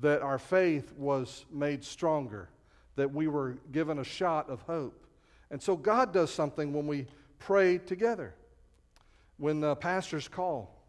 that 0.00 0.20
our 0.20 0.38
faith 0.38 0.92
was 0.98 1.46
made 1.50 1.82
stronger, 1.84 2.50
that 2.96 3.14
we 3.14 3.28
were 3.28 3.56
given 3.70 3.98
a 3.98 4.04
shot 4.04 4.50
of 4.50 4.60
hope. 4.62 5.06
And 5.50 5.62
so 5.62 5.76
God 5.76 6.12
does 6.12 6.30
something 6.30 6.74
when 6.74 6.86
we 6.86 7.06
pray 7.38 7.78
together. 7.78 8.34
When 9.38 9.60
the 9.60 9.74
pastors 9.76 10.28
call 10.28 10.82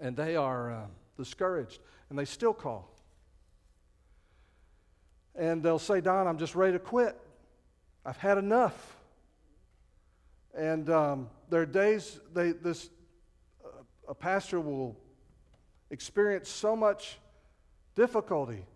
and 0.00 0.16
they 0.16 0.36
are 0.36 0.72
uh, 0.72 0.86
discouraged, 1.18 1.78
and 2.08 2.18
they 2.18 2.24
still 2.24 2.54
call. 2.54 2.90
And 5.34 5.62
they'll 5.62 5.78
say, 5.78 6.00
Don, 6.00 6.26
I'm 6.26 6.38
just 6.38 6.54
ready 6.54 6.72
to 6.72 6.78
quit. 6.78 7.18
I've 8.04 8.16
had 8.16 8.38
enough. 8.38 8.96
And 10.54 10.90
um, 10.90 11.28
there 11.50 11.62
are 11.62 11.66
days 11.66 12.18
they, 12.34 12.52
this, 12.52 12.88
a 14.10 14.14
pastor 14.14 14.60
will 14.60 14.96
experience 15.90 16.48
so 16.48 16.74
much 16.74 17.18
difficulty, 17.94 18.66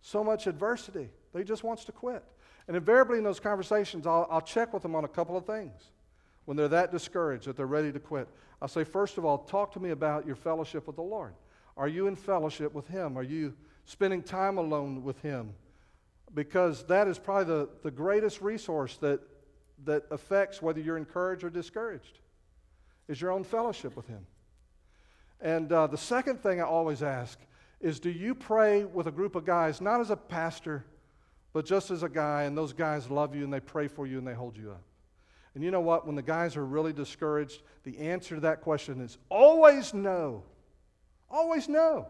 so 0.00 0.24
much 0.24 0.48
adversity, 0.48 1.08
that 1.32 1.38
he 1.38 1.44
just 1.44 1.62
wants 1.62 1.84
to 1.84 1.92
quit. 1.92 2.24
And 2.66 2.76
invariably 2.76 3.18
in 3.18 3.24
those 3.24 3.38
conversations, 3.38 4.08
I'll, 4.08 4.26
I'll 4.28 4.42
check 4.42 4.72
with 4.74 4.82
them 4.82 4.96
on 4.96 5.04
a 5.04 5.08
couple 5.08 5.36
of 5.36 5.46
things. 5.46 5.92
When 6.46 6.56
they're 6.56 6.68
that 6.68 6.90
discouraged 6.90 7.46
that 7.46 7.56
they're 7.56 7.66
ready 7.66 7.92
to 7.92 8.00
quit, 8.00 8.28
I'll 8.60 8.68
say, 8.68 8.82
first 8.82 9.18
of 9.18 9.24
all, 9.24 9.38
talk 9.38 9.72
to 9.74 9.80
me 9.80 9.90
about 9.90 10.26
your 10.26 10.34
fellowship 10.34 10.88
with 10.88 10.96
the 10.96 11.02
Lord. 11.02 11.34
Are 11.76 11.88
you 11.88 12.08
in 12.08 12.16
fellowship 12.16 12.74
with 12.74 12.88
Him? 12.88 13.16
Are 13.16 13.22
you 13.22 13.54
spending 13.84 14.22
time 14.22 14.58
alone 14.58 15.04
with 15.04 15.20
Him? 15.22 15.54
Because 16.34 16.84
that 16.86 17.06
is 17.06 17.20
probably 17.20 17.44
the, 17.44 17.68
the 17.84 17.90
greatest 17.92 18.40
resource 18.42 18.96
that, 18.96 19.20
that 19.84 20.06
affects 20.10 20.60
whether 20.60 20.80
you're 20.80 20.96
encouraged 20.96 21.44
or 21.44 21.50
discouraged, 21.50 22.18
is 23.06 23.20
your 23.20 23.30
own 23.30 23.44
fellowship 23.44 23.94
with 23.94 24.08
Him. 24.08 24.26
And 25.40 25.70
uh, 25.70 25.86
the 25.86 25.98
second 25.98 26.42
thing 26.42 26.60
I 26.60 26.64
always 26.64 27.02
ask 27.02 27.38
is 27.80 28.00
do 28.00 28.10
you 28.10 28.34
pray 28.34 28.84
with 28.84 29.06
a 29.06 29.12
group 29.12 29.34
of 29.34 29.44
guys, 29.44 29.80
not 29.80 30.00
as 30.00 30.10
a 30.10 30.16
pastor, 30.16 30.84
but 31.52 31.64
just 31.64 31.90
as 31.90 32.02
a 32.02 32.08
guy, 32.08 32.44
and 32.44 32.56
those 32.56 32.72
guys 32.72 33.10
love 33.10 33.34
you 33.34 33.44
and 33.44 33.52
they 33.52 33.60
pray 33.60 33.88
for 33.88 34.06
you 34.06 34.18
and 34.18 34.26
they 34.26 34.34
hold 34.34 34.56
you 34.56 34.70
up? 34.70 34.82
And 35.54 35.64
you 35.64 35.70
know 35.70 35.80
what? 35.80 36.06
When 36.06 36.16
the 36.16 36.22
guys 36.22 36.56
are 36.56 36.64
really 36.64 36.92
discouraged, 36.92 37.62
the 37.84 37.98
answer 37.98 38.34
to 38.34 38.40
that 38.42 38.60
question 38.60 39.00
is 39.00 39.16
always 39.30 39.94
no. 39.94 40.42
Always 41.30 41.68
no. 41.68 42.08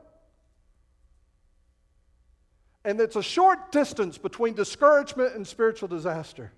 And 2.84 3.00
it's 3.00 3.16
a 3.16 3.22
short 3.22 3.72
distance 3.72 4.18
between 4.18 4.54
discouragement 4.54 5.34
and 5.34 5.46
spiritual 5.46 5.88
disaster. 5.88 6.52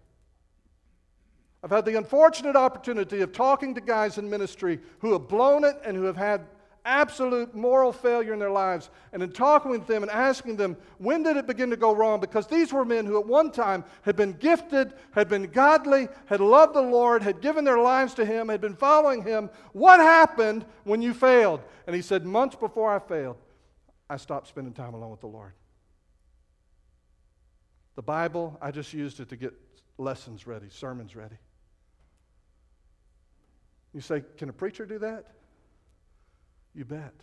I've 1.63 1.71
had 1.71 1.85
the 1.85 1.97
unfortunate 1.97 2.55
opportunity 2.55 3.21
of 3.21 3.33
talking 3.33 3.75
to 3.75 3.81
guys 3.81 4.19
in 4.19 4.31
ministry 4.31 4.79
who 5.01 5.13
have 5.13 5.27
blown 5.29 5.65
it 5.65 5.77
and 5.85 5.97
who 5.97 6.05
have 6.05 6.17
had 6.17 6.47
absolute 6.89 7.55
moral 7.55 7.93
failure 7.93 8.33
in 8.33 8.39
their 8.39 8.51
lives, 8.51 8.89
and 9.13 9.23
in 9.23 9.31
talking 9.31 9.71
with 9.71 9.87
them 9.87 10.03
and 10.03 10.11
asking 10.11 10.57
them, 10.57 10.77
when 10.97 11.23
did 11.23 11.37
it 11.37 11.47
begin 11.47 11.69
to 11.71 11.77
go 11.77 11.95
wrong? 11.95 12.19
Because 12.19 12.47
these 12.47 12.73
were 12.73 12.85
men 12.85 13.05
who 13.05 13.21
at 13.21 13.27
one 13.27 13.51
time 13.51 13.85
had 14.03 14.17
been 14.17 14.33
gifted, 14.33 14.95
had 15.13 15.29
been 15.29 15.45
godly, 15.45 16.09
had 16.27 16.41
loved 16.41 16.75
the 16.75 16.81
Lord, 16.81 17.23
had 17.23 17.43
given 17.43 17.65
their 17.65 17.79
lives 17.79 18.15
to 18.15 18.25
Him, 18.25 18.49
had 18.49 18.63
been 18.63 18.75
following 18.75 19.23
Him. 19.23 19.51
What 19.73 20.01
happened 20.01 20.65
when 20.85 21.03
you 21.03 21.13
failed? 21.13 21.61
And 21.87 21.95
he 21.95 22.03
said, 22.03 22.25
Months 22.25 22.57
before 22.57 22.93
I 22.93 22.99
failed, 22.99 23.37
I 24.09 24.17
stopped 24.17 24.49
spending 24.49 24.73
time 24.73 24.95
alone 24.95 25.11
with 25.11 25.21
the 25.21 25.27
Lord. 25.27 25.53
The 27.97 28.03
Bible, 28.03 28.57
I 28.63 28.71
just 28.71 28.95
used 28.95 29.21
it 29.21 29.29
to 29.29 29.37
get 29.37 29.53
lessons 29.99 30.47
ready, 30.47 30.69
sermons 30.71 31.15
ready. 31.15 31.37
You 33.93 34.01
say, 34.01 34.23
Can 34.39 34.49
a 34.49 34.53
preacher 34.53 34.87
do 34.87 34.99
that? 35.01 35.27
You 36.75 36.85
bet. 36.85 37.15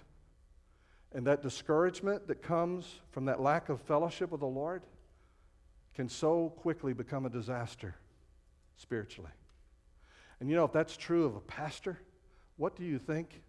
And 1.13 1.25
that 1.27 1.41
discouragement 1.41 2.27
that 2.27 2.41
comes 2.41 2.99
from 3.11 3.25
that 3.25 3.39
lack 3.39 3.69
of 3.69 3.79
fellowship 3.81 4.31
with 4.31 4.41
the 4.41 4.47
Lord 4.47 4.83
can 5.95 6.09
so 6.09 6.49
quickly 6.57 6.93
become 6.93 7.25
a 7.25 7.29
disaster 7.29 7.95
spiritually. 8.75 9.31
And 10.39 10.49
you 10.49 10.55
know, 10.55 10.65
if 10.65 10.73
that's 10.73 10.97
true 10.97 11.25
of 11.25 11.35
a 11.35 11.39
pastor, 11.39 11.97
what 12.57 12.75
do 12.75 12.83
you 12.83 12.99
think? 12.99 13.41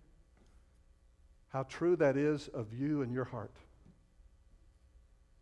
How 1.48 1.64
true 1.64 1.96
that 1.96 2.16
is 2.16 2.48
of 2.48 2.72
you 2.72 3.02
and 3.02 3.12
your 3.12 3.24
heart. 3.24 3.56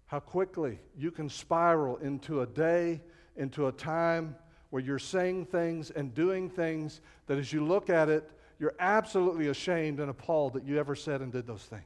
How 0.07 0.21
quickly 0.21 0.79
you 0.97 1.11
can 1.11 1.29
spiral 1.29 1.97
into 1.97 2.41
a 2.41 2.47
day, 2.47 3.03
into 3.37 3.67
a 3.67 3.73
time 3.73 4.37
where 4.71 4.83
you're 4.83 4.99
saying 4.99 5.47
things 5.47 5.91
and 5.91 6.15
doing 6.15 6.49
things 6.49 7.01
that 7.27 7.39
as 7.39 7.53
you 7.53 7.65
look 7.65 7.91
at 7.91 8.09
it, 8.09 8.31
you're 8.59 8.75
absolutely 8.79 9.49
ashamed 9.49 10.01
and 10.01 10.11
appalled 10.11 10.55
that 10.55 10.65
you 10.65 10.79
ever 10.79 10.95
said 10.95 11.21
and 11.21 11.33
did 11.33 11.47
those 11.47 11.63
things. 11.63 11.83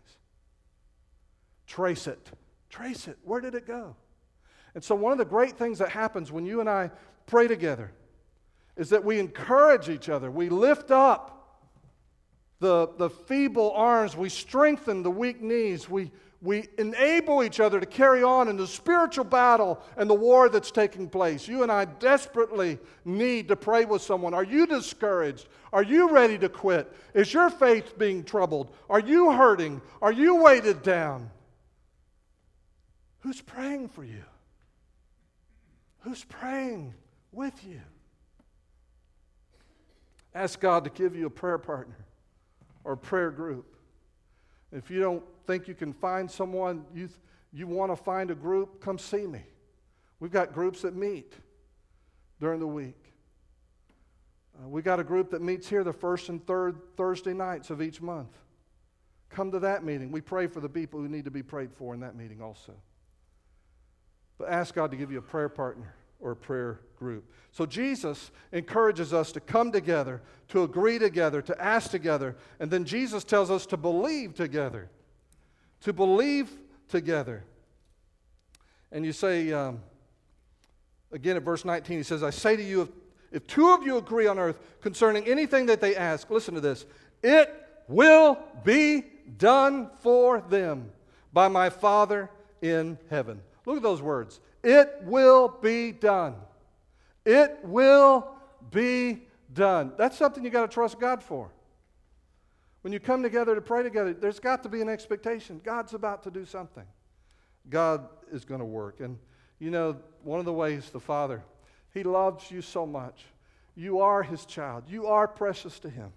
Trace 1.66 2.07
it. 2.07 2.31
Trace 2.70 3.09
it. 3.09 3.18
Where 3.24 3.40
did 3.40 3.54
it 3.54 3.66
go? 3.66 3.96
And 4.74 4.85
so, 4.85 4.94
one 4.94 5.12
of 5.12 5.18
the 5.18 5.24
great 5.24 5.57
things 5.57 5.78
that 5.78 5.88
happens 5.88 6.31
when 6.31 6.44
you 6.44 6.61
and 6.61 6.68
I 6.68 6.90
pray 7.26 7.48
together 7.48 7.92
is 8.76 8.90
that 8.90 9.04
we 9.04 9.18
encourage 9.18 9.88
each 9.88 10.09
other. 10.09 10.31
We 10.31 10.48
lift 10.48 10.90
up 10.90 11.38
the, 12.61 12.88
the 12.96 13.11
feeble 13.11 13.72
arms, 13.72 14.16
we 14.16 14.28
strengthen 14.28 15.02
the 15.02 15.11
weak 15.11 15.40
knees, 15.40 15.88
we, 15.88 16.11
we 16.40 16.68
enable 16.79 17.42
each 17.42 17.59
other 17.59 17.81
to 17.81 17.87
carry 17.87 18.22
on 18.22 18.48
in 18.48 18.57
the 18.57 18.66
spiritual 18.66 19.24
battle 19.24 19.83
and 19.96 20.09
the 20.09 20.14
war 20.14 20.48
that's 20.48 20.70
taking 20.70 21.09
place. 21.09 21.48
You 21.48 21.64
and 21.64 21.72
I 21.72 21.85
desperately 21.85 22.79
need 23.05 23.48
to 23.48 23.57
pray 23.57 23.85
with 23.85 24.03
someone. 24.03 24.35
Are 24.35 24.44
you 24.44 24.66
discouraged? 24.66 25.48
Are 25.72 25.83
you 25.83 26.11
ready 26.11 26.38
to 26.38 26.48
quit? 26.48 26.92
Is 27.12 27.35
your 27.35 27.51
faith 27.51 27.98
being 27.98 28.22
troubled? 28.22 28.72
Are 28.88 29.01
you 29.01 29.33
hurting? 29.33 29.83
Are 30.01 30.12
you 30.12 30.37
weighted 30.37 30.83
down? 30.83 31.29
Who's 33.20 33.40
praying 33.40 33.88
for 33.88 34.05
you? 34.05 34.22
Who's 36.01 36.22
praying 36.22 36.94
with 37.33 37.64
you? 37.64 37.81
Ask 40.37 40.61
God 40.61 40.85
to 40.85 40.90
give 40.90 41.16
you 41.16 41.27
a 41.27 41.31
prayer 41.31 41.59
partner 41.59 41.98
or 42.85 42.92
a 42.92 42.96
prayer 42.96 43.33
group. 43.33 43.74
If 44.70 44.88
you 44.88 45.01
don't 45.01 45.24
think 45.48 45.66
you 45.66 45.74
can 45.74 45.94
find 45.94 46.30
someone, 46.30 46.84
you, 46.94 47.08
you 47.54 47.66
want 47.66 47.90
to 47.90 47.96
find 47.96 48.30
a 48.30 48.34
group, 48.34 48.82
come 48.82 48.98
see 48.98 49.26
me. 49.26 49.42
We've 50.20 50.30
got 50.30 50.52
groups 50.52 50.82
that 50.82 50.94
meet 50.94 51.32
during 52.38 52.61
the 52.61 52.66
week. 52.66 53.02
Uh, 54.54 54.68
we 54.68 54.82
got 54.82 55.00
a 55.00 55.04
group 55.04 55.30
that 55.30 55.40
meets 55.40 55.66
here 55.66 55.82
the 55.82 55.92
first 55.92 56.28
and 56.28 56.46
third 56.46 56.76
Thursday 56.98 57.32
nights 57.32 57.70
of 57.70 57.80
each 57.80 58.02
month. 58.02 58.37
Come 59.30 59.50
to 59.52 59.58
that 59.61 59.84
meeting. 59.84 60.12
We 60.12 60.20
pray 60.20 60.48
for 60.48 60.61
the 60.61 60.68
people 60.68 61.00
who 61.00 61.08
need 61.08 61.24
to 61.24 61.30
be 61.30 61.42
prayed 61.42 61.72
for 61.72 61.94
in 61.94 62.00
that 62.00 62.14
meeting 62.14 62.42
also. 62.42 62.74
But 64.37 64.50
ask 64.50 64.74
God 64.74 64.90
to 64.90 64.98
give 64.98 65.11
you 65.11 65.18
a 65.18 65.22
prayer 65.22 65.48
partner 65.48 65.94
or 66.20 66.32
a 66.32 66.37
prayer 66.37 66.80
group. 66.98 67.24
So 67.52 67.64
Jesus 67.64 68.30
encourages 68.52 69.14
us 69.14 69.32
to 69.32 69.40
come 69.40 69.72
together, 69.72 70.20
to 70.48 70.62
agree 70.62 70.98
together, 70.98 71.40
to 71.40 71.62
ask 71.62 71.90
together, 71.90 72.37
and 72.61 72.70
then 72.70 72.84
Jesus 72.84 73.24
tells 73.24 73.50
us 73.50 73.64
to 73.66 73.78
believe 73.78 74.34
together. 74.34 74.90
To 75.83 75.93
believe 75.93 76.51
together. 76.88 77.45
And 78.91 79.05
you 79.05 79.12
say, 79.12 79.53
um, 79.53 79.81
again 81.12 81.37
at 81.37 81.43
verse 81.43 81.64
19, 81.64 81.99
he 81.99 82.03
says, 82.03 82.23
I 82.23 82.31
say 82.31 82.57
to 82.57 82.62
you, 82.62 82.83
if, 82.83 82.88
if 83.31 83.47
two 83.47 83.71
of 83.71 83.83
you 83.83 83.97
agree 83.99 84.27
on 84.27 84.38
earth 84.38 84.59
concerning 84.81 85.25
anything 85.27 85.67
that 85.67 85.81
they 85.81 85.95
ask, 85.95 86.31
listen 86.31 86.55
to 86.55 86.61
this, 86.61 86.87
it 87.23 87.53
will 87.88 88.38
be 88.64 89.05
done 89.37 89.91
for 90.01 90.41
them 90.41 90.91
by 91.33 91.49
my 91.49 91.71
Father 91.71 92.31
in 92.62 92.99
heaven. 93.11 93.41
Look 93.67 93.77
at 93.77 93.83
those 93.83 94.03
words. 94.03 94.41
It 94.62 95.01
will 95.03 95.49
be 95.61 95.93
done. 95.93 96.35
It 97.25 97.59
will 97.62 98.27
be 98.71 99.23
done. 99.53 99.93
That's 99.99 100.17
something 100.17 100.43
you 100.43 100.51
got 100.51 100.62
to 100.62 100.75
trust 100.75 100.99
God 100.99 101.23
for. 101.23 101.51
When 102.88 102.94
you 102.94 103.01
come 103.01 103.22
together 103.22 103.55
to 103.55 103.61
pray 103.61 103.83
together, 103.83 104.14
there's 104.14 104.40
got 104.40 104.62
to 104.62 104.70
be 104.70 104.81
an 104.81 104.88
expectation. 104.88 105.61
God's 105.62 105.92
about 105.92 106.22
to 106.22 106.31
do 106.31 106.46
something. 106.46 106.87
God 107.68 108.09
is 108.33 108.46
going 108.46 108.61
to 108.61 108.64
work. 108.64 109.01
And 109.01 109.18
you 109.59 109.70
know, 109.70 109.98
one 110.22 110.38
of 110.38 110.46
the 110.46 110.55
ways 110.55 110.88
the 110.88 110.98
Father, 110.98 111.44
He 111.92 112.03
loves 112.03 112.51
you 112.51 112.62
so 112.62 112.87
much. 112.87 113.27
You 113.74 114.01
are 114.01 114.22
His 114.22 114.46
child, 114.46 114.85
you 114.88 115.07
are 115.07 115.29
precious 115.29 115.79
to 115.81 115.90
Him. 115.90 116.14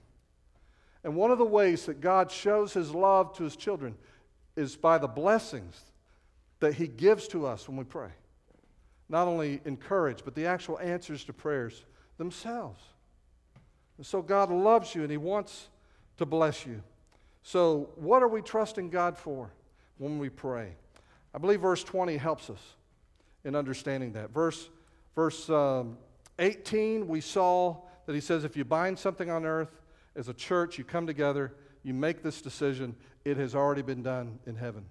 And 1.03 1.13
one 1.13 1.29
of 1.29 1.39
the 1.39 1.43
ways 1.43 1.87
that 1.87 1.99
God 1.99 2.31
shows 2.31 2.71
His 2.71 2.91
love 2.91 3.35
to 3.35 3.43
His 3.43 3.57
children 3.57 3.97
is 4.55 4.77
by 4.77 4.97
the 4.97 5.09
blessings 5.09 5.77
that 6.61 6.75
He 6.75 6.87
gives 6.87 7.27
to 7.27 7.47
us 7.47 7.67
when 7.67 7.75
we 7.75 7.83
pray 7.83 8.11
not 9.09 9.27
only 9.27 9.59
encourage, 9.65 10.23
but 10.23 10.35
the 10.35 10.45
actual 10.45 10.79
answers 10.79 11.25
to 11.25 11.33
prayers 11.33 11.83
themselves. 12.17 12.81
And 13.97 14.05
so 14.05 14.21
God 14.21 14.49
loves 14.49 14.95
you 14.95 15.01
and 15.01 15.11
He 15.11 15.17
wants 15.17 15.67
to 16.21 16.25
bless 16.25 16.65
you. 16.65 16.81
So, 17.43 17.89
what 17.95 18.23
are 18.23 18.27
we 18.27 18.41
trusting 18.41 18.89
God 18.89 19.17
for 19.17 19.51
when 19.97 20.17
we 20.17 20.29
pray? 20.29 20.73
I 21.33 21.37
believe 21.37 21.61
verse 21.61 21.83
20 21.83 22.17
helps 22.17 22.49
us 22.49 22.61
in 23.43 23.55
understanding 23.55 24.13
that. 24.13 24.31
Verse, 24.31 24.69
verse 25.15 25.49
um, 25.49 25.97
18, 26.39 27.07
we 27.07 27.21
saw 27.21 27.77
that 28.05 28.15
He 28.15 28.21
says, 28.21 28.43
if 28.43 28.55
you 28.55 28.63
bind 28.63 28.97
something 28.97 29.29
on 29.29 29.45
earth 29.45 29.81
as 30.15 30.27
a 30.27 30.33
church, 30.33 30.77
you 30.77 30.83
come 30.83 31.05
together 31.05 31.53
you 31.83 31.93
make 31.93 32.21
this 32.21 32.41
decision, 32.41 32.95
it 33.25 33.37
has 33.37 33.55
already 33.55 33.81
been 33.81 34.03
done 34.03 34.39
in 34.45 34.55
heaven. 34.55 34.85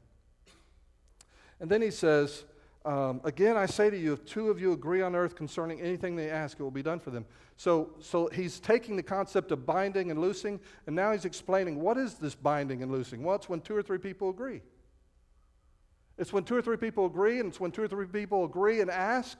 And 1.61 1.71
then 1.71 1.83
he 1.83 1.91
says, 1.91 2.45
um, 2.85 3.21
Again, 3.25 3.57
I 3.57 3.67
say 3.67 3.91
to 3.91 3.99
you, 3.99 4.13
if 4.13 4.25
two 4.25 4.49
of 4.49 4.61
you 4.61 4.73
agree 4.73 5.03
on 5.03 5.15
earth 5.15 5.35
concerning 5.37 5.81
anything 5.81 6.17
they 6.17 6.31
ask, 6.31 6.59
it 6.59 6.63
will 6.63 6.71
be 6.71 6.83
done 6.83 6.99
for 6.99 7.11
them. 7.11 7.27
So, 7.57 7.91
so 8.01 8.29
he's 8.29 8.59
taking 8.59 8.97
the 8.97 9.03
concept 9.03 9.53
of 9.53 9.67
binding 9.67 10.11
and 10.11 10.21
loosing, 10.21 10.61
and 10.87 10.97
now 10.97 11.13
he's 11.13 11.27
explaining 11.27 11.81
what 11.81 11.99
is 11.99 12.15
this 12.15 12.35
binding 12.35 12.83
and 12.83 12.91
loosing? 12.91 13.23
Well, 13.23 13.37
it's 13.37 13.49
when 13.49 13.61
two 13.61 13.77
or 13.77 13.83
three 13.83 13.99
people 13.99 14.31
agree. 14.31 14.63
It's 16.17 16.33
when 16.33 16.45
two 16.45 16.57
or 16.57 16.63
three 16.63 16.77
people 16.77 17.07
agree, 17.07 17.39
and 17.39 17.49
it's 17.49 17.61
when 17.61 17.71
two 17.71 17.83
or 17.83 17.89
three 17.89 18.07
people 18.07 18.45
agree 18.45 18.81
and 18.81 18.91
ask, 18.91 19.39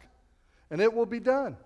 and 0.71 0.81
it 0.81 0.93
will 0.93 1.07
be 1.07 1.21
done. 1.21 1.57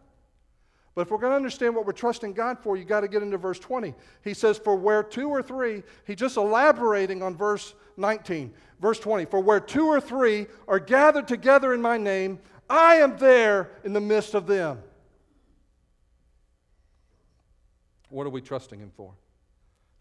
But 0.94 1.02
if 1.02 1.10
we're 1.10 1.18
going 1.18 1.32
to 1.32 1.36
understand 1.36 1.74
what 1.74 1.86
we're 1.86 1.92
trusting 1.92 2.34
God 2.34 2.58
for, 2.60 2.76
you 2.76 2.84
got 2.84 3.00
to 3.00 3.08
get 3.08 3.22
into 3.22 3.36
verse 3.36 3.58
20. 3.58 3.94
He 4.22 4.32
says, 4.32 4.58
For 4.58 4.76
where 4.76 5.02
two 5.02 5.28
or 5.28 5.42
three, 5.42 5.82
he's 6.06 6.16
just 6.16 6.36
elaborating 6.36 7.22
on 7.22 7.36
verse 7.36 7.74
19. 7.96 8.52
Verse 8.80 9.00
20, 9.00 9.24
For 9.24 9.40
where 9.40 9.58
two 9.60 9.86
or 9.86 10.00
three 10.00 10.46
are 10.68 10.78
gathered 10.78 11.26
together 11.26 11.74
in 11.74 11.82
my 11.82 11.96
name, 11.96 12.38
I 12.70 12.96
am 12.96 13.18
there 13.18 13.70
in 13.82 13.92
the 13.92 14.00
midst 14.00 14.34
of 14.34 14.46
them. 14.46 14.80
What 18.08 18.26
are 18.26 18.30
we 18.30 18.40
trusting 18.40 18.78
him 18.78 18.92
for? 18.96 19.12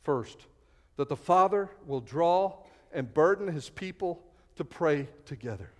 First, 0.03 0.45
that 0.97 1.09
the 1.09 1.15
Father 1.15 1.71
will 1.87 2.01
draw 2.01 2.57
and 2.91 3.11
burden 3.11 3.47
his 3.47 3.69
people 3.69 4.21
to 4.57 4.63
pray 4.63 5.07
together. 5.25 5.71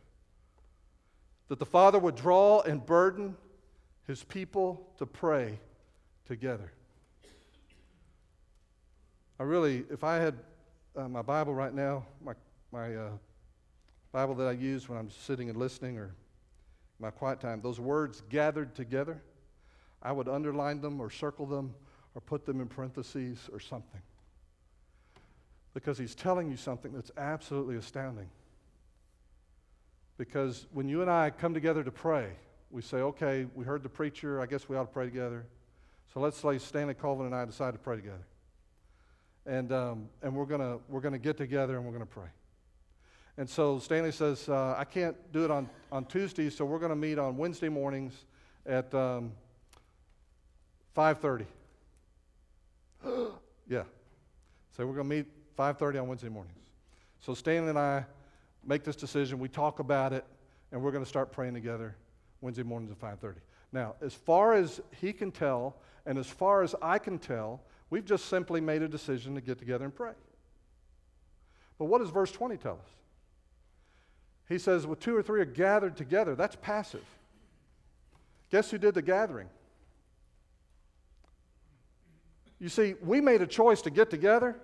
That 1.49 1.59
the 1.59 1.65
Father 1.65 1.99
would 1.99 2.15
draw 2.15 2.61
and 2.61 2.83
burden 2.83 3.35
his 4.07 4.23
people 4.23 4.87
to 4.97 5.05
pray 5.05 5.59
together. 6.25 6.71
I 9.39 9.43
really, 9.43 9.85
if 9.89 10.03
I 10.03 10.17
had 10.17 10.35
uh, 10.95 11.07
my 11.07 11.21
Bible 11.21 11.55
right 11.55 11.73
now, 11.73 12.05
my, 12.23 12.33
my 12.71 12.95
uh, 12.95 13.09
Bible 14.11 14.35
that 14.35 14.47
I 14.47 14.51
use 14.51 14.87
when 14.87 14.97
I'm 14.97 15.09
sitting 15.09 15.49
and 15.49 15.57
listening 15.57 15.97
or 15.97 16.13
my 16.99 17.09
quiet 17.09 17.39
time, 17.39 17.61
those 17.61 17.79
words 17.79 18.21
gathered 18.29 18.75
together, 18.75 19.21
I 20.01 20.11
would 20.11 20.27
underline 20.27 20.81
them 20.81 21.01
or 21.01 21.09
circle 21.09 21.45
them 21.45 21.73
or 22.13 22.21
put 22.21 22.45
them 22.45 22.61
in 22.61 22.67
parentheses 22.67 23.49
or 23.51 23.59
something. 23.59 24.01
Because 25.73 25.97
he's 25.97 26.13
telling 26.13 26.51
you 26.51 26.57
something 26.57 26.93
that's 26.93 27.11
absolutely 27.17 27.77
astounding. 27.77 28.29
Because 30.17 30.67
when 30.71 30.87
you 30.87 31.01
and 31.01 31.09
I 31.09 31.31
come 31.31 31.55
together 31.55 31.83
to 31.83 31.91
pray, 31.91 32.29
we 32.73 32.81
say, 32.81 32.97
okay, 32.97 33.45
we 33.53 33.63
heard 33.63 33.83
the 33.83 33.89
preacher, 33.89 34.41
I 34.41 34.47
guess 34.47 34.67
we 34.67 34.75
ought 34.75 34.85
to 34.85 34.91
pray 34.91 35.05
together. 35.05 35.45
So 36.11 36.19
let's 36.19 36.37
say 36.37 36.57
Stanley 36.57 36.95
Colvin 36.95 37.27
and 37.27 37.35
I 37.35 37.45
decide 37.45 37.73
to 37.73 37.79
pray 37.79 37.97
together. 37.97 38.25
And, 39.45 39.71
um, 39.71 40.09
and 40.23 40.35
we're 40.35 40.47
going 40.47 40.79
we're 40.89 40.99
gonna 40.99 41.19
get 41.19 41.37
together 41.37 41.75
and 41.75 41.85
we're 41.85 41.91
going 41.91 42.01
to 42.03 42.07
pray. 42.07 42.29
And 43.37 43.47
so 43.47 43.77
Stanley 43.77 44.11
says, 44.11 44.49
uh, 44.49 44.73
I 44.75 44.85
can't 44.85 45.15
do 45.31 45.45
it 45.45 45.51
on, 45.51 45.69
on 45.91 46.05
Tuesday, 46.05 46.49
so 46.49 46.65
we're 46.65 46.79
going 46.79 46.89
to 46.89 46.95
meet 46.95 47.19
on 47.19 47.37
Wednesday 47.37 47.69
mornings 47.69 48.25
at 48.65 48.93
um, 48.95 49.33
5.30. 50.97 51.45
yeah. 53.69 53.83
So 54.75 54.85
we're 54.87 54.95
going 54.95 55.09
to 55.09 55.15
meet 55.15 55.25
5.30 55.57 56.01
on 56.01 56.07
Wednesday 56.07 56.29
mornings. 56.29 56.57
So 57.19 57.35
Stanley 57.35 57.69
and 57.69 57.79
I 57.79 58.05
make 58.65 58.83
this 58.83 58.95
decision. 58.95 59.37
We 59.37 59.49
talk 59.49 59.79
about 59.79 60.11
it, 60.13 60.25
and 60.71 60.81
we're 60.81 60.91
going 60.91 61.03
to 61.03 61.09
start 61.09 61.31
praying 61.31 61.53
together 61.53 61.95
Wednesday 62.43 62.63
mornings 62.63 62.91
at 62.91 62.99
5:30. 62.99 63.39
Now, 63.71 63.95
as 64.01 64.13
far 64.13 64.53
as 64.53 64.81
he 64.99 65.13
can 65.13 65.31
tell, 65.31 65.77
and 66.05 66.17
as 66.17 66.27
far 66.27 66.61
as 66.61 66.75
I 66.81 66.99
can 66.99 67.17
tell, 67.17 67.63
we've 67.89 68.05
just 68.05 68.25
simply 68.25 68.59
made 68.59 68.81
a 68.83 68.87
decision 68.87 69.33
to 69.35 69.41
get 69.41 69.57
together 69.57 69.85
and 69.85 69.95
pray. 69.95 70.13
But 71.79 71.85
what 71.85 71.99
does 71.99 72.09
verse 72.09 72.31
20 72.31 72.57
tell 72.57 72.73
us? 72.73 72.89
He 74.49 74.59
says, 74.59 74.85
"Well, 74.85 74.97
two 74.97 75.15
or 75.15 75.23
three 75.23 75.39
are 75.41 75.45
gathered 75.45 75.95
together." 75.95 76.35
That's 76.35 76.57
passive. 76.57 77.05
Guess 78.49 78.71
who 78.71 78.77
did 78.77 78.93
the 78.93 79.01
gathering? 79.01 79.49
You 82.59 82.69
see, 82.69 82.93
we 82.95 83.21
made 83.21 83.41
a 83.41 83.47
choice 83.47 83.81
to 83.83 83.89
get 83.89 84.09
together. 84.09 84.59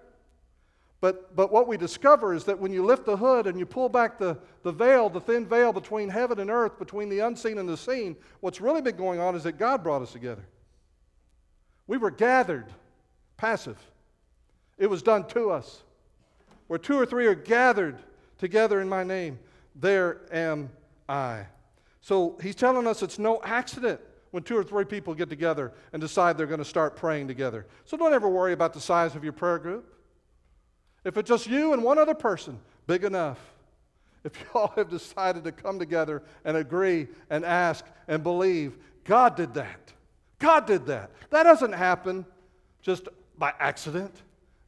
But, 1.01 1.35
but 1.35 1.51
what 1.51 1.67
we 1.67 1.77
discover 1.77 2.33
is 2.33 2.43
that 2.45 2.59
when 2.59 2.73
you 2.73 2.85
lift 2.85 3.05
the 3.05 3.15
hood 3.15 3.47
and 3.47 3.57
you 3.57 3.65
pull 3.65 3.87
back 3.87 4.17
the, 4.17 4.37
the 4.63 4.71
veil, 4.71 5.09
the 5.09 5.21
thin 5.21 5.45
veil 5.45 5.71
between 5.71 6.09
heaven 6.09 6.39
and 6.39 6.49
earth, 6.49 6.77
between 6.77 7.07
the 7.07 7.19
unseen 7.19 7.57
and 7.57 7.69
the 7.69 7.77
seen, 7.77 8.17
what's 8.41 8.59
really 8.59 8.81
been 8.81 8.97
going 8.97 9.19
on 9.19 9.35
is 9.35 9.43
that 9.43 9.53
God 9.53 9.81
brought 9.81 10.01
us 10.01 10.11
together. 10.11 10.43
We 11.87 11.97
were 11.97 12.11
gathered, 12.11 12.65
passive. 13.37 13.77
It 14.77 14.89
was 14.89 15.01
done 15.01 15.25
to 15.29 15.51
us. 15.51 15.83
Where 16.67 16.79
two 16.79 16.99
or 16.99 17.05
three 17.05 17.27
are 17.27 17.35
gathered 17.35 17.97
together 18.37 18.81
in 18.81 18.89
my 18.89 19.03
name, 19.03 19.39
there 19.75 20.21
am 20.31 20.69
I. 21.07 21.45
So 22.01 22.37
he's 22.41 22.55
telling 22.55 22.87
us 22.87 23.01
it's 23.01 23.19
no 23.19 23.41
accident 23.43 24.01
when 24.31 24.43
two 24.43 24.57
or 24.57 24.63
three 24.63 24.85
people 24.85 25.15
get 25.15 25.29
together 25.29 25.73
and 25.93 26.01
decide 26.01 26.37
they're 26.37 26.45
going 26.45 26.59
to 26.59 26.65
start 26.65 26.95
praying 26.95 27.27
together. 27.27 27.65
So 27.85 27.97
don't 27.97 28.13
ever 28.13 28.29
worry 28.29 28.53
about 28.53 28.73
the 28.73 28.81
size 28.81 29.15
of 29.15 29.23
your 29.23 29.33
prayer 29.33 29.57
group. 29.57 29.98
If 31.03 31.17
it's 31.17 31.29
just 31.29 31.47
you 31.47 31.73
and 31.73 31.83
one 31.83 31.97
other 31.97 32.13
person, 32.13 32.59
big 32.87 33.03
enough. 33.03 33.39
If 34.23 34.33
y'all 34.53 34.73
have 34.75 34.89
decided 34.89 35.43
to 35.45 35.51
come 35.51 35.79
together 35.79 36.23
and 36.43 36.57
agree 36.57 37.07
and 37.29 37.45
ask 37.45 37.85
and 38.07 38.21
believe, 38.21 38.77
God 39.05 39.35
did 39.35 39.53
that. 39.53 39.93
God 40.39 40.65
did 40.65 40.85
that. 40.87 41.11
That 41.29 41.43
doesn't 41.43 41.73
happen 41.73 42.25
just 42.81 43.07
by 43.37 43.53
accident. 43.59 44.13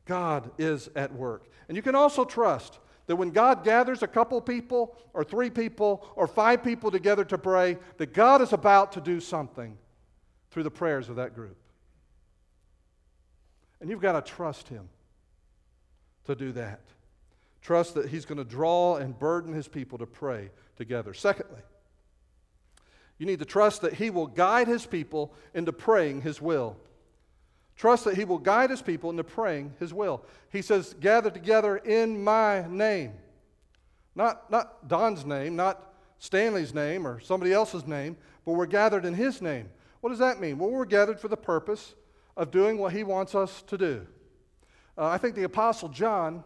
God 0.05 0.51
is 0.57 0.89
at 0.95 1.13
work. 1.13 1.49
And 1.67 1.75
you 1.75 1.81
can 1.81 1.95
also 1.95 2.25
trust 2.25 2.79
that 3.07 3.15
when 3.15 3.31
God 3.31 3.63
gathers 3.63 4.03
a 4.03 4.07
couple 4.07 4.39
people 4.41 4.95
or 5.13 5.23
three 5.23 5.49
people 5.49 6.05
or 6.15 6.27
five 6.27 6.63
people 6.63 6.91
together 6.91 7.25
to 7.25 7.37
pray, 7.37 7.77
that 7.97 8.13
God 8.13 8.41
is 8.41 8.53
about 8.53 8.93
to 8.93 9.01
do 9.01 9.19
something 9.19 9.77
through 10.51 10.63
the 10.63 10.71
prayers 10.71 11.09
of 11.09 11.15
that 11.15 11.33
group. 11.35 11.57
And 13.79 13.89
you've 13.89 14.01
got 14.01 14.13
to 14.23 14.31
trust 14.31 14.67
Him 14.67 14.87
to 16.25 16.35
do 16.35 16.51
that. 16.53 16.81
Trust 17.61 17.95
that 17.95 18.09
He's 18.09 18.25
going 18.25 18.37
to 18.37 18.43
draw 18.43 18.97
and 18.97 19.17
burden 19.17 19.53
His 19.53 19.67
people 19.67 19.97
to 19.99 20.05
pray 20.05 20.49
together. 20.77 21.13
Secondly, 21.13 21.61
you 23.17 23.25
need 23.25 23.39
to 23.39 23.45
trust 23.45 23.81
that 23.81 23.93
He 23.93 24.09
will 24.09 24.27
guide 24.27 24.67
His 24.67 24.85
people 24.85 25.33
into 25.53 25.71
praying 25.71 26.21
His 26.21 26.41
will. 26.41 26.77
Trust 27.75 28.05
that 28.05 28.15
He 28.15 28.25
will 28.25 28.39
guide 28.39 28.69
His 28.69 28.81
people 28.81 29.09
into 29.09 29.23
praying 29.23 29.73
His 29.79 29.93
will. 29.93 30.23
He 30.51 30.61
says, 30.61 30.95
Gather 30.99 31.29
together 31.29 31.77
in 31.77 32.23
my 32.23 32.67
name. 32.67 33.13
Not, 34.15 34.49
not 34.49 34.87
Don's 34.87 35.25
name, 35.25 35.55
not 35.55 35.93
Stanley's 36.17 36.73
name 36.73 37.07
or 37.07 37.19
somebody 37.19 37.53
else's 37.53 37.87
name, 37.87 38.17
but 38.45 38.53
we're 38.53 38.65
gathered 38.65 39.05
in 39.05 39.13
His 39.13 39.41
name. 39.41 39.69
What 40.01 40.09
does 40.09 40.19
that 40.19 40.41
mean? 40.41 40.57
Well, 40.57 40.71
we're 40.71 40.85
gathered 40.85 41.19
for 41.19 41.27
the 41.27 41.37
purpose 41.37 41.93
of 42.35 42.51
doing 42.51 42.77
what 42.77 42.93
He 42.93 43.03
wants 43.03 43.35
us 43.35 43.61
to 43.63 43.77
do. 43.77 44.07
Uh, 44.97 45.07
I 45.07 45.17
think 45.17 45.35
the 45.35 45.43
Apostle 45.43 45.89
John 45.89 46.43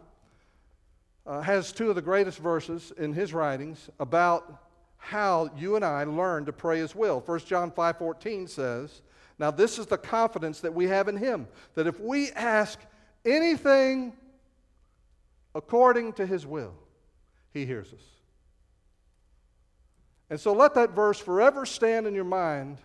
uh, 1.25 1.41
has 1.41 1.71
two 1.71 1.89
of 1.89 1.95
the 1.95 2.01
greatest 2.01 2.37
verses 2.39 2.91
in 2.97 3.13
his 3.13 3.33
writings 3.33 3.89
about 3.99 4.65
how 5.05 5.51
you 5.55 5.75
and 5.75 5.85
I 5.85 6.03
learn 6.03 6.45
to 6.45 6.53
pray 6.53 6.79
His 6.79 6.95
will. 6.95 7.21
1 7.21 7.39
John 7.45 7.71
5:14 7.71 8.47
says, 8.47 9.03
"Now 9.37 9.51
this 9.51 9.77
is 9.77 9.85
the 9.85 9.99
confidence 9.99 10.61
that 10.61 10.73
we 10.73 10.87
have 10.87 11.07
in 11.07 11.17
Him, 11.17 11.47
that 11.75 11.85
if 11.85 11.99
we 11.99 12.31
ask 12.31 12.79
anything 13.23 14.13
according 15.53 16.13
to 16.13 16.25
His 16.25 16.47
will, 16.47 16.73
He 17.53 17.67
hears 17.67 17.93
us." 17.93 18.03
And 20.31 20.39
so 20.39 20.53
let 20.53 20.73
that 20.73 20.89
verse 20.91 21.19
forever 21.19 21.67
stand 21.67 22.07
in 22.07 22.15
your 22.15 22.23
mind 22.23 22.79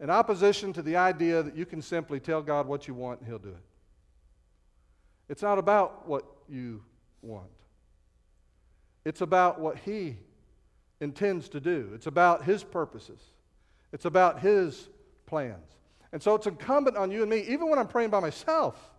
in 0.00 0.10
opposition 0.10 0.72
to 0.72 0.82
the 0.82 0.96
idea 0.96 1.40
that 1.44 1.54
you 1.54 1.64
can 1.64 1.80
simply 1.80 2.18
tell 2.18 2.42
God 2.42 2.66
what 2.66 2.88
you 2.88 2.94
want 2.94 3.20
and 3.20 3.28
He'll 3.28 3.38
do 3.38 3.50
it. 3.50 3.62
It's 5.28 5.42
not 5.42 5.58
about 5.58 6.08
what 6.08 6.24
you 6.48 6.82
want, 7.22 7.50
it's 9.04 9.20
about 9.20 9.60
what 9.60 9.78
He 9.78 10.16
intends 11.00 11.48
to 11.50 11.60
do. 11.60 11.90
It's 11.94 12.06
about 12.06 12.44
His 12.44 12.62
purposes, 12.64 13.20
it's 13.92 14.04
about 14.04 14.40
His 14.40 14.88
plans. 15.26 15.72
And 16.12 16.22
so 16.22 16.34
it's 16.34 16.46
incumbent 16.46 16.96
on 16.96 17.10
you 17.10 17.22
and 17.22 17.30
me, 17.30 17.40
even 17.40 17.68
when 17.68 17.78
I'm 17.78 17.88
praying 17.88 18.10
by 18.10 18.20
myself, 18.20 18.90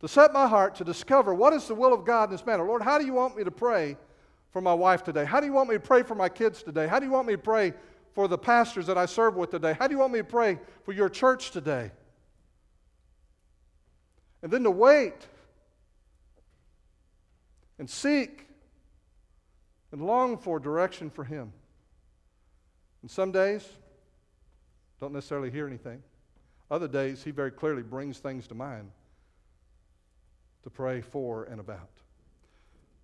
to 0.00 0.06
set 0.06 0.32
my 0.32 0.46
heart 0.46 0.76
to 0.76 0.84
discover 0.84 1.34
what 1.34 1.54
is 1.54 1.66
the 1.66 1.74
will 1.74 1.92
of 1.92 2.04
God 2.04 2.24
in 2.24 2.30
this 2.30 2.44
matter. 2.44 2.62
Lord, 2.62 2.82
how 2.82 2.98
do 2.98 3.06
you 3.06 3.14
want 3.14 3.36
me 3.36 3.42
to 3.44 3.50
pray 3.50 3.96
for 4.52 4.60
my 4.60 4.74
wife 4.74 5.02
today? 5.02 5.24
How 5.24 5.40
do 5.40 5.46
you 5.46 5.52
want 5.52 5.70
me 5.70 5.76
to 5.76 5.80
pray 5.80 6.02
for 6.02 6.14
my 6.14 6.28
kids 6.28 6.62
today? 6.62 6.86
How 6.86 6.98
do 6.98 7.06
you 7.06 7.12
want 7.12 7.26
me 7.26 7.34
to 7.34 7.38
pray 7.38 7.72
for 8.14 8.28
the 8.28 8.38
pastors 8.38 8.86
that 8.86 8.98
I 8.98 9.06
serve 9.06 9.36
with 9.36 9.50
today? 9.50 9.74
How 9.78 9.86
do 9.86 9.94
you 9.94 9.98
want 9.98 10.12
me 10.12 10.20
to 10.20 10.24
pray 10.24 10.58
for 10.84 10.92
your 10.92 11.08
church 11.08 11.50
today? 11.50 11.90
And 14.42 14.52
then 14.52 14.62
to 14.64 14.70
wait 14.70 15.26
and 17.78 17.88
seek 17.88 18.46
and 19.92 20.06
long 20.06 20.36
for 20.38 20.58
direction 20.58 21.10
for 21.10 21.24
Him. 21.24 21.52
And 23.02 23.10
some 23.10 23.32
days, 23.32 23.66
don't 25.00 25.12
necessarily 25.12 25.50
hear 25.50 25.66
anything. 25.66 26.02
Other 26.70 26.88
days, 26.88 27.22
He 27.22 27.30
very 27.30 27.50
clearly 27.50 27.82
brings 27.82 28.18
things 28.18 28.46
to 28.48 28.54
mind 28.54 28.90
to 30.64 30.70
pray 30.70 31.00
for 31.00 31.44
and 31.44 31.60
about. 31.60 31.90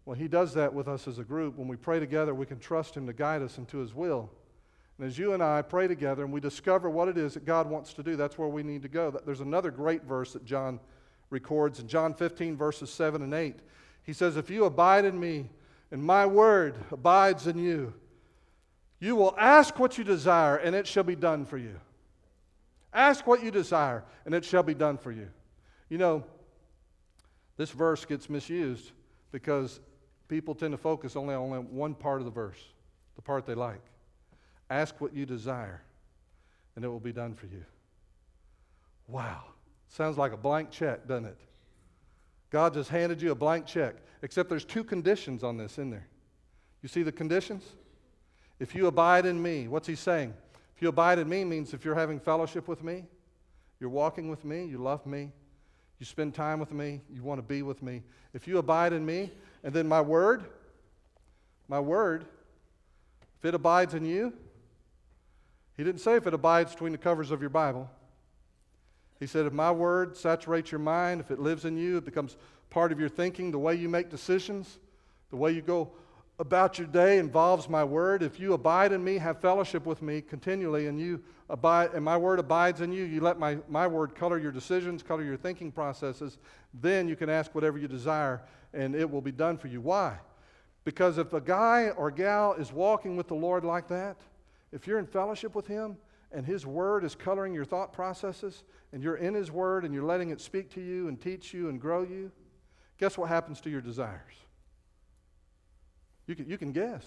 Well, 0.05 0.17
He 0.17 0.27
does 0.27 0.55
that 0.55 0.75
with 0.75 0.89
us 0.89 1.07
as 1.07 1.19
a 1.19 1.25
group. 1.25 1.57
When 1.57 1.69
we 1.69 1.77
pray 1.77 2.01
together, 2.01 2.35
we 2.35 2.47
can 2.47 2.59
trust 2.59 2.97
Him 2.97 3.07
to 3.07 3.13
guide 3.13 3.43
us 3.43 3.59
into 3.59 3.79
His 3.79 3.95
will. 3.95 4.31
And 4.99 5.07
as 5.07 5.19
you 5.19 5.33
and 5.33 5.43
I 5.43 5.63
pray 5.63 5.87
together 5.87 6.25
and 6.25 6.33
we 6.33 6.41
discover 6.41 6.91
what 6.91 7.09
it 7.09 7.17
is 7.17 7.35
that 7.35 7.45
God 7.45 7.69
wants 7.69 7.95
to 7.95 8.03
do, 8.03 8.17
that's 8.17 8.37
where 8.37 8.49
we 8.49 8.63
need 8.63 8.83
to 8.83 8.89
go. 8.89 9.11
There's 9.25 9.41
another 9.41 9.71
great 9.71 10.05
verse 10.05 10.33
that 10.33 10.45
John 10.45 10.81
records 11.33 11.81
in 11.81 11.89
John 11.89 12.15
15, 12.15 12.57
verses 12.57 12.91
7 12.91 13.23
and 13.23 13.35
8. 13.35 13.57
He 14.05 14.13
says, 14.13 14.37
If 14.37 14.51
you 14.51 14.65
abide 14.65 15.05
in 15.05 15.19
me 15.19 15.51
and 15.91 16.03
my 16.03 16.27
word 16.27 16.77
abides 16.91 17.47
in 17.47 17.59
you, 17.59 17.95
you 19.01 19.17
will 19.17 19.35
ask 19.39 19.79
what 19.79 19.99
you 19.99 20.05
desire 20.05 20.57
and 20.57 20.77
it 20.77 20.87
shall 20.87 21.03
be 21.03 21.17
done 21.17 21.45
for 21.45 21.59
you. 21.59 21.81
Ask 22.93 23.27
what 23.27 23.43
you 23.43 23.51
desire 23.51 24.05
and 24.25 24.35
it 24.35 24.45
shall 24.45 24.63
be 24.63 24.75
done 24.75 24.99
for 24.99 25.11
you. 25.11 25.29
You 25.89 25.99
know, 25.99 26.25
this 27.57 27.71
verse 27.71 28.05
gets 28.05 28.31
misused 28.31 28.93
because 29.33 29.81
people 30.29 30.55
tend 30.55 30.73
to 30.73 30.79
focus 30.79 31.17
only 31.17 31.35
on 31.35 31.51
one 31.75 31.95
part 31.95 32.21
of 32.21 32.25
the 32.25 32.31
verse, 32.31 32.61
the 33.17 33.23
part 33.23 33.47
they 33.47 33.55
like. 33.55 33.83
Ask 34.71 35.01
what 35.01 35.15
you 35.15 35.27
desire, 35.27 35.83
and 36.75 36.85
it 36.85 36.89
will 36.89 37.01
be 37.01 37.13
done 37.13 37.35
for 37.35 37.47
you. 37.47 37.65
Wow. 39.07 39.52
Sounds 39.93 40.17
like 40.17 40.33
a 40.33 40.39
blank 40.39 40.71
check, 40.71 41.07
doesn't 41.07 41.27
it? 41.27 41.39
God 42.49 42.73
just 42.73 42.89
handed 42.89 43.21
you 43.21 43.31
a 43.31 43.35
blank 43.35 43.67
check, 43.67 43.97
except 44.23 44.49
there's 44.49 44.65
two 44.65 44.85
conditions 44.85 45.45
on 45.45 45.59
this 45.59 45.77
in 45.77 45.91
there. 45.91 46.09
You 46.81 46.89
see 46.89 47.03
the 47.03 47.13
conditions? 47.13 47.63
If 48.59 48.75
you 48.75 48.87
abide 48.87 49.27
in 49.27 49.41
me, 49.41 49.69
what's 49.69 49.87
he 49.87 49.95
saying? 49.95 50.33
If 50.75 50.81
you 50.81 50.89
abide 50.89 51.19
in 51.19 51.29
me 51.29 51.45
means 51.45 51.75
if 51.75 51.85
you're 51.85 51.95
having 51.95 52.19
fellowship 52.19 52.69
with 52.69 52.83
me, 52.83 53.05
you're 53.81 53.91
walking 53.91 54.31
with 54.31 54.47
me, 54.47 54.65
you 54.65 54.79
love 54.79 55.05
me, 55.05 55.31
you 55.99 56.07
spend 56.07 56.35
time 56.35 56.59
with 56.59 56.73
me, 56.73 57.03
you 57.13 57.23
want 57.23 57.39
to 57.39 57.43
be 57.43 57.61
with 57.61 57.83
me. 57.83 58.03
If 58.33 58.49
you 58.49 58.57
abide 58.57 58.95
in 58.95 59.05
me, 59.05 59.31
and 59.63 59.75
then 59.75 59.87
my 59.87 60.01
word, 60.01 60.45
my 61.69 61.81
word, 61.81 62.25
if 63.39 63.45
it 63.45 63.55
abides 63.55 63.93
in 63.93 64.07
you, 64.07 64.33
he 65.77 65.85
didn't 65.85 66.01
say 66.01 66.17
if 66.17 66.27
it 66.27 66.33
abides 66.33 66.73
between 66.73 66.93
the 66.93 66.99
covers 66.99 67.31
of 67.31 67.43
your 67.43 67.51
Bible. 67.51 67.91
He 69.23 69.29
said, 69.29 69.47
if 69.47 69.53
my 69.53 69.71
word 69.71 70.17
saturates 70.17 70.73
your 70.73 70.81
mind, 70.81 71.21
if 71.21 71.31
it 71.31 71.39
lives 71.39 71.65
in 71.65 71.77
you, 71.77 71.99
it 71.99 72.05
becomes 72.05 72.37
part 72.71 72.91
of 72.91 72.99
your 72.99 73.09
thinking, 73.09 73.53
the 73.53 73.59
way 73.59 73.73
you 73.77 73.89
make 73.89 74.11
decisions, 74.11 74.81
the 75.31 75.37
way 75.37 75.53
you 75.53 75.63
go 75.63 75.93
about 76.41 76.77
your 76.77 76.89
day 76.89 77.19
involves 77.19 77.69
my 77.69 77.85
word. 77.85 78.25
If 78.25 78.41
you 78.41 78.53
abide 78.53 78.91
in 78.91 79.05
me, 79.05 79.19
have 79.19 79.41
fellowship 79.41 79.87
with 79.87 80.03
me 80.03 80.23
continually, 80.23 80.89
and 80.89 80.99
you 80.99 81.23
abide, 81.49 81.95
and 81.95 82.05
my 82.05 82.17
word 82.17 82.41
abides 82.41 82.81
in 82.81 82.91
you, 82.91 83.05
you 83.05 83.21
let 83.21 83.39
my, 83.39 83.59
my 83.69 83.87
word 83.87 84.17
color 84.17 84.41
your 84.41 84.51
decisions, 84.51 85.05
color 85.05 85.23
your 85.23 85.37
thinking 85.37 85.71
processes, 85.71 86.39
then 86.75 87.07
you 87.07 87.15
can 87.15 87.31
ask 87.31 87.55
whatever 87.55 87.79
you 87.79 87.87
desire, 87.87 88.43
and 88.75 88.97
it 88.97 89.09
will 89.09 89.23
be 89.23 89.31
done 89.31 89.57
for 89.57 89.69
you. 89.69 89.81
Why? 89.81 90.19
Because 90.83 91.17
if 91.19 91.33
a 91.33 91.41
guy 91.41 91.91
or 91.91 92.11
gal 92.11 92.55
is 92.55 92.73
walking 92.73 93.17
with 93.17 93.29
the 93.29 93.37
Lord 93.37 93.65
like 93.65 93.87
that, 93.87 94.17
if 94.73 94.89
you're 94.89 94.99
in 94.99 95.07
fellowship 95.07 95.55
with 95.55 95.69
Him 95.69 95.97
and 96.35 96.47
His 96.47 96.67
Word 96.67 97.05
is 97.05 97.15
coloring 97.15 97.55
your 97.55 97.65
thought 97.65 97.93
processes, 97.93 98.65
and 98.93 99.03
you're 99.03 99.17
in 99.17 99.35
His 99.35 99.51
Word 99.51 99.85
and 99.85 99.93
you're 99.93 100.05
letting 100.05 100.31
it 100.31 100.41
speak 100.41 100.71
to 100.75 100.81
you 100.81 101.09
and 101.09 101.21
teach 101.21 101.53
you 101.53 101.69
and 101.69 101.81
grow 101.81 102.03
you, 102.03 102.31
guess 102.99 103.19
what 103.19 103.29
happens 103.29 103.61
to 103.63 103.71
your 103.71 103.81
desires? 103.81 104.35
You 106.27 106.35
can, 106.35 106.49
you 106.49 106.59
can 106.59 106.73
guess. 106.73 107.05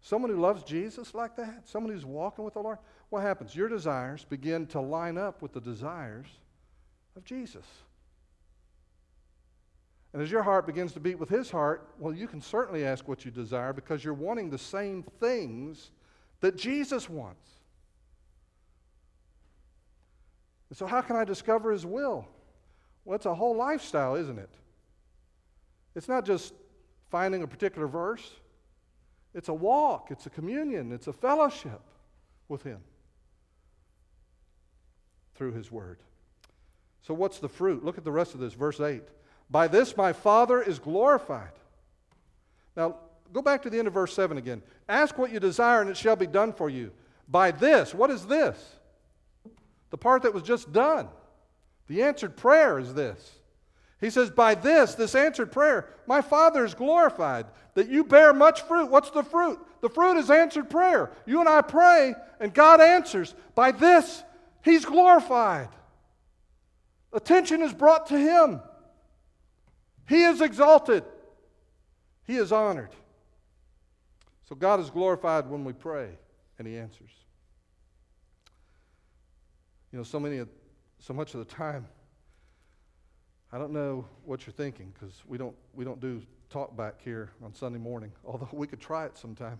Someone 0.00 0.30
who 0.30 0.40
loves 0.40 0.64
Jesus 0.64 1.14
like 1.14 1.36
that, 1.36 1.68
someone 1.68 1.92
who's 1.92 2.04
walking 2.04 2.44
with 2.44 2.54
the 2.54 2.60
Lord, 2.60 2.78
what 3.10 3.22
happens? 3.22 3.54
Your 3.54 3.68
desires 3.68 4.24
begin 4.28 4.66
to 4.68 4.80
line 4.80 5.16
up 5.16 5.42
with 5.42 5.52
the 5.52 5.60
desires 5.60 6.26
of 7.16 7.24
Jesus. 7.24 7.66
And 10.12 10.20
as 10.20 10.30
your 10.30 10.42
heart 10.42 10.66
begins 10.66 10.92
to 10.92 11.00
beat 11.00 11.18
with 11.18 11.28
his 11.28 11.50
heart, 11.50 11.88
well, 11.98 12.12
you 12.12 12.26
can 12.26 12.40
certainly 12.40 12.84
ask 12.84 13.08
what 13.08 13.24
you 13.24 13.30
desire 13.30 13.72
because 13.72 14.04
you're 14.04 14.12
wanting 14.12 14.50
the 14.50 14.58
same 14.58 15.04
things 15.20 15.90
that 16.40 16.56
Jesus 16.56 17.08
wants. 17.08 17.48
And 20.72 20.76
so, 20.78 20.86
how 20.86 21.02
can 21.02 21.16
I 21.16 21.24
discover 21.24 21.70
His 21.70 21.84
will? 21.84 22.26
Well, 23.04 23.14
it's 23.14 23.26
a 23.26 23.34
whole 23.34 23.54
lifestyle, 23.54 24.14
isn't 24.14 24.38
it? 24.38 24.48
It's 25.94 26.08
not 26.08 26.24
just 26.24 26.54
finding 27.10 27.42
a 27.42 27.46
particular 27.46 27.86
verse, 27.86 28.26
it's 29.34 29.50
a 29.50 29.52
walk, 29.52 30.06
it's 30.10 30.24
a 30.24 30.30
communion, 30.30 30.90
it's 30.90 31.08
a 31.08 31.12
fellowship 31.12 31.82
with 32.48 32.62
Him 32.62 32.78
through 35.34 35.52
His 35.52 35.70
Word. 35.70 35.98
So, 37.02 37.12
what's 37.12 37.38
the 37.38 37.50
fruit? 37.50 37.84
Look 37.84 37.98
at 37.98 38.04
the 38.04 38.10
rest 38.10 38.32
of 38.32 38.40
this, 38.40 38.54
verse 38.54 38.80
8. 38.80 39.02
By 39.50 39.68
this 39.68 39.94
my 39.94 40.14
Father 40.14 40.62
is 40.62 40.78
glorified. 40.78 41.52
Now, 42.78 42.96
go 43.30 43.42
back 43.42 43.60
to 43.64 43.68
the 43.68 43.78
end 43.78 43.88
of 43.88 43.92
verse 43.92 44.14
7 44.14 44.38
again. 44.38 44.62
Ask 44.88 45.18
what 45.18 45.32
you 45.32 45.38
desire, 45.38 45.82
and 45.82 45.90
it 45.90 45.98
shall 45.98 46.16
be 46.16 46.26
done 46.26 46.54
for 46.54 46.70
you. 46.70 46.92
By 47.28 47.50
this, 47.50 47.92
what 47.92 48.10
is 48.10 48.24
this? 48.24 48.78
The 49.92 49.98
part 49.98 50.22
that 50.22 50.34
was 50.34 50.42
just 50.42 50.72
done. 50.72 51.08
The 51.86 52.02
answered 52.02 52.34
prayer 52.36 52.78
is 52.78 52.94
this. 52.94 53.38
He 54.00 54.08
says, 54.08 54.30
By 54.30 54.54
this, 54.54 54.94
this 54.94 55.14
answered 55.14 55.52
prayer, 55.52 55.88
my 56.06 56.22
Father 56.22 56.64
is 56.64 56.74
glorified, 56.74 57.46
that 57.74 57.90
you 57.90 58.02
bear 58.02 58.32
much 58.32 58.62
fruit. 58.62 58.90
What's 58.90 59.10
the 59.10 59.22
fruit? 59.22 59.60
The 59.82 59.90
fruit 59.90 60.16
is 60.16 60.30
answered 60.30 60.70
prayer. 60.70 61.12
You 61.26 61.40
and 61.40 61.48
I 61.48 61.60
pray, 61.60 62.14
and 62.40 62.54
God 62.54 62.80
answers. 62.80 63.34
By 63.54 63.70
this, 63.70 64.24
He's 64.64 64.86
glorified. 64.86 65.68
Attention 67.12 67.60
is 67.60 67.74
brought 67.74 68.06
to 68.06 68.18
Him. 68.18 68.62
He 70.08 70.22
is 70.22 70.40
exalted, 70.40 71.04
He 72.26 72.36
is 72.36 72.50
honored. 72.50 72.90
So 74.48 74.56
God 74.56 74.80
is 74.80 74.88
glorified 74.88 75.50
when 75.50 75.64
we 75.64 75.74
pray 75.74 76.08
and 76.58 76.66
He 76.66 76.78
answers. 76.78 77.10
You 79.92 79.98
know, 79.98 80.04
so 80.04 80.18
many, 80.18 80.42
so 80.98 81.12
much 81.12 81.34
of 81.34 81.40
the 81.40 81.54
time, 81.54 81.86
I 83.52 83.58
don't 83.58 83.72
know 83.72 84.06
what 84.24 84.46
you're 84.46 84.54
thinking 84.54 84.92
because 84.94 85.22
we 85.26 85.36
don't 85.36 85.54
we 85.74 85.84
don't 85.84 86.00
do 86.00 86.22
talk 86.48 86.74
back 86.76 87.02
here 87.02 87.30
on 87.44 87.54
Sunday 87.54 87.78
morning. 87.78 88.10
Although 88.24 88.48
we 88.52 88.66
could 88.66 88.80
try 88.80 89.04
it 89.04 89.18
sometime. 89.18 89.58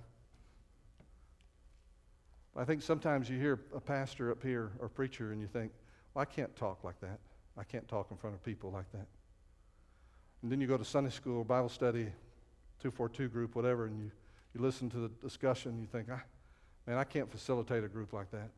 I 2.57 2.64
think 2.64 2.83
sometimes 2.83 3.31
you 3.31 3.38
hear 3.38 3.61
a 3.75 3.81
pastor 3.81 4.31
up 4.31 4.42
here 4.42 4.73
or 4.79 4.88
preacher 4.88 5.33
and 5.33 5.40
you 5.40 5.47
think, 5.47 5.73
well, 6.12 6.23
I 6.23 6.27
can't 6.27 6.55
talk 6.57 6.85
like 6.85 7.01
that. 7.01 7.18
I 7.57 7.64
can't 7.64 7.88
talk 7.88 8.11
in 8.11 8.16
front 8.16 8.37
of 8.37 8.45
people 8.45 8.71
like 8.71 8.90
that. 8.92 9.07
And 10.42 10.53
then 10.53 10.61
you 10.61 10.66
go 10.66 10.77
to 10.77 10.85
Sunday 10.85 11.11
school 11.11 11.38
or 11.38 11.45
Bible 11.45 11.71
study, 11.71 12.05
242 12.81 13.29
group, 13.29 13.55
whatever, 13.55 13.87
and 13.87 13.99
you 13.99 14.11
you 14.55 14.61
listen 14.61 14.90
to 14.90 14.99
the 14.99 15.09
discussion, 15.09 15.73
and 15.73 15.81
you 15.81 15.87
think, 15.87 16.09
ah, 16.11 16.21
man, 16.87 16.99
I 16.99 17.05
can't 17.05 17.31
facilitate 17.31 17.85
a 17.85 17.88
group 17.88 18.12
like 18.12 18.31
that. 18.33 18.51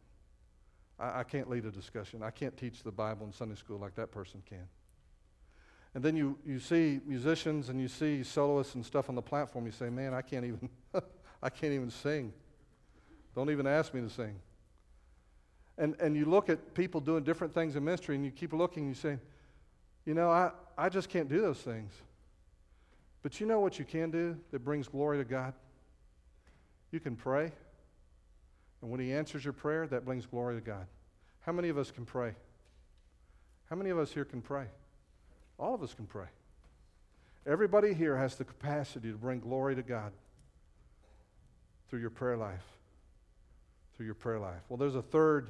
I, 0.98 1.20
I 1.20 1.22
can't 1.24 1.48
lead 1.48 1.64
a 1.64 1.70
discussion. 1.70 2.22
I 2.22 2.30
can't 2.30 2.56
teach 2.56 2.82
the 2.82 2.92
Bible 2.92 3.26
in 3.26 3.32
Sunday 3.32 3.54
school 3.54 3.78
like 3.78 3.94
that 3.96 4.10
person 4.10 4.42
can. 4.48 4.66
And 5.94 6.02
then 6.02 6.16
you, 6.16 6.36
you 6.44 6.58
see 6.58 7.00
musicians 7.06 7.68
and 7.68 7.80
you 7.80 7.86
see 7.88 8.24
soloists 8.24 8.74
and 8.74 8.84
stuff 8.84 9.08
on 9.08 9.14
the 9.14 9.22
platform. 9.22 9.64
You 9.64 9.72
say, 9.72 9.90
man, 9.90 10.12
I 10.12 10.22
can't 10.22 10.44
even, 10.44 10.68
I 11.42 11.50
can't 11.50 11.72
even 11.72 11.90
sing. 11.90 12.32
Don't 13.34 13.50
even 13.50 13.66
ask 13.66 13.94
me 13.94 14.00
to 14.00 14.10
sing. 14.10 14.34
And, 15.78 15.94
and 16.00 16.16
you 16.16 16.24
look 16.24 16.48
at 16.48 16.74
people 16.74 17.00
doing 17.00 17.24
different 17.24 17.52
things 17.52 17.76
in 17.76 17.84
ministry 17.84 18.14
and 18.14 18.24
you 18.24 18.30
keep 18.30 18.52
looking 18.52 18.84
and 18.84 18.90
you 18.90 19.00
say, 19.00 19.18
you 20.04 20.14
know, 20.14 20.30
I, 20.30 20.50
I 20.76 20.88
just 20.88 21.08
can't 21.08 21.28
do 21.28 21.40
those 21.40 21.58
things. 21.58 21.92
But 23.22 23.40
you 23.40 23.46
know 23.46 23.60
what 23.60 23.78
you 23.78 23.84
can 23.84 24.10
do 24.10 24.36
that 24.50 24.64
brings 24.64 24.86
glory 24.86 25.18
to 25.18 25.24
God? 25.24 25.54
You 26.90 27.00
can 27.00 27.16
pray, 27.16 27.50
and 28.84 28.90
when 28.90 29.00
He 29.00 29.14
answers 29.14 29.42
your 29.42 29.54
prayer, 29.54 29.86
that 29.86 30.04
brings 30.04 30.26
glory 30.26 30.56
to 30.56 30.60
God. 30.60 30.86
How 31.40 31.52
many 31.52 31.70
of 31.70 31.78
us 31.78 31.90
can 31.90 32.04
pray? 32.04 32.34
How 33.70 33.76
many 33.76 33.88
of 33.88 33.98
us 33.98 34.12
here 34.12 34.26
can 34.26 34.42
pray? 34.42 34.66
All 35.58 35.74
of 35.74 35.82
us 35.82 35.94
can 35.94 36.04
pray. 36.04 36.26
Everybody 37.46 37.94
here 37.94 38.14
has 38.14 38.34
the 38.34 38.44
capacity 38.44 39.10
to 39.10 39.16
bring 39.16 39.40
glory 39.40 39.74
to 39.74 39.82
God 39.82 40.12
through 41.88 42.00
your 42.00 42.10
prayer 42.10 42.36
life. 42.36 42.60
Through 43.96 44.04
your 44.04 44.14
prayer 44.16 44.38
life. 44.38 44.60
Well, 44.68 44.76
there's 44.76 44.96
a 44.96 45.02
third 45.02 45.48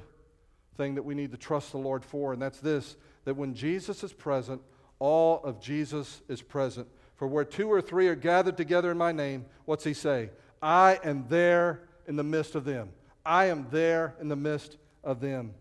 thing 0.77 0.95
that 0.95 1.03
we 1.03 1.13
need 1.13 1.31
to 1.31 1.37
trust 1.37 1.73
the 1.73 1.77
Lord 1.77 2.05
for, 2.05 2.31
and 2.31 2.41
that's 2.41 2.61
this 2.61 2.95
that 3.25 3.35
when 3.35 3.53
Jesus 3.53 4.01
is 4.01 4.13
present, 4.13 4.61
all 4.97 5.43
of 5.43 5.59
Jesus 5.59 6.21
is 6.29 6.41
present. 6.41 6.87
For 7.17 7.27
where 7.27 7.43
two 7.43 7.69
or 7.69 7.81
three 7.81 8.07
are 8.07 8.15
gathered 8.15 8.55
together 8.55 8.91
in 8.91 8.97
my 8.97 9.11
name, 9.11 9.45
what's 9.65 9.83
he 9.83 9.93
say? 9.93 10.29
I 10.61 11.01
am 11.03 11.25
there 11.27 11.81
in 12.07 12.15
the 12.15 12.23
midst 12.23 12.55
of 12.55 12.63
them. 12.63 12.91
I 13.25 13.45
am 13.45 13.67
there 13.71 14.15
in 14.21 14.27
the 14.27 14.35
midst 14.35 14.77
of 15.03 15.19
them. 15.19 15.53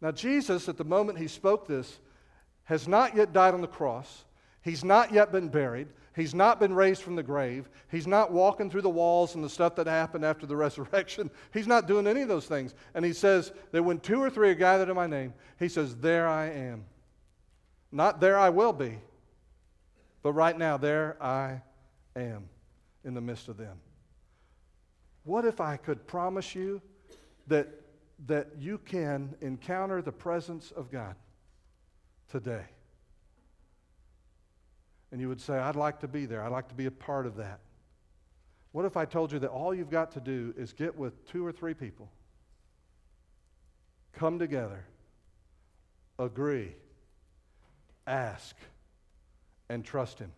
Now, 0.00 0.10
Jesus, 0.10 0.68
at 0.68 0.76
the 0.76 0.84
moment 0.84 1.18
he 1.18 1.28
spoke 1.28 1.66
this, 1.66 1.98
has 2.64 2.86
not 2.86 3.16
yet 3.16 3.32
died 3.32 3.54
on 3.54 3.60
the 3.60 3.66
cross. 3.66 4.24
He's 4.62 4.84
not 4.84 5.12
yet 5.12 5.32
been 5.32 5.48
buried. 5.48 5.88
He's 6.14 6.34
not 6.34 6.58
been 6.58 6.74
raised 6.74 7.02
from 7.02 7.16
the 7.16 7.22
grave. 7.22 7.68
He's 7.90 8.06
not 8.06 8.32
walking 8.32 8.70
through 8.70 8.82
the 8.82 8.90
walls 8.90 9.34
and 9.34 9.44
the 9.44 9.48
stuff 9.48 9.76
that 9.76 9.86
happened 9.86 10.24
after 10.24 10.46
the 10.46 10.56
resurrection. 10.66 11.30
He's 11.52 11.66
not 11.66 11.86
doing 11.86 12.06
any 12.06 12.22
of 12.22 12.28
those 12.28 12.46
things. 12.46 12.74
And 12.94 13.04
he 13.04 13.12
says 13.12 13.52
that 13.72 13.82
when 13.82 14.00
two 14.00 14.20
or 14.20 14.28
three 14.28 14.50
are 14.50 14.54
gathered 14.54 14.88
in 14.88 14.96
my 14.96 15.06
name, 15.06 15.32
he 15.58 15.68
says, 15.68 15.94
There 15.96 16.26
I 16.26 16.50
am. 16.50 16.84
Not 17.90 18.20
there 18.20 18.38
I 18.38 18.50
will 18.50 18.72
be, 18.72 18.98
But 20.22 20.32
right 20.32 20.58
now, 20.58 20.76
there 20.76 21.16
I 21.22 21.62
am 22.14 22.48
in 23.04 23.14
the 23.14 23.20
midst 23.20 23.48
of 23.48 23.56
them. 23.56 23.78
What 25.28 25.44
if 25.44 25.60
I 25.60 25.76
could 25.76 26.06
promise 26.06 26.54
you 26.54 26.80
that, 27.48 27.68
that 28.28 28.48
you 28.58 28.78
can 28.78 29.34
encounter 29.42 30.00
the 30.00 30.10
presence 30.10 30.70
of 30.70 30.90
God 30.90 31.16
today? 32.30 32.64
And 35.12 35.20
you 35.20 35.28
would 35.28 35.42
say, 35.42 35.58
I'd 35.58 35.76
like 35.76 36.00
to 36.00 36.08
be 36.08 36.24
there. 36.24 36.42
I'd 36.42 36.50
like 36.50 36.68
to 36.68 36.74
be 36.74 36.86
a 36.86 36.90
part 36.90 37.26
of 37.26 37.36
that. 37.36 37.60
What 38.72 38.86
if 38.86 38.96
I 38.96 39.04
told 39.04 39.30
you 39.30 39.38
that 39.40 39.50
all 39.50 39.74
you've 39.74 39.90
got 39.90 40.12
to 40.12 40.20
do 40.20 40.54
is 40.56 40.72
get 40.72 40.96
with 40.96 41.28
two 41.30 41.44
or 41.44 41.52
three 41.52 41.74
people, 41.74 42.10
come 44.14 44.38
together, 44.38 44.86
agree, 46.18 46.72
ask, 48.06 48.56
and 49.68 49.84
trust 49.84 50.20
Him 50.20 50.32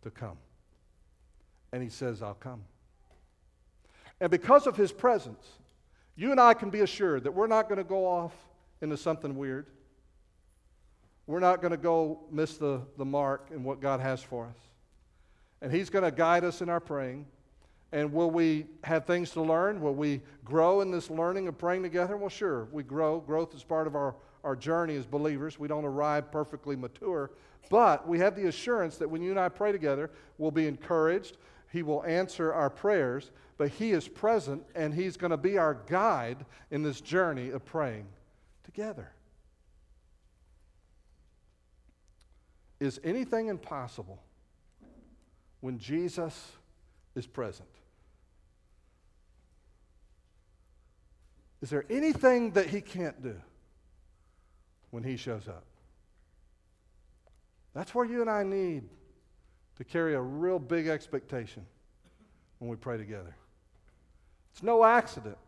to 0.00 0.10
come? 0.10 0.38
And 1.74 1.82
He 1.82 1.90
says, 1.90 2.22
I'll 2.22 2.32
come. 2.32 2.62
And 4.22 4.30
because 4.30 4.68
of 4.68 4.76
His 4.76 4.92
presence, 4.92 5.44
you 6.14 6.30
and 6.30 6.40
I 6.40 6.54
can 6.54 6.70
be 6.70 6.80
assured 6.80 7.24
that 7.24 7.32
we're 7.32 7.48
not 7.48 7.68
going 7.68 7.78
to 7.78 7.84
go 7.84 8.06
off 8.06 8.32
into 8.80 8.96
something 8.96 9.36
weird. 9.36 9.66
We're 11.26 11.40
not 11.40 11.60
going 11.60 11.72
to 11.72 11.76
go 11.76 12.20
miss 12.30 12.56
the, 12.56 12.82
the 12.96 13.04
mark 13.04 13.48
in 13.52 13.64
what 13.64 13.80
God 13.80 13.98
has 13.98 14.22
for 14.22 14.46
us. 14.46 14.56
And 15.60 15.72
He's 15.72 15.90
going 15.90 16.04
to 16.04 16.12
guide 16.12 16.44
us 16.44 16.62
in 16.62 16.68
our 16.68 16.78
praying. 16.78 17.26
And 17.90 18.12
will 18.12 18.30
we 18.30 18.66
have 18.84 19.06
things 19.06 19.32
to 19.32 19.42
learn? 19.42 19.80
Will 19.80 19.94
we 19.94 20.20
grow 20.44 20.82
in 20.82 20.92
this 20.92 21.10
learning 21.10 21.48
of 21.48 21.58
praying 21.58 21.82
together? 21.82 22.16
Well, 22.16 22.28
sure, 22.28 22.68
we 22.70 22.84
grow. 22.84 23.18
Growth 23.18 23.56
is 23.56 23.64
part 23.64 23.88
of 23.88 23.96
our, 23.96 24.14
our 24.44 24.54
journey 24.54 24.94
as 24.94 25.04
believers. 25.04 25.58
We 25.58 25.66
don't 25.66 25.84
arrive 25.84 26.30
perfectly 26.30 26.76
mature, 26.76 27.32
but 27.70 28.06
we 28.06 28.20
have 28.20 28.36
the 28.36 28.46
assurance 28.46 28.98
that 28.98 29.10
when 29.10 29.20
you 29.20 29.30
and 29.30 29.40
I 29.40 29.48
pray 29.48 29.72
together, 29.72 30.10
we'll 30.38 30.52
be 30.52 30.68
encouraged. 30.68 31.38
He 31.72 31.82
will 31.82 32.04
answer 32.04 32.52
our 32.52 32.68
prayers, 32.68 33.30
but 33.56 33.70
He 33.70 33.92
is 33.92 34.06
present 34.06 34.64
and 34.74 34.92
He's 34.92 35.16
going 35.16 35.30
to 35.30 35.38
be 35.38 35.56
our 35.56 35.74
guide 35.86 36.44
in 36.70 36.82
this 36.82 37.00
journey 37.00 37.48
of 37.50 37.64
praying 37.64 38.06
together. 38.64 39.10
Is 42.78 43.00
anything 43.02 43.48
impossible 43.48 44.22
when 45.60 45.78
Jesus 45.78 46.52
is 47.14 47.26
present? 47.26 47.68
Is 51.62 51.70
there 51.70 51.84
anything 51.88 52.50
that 52.50 52.66
he 52.66 52.80
can't 52.80 53.22
do 53.22 53.36
when 54.90 55.04
he 55.04 55.16
shows 55.16 55.46
up? 55.46 55.64
That's 57.72 57.94
where 57.94 58.04
you 58.04 58.20
and 58.20 58.28
I 58.28 58.42
need 58.42 58.82
to 59.76 59.84
carry 59.84 60.14
a 60.14 60.20
real 60.20 60.58
big 60.58 60.86
expectation 60.86 61.64
when 62.58 62.70
we 62.70 62.76
pray 62.76 62.96
together. 62.96 63.34
It's 64.52 64.62
no 64.62 64.84
accident 64.84 65.38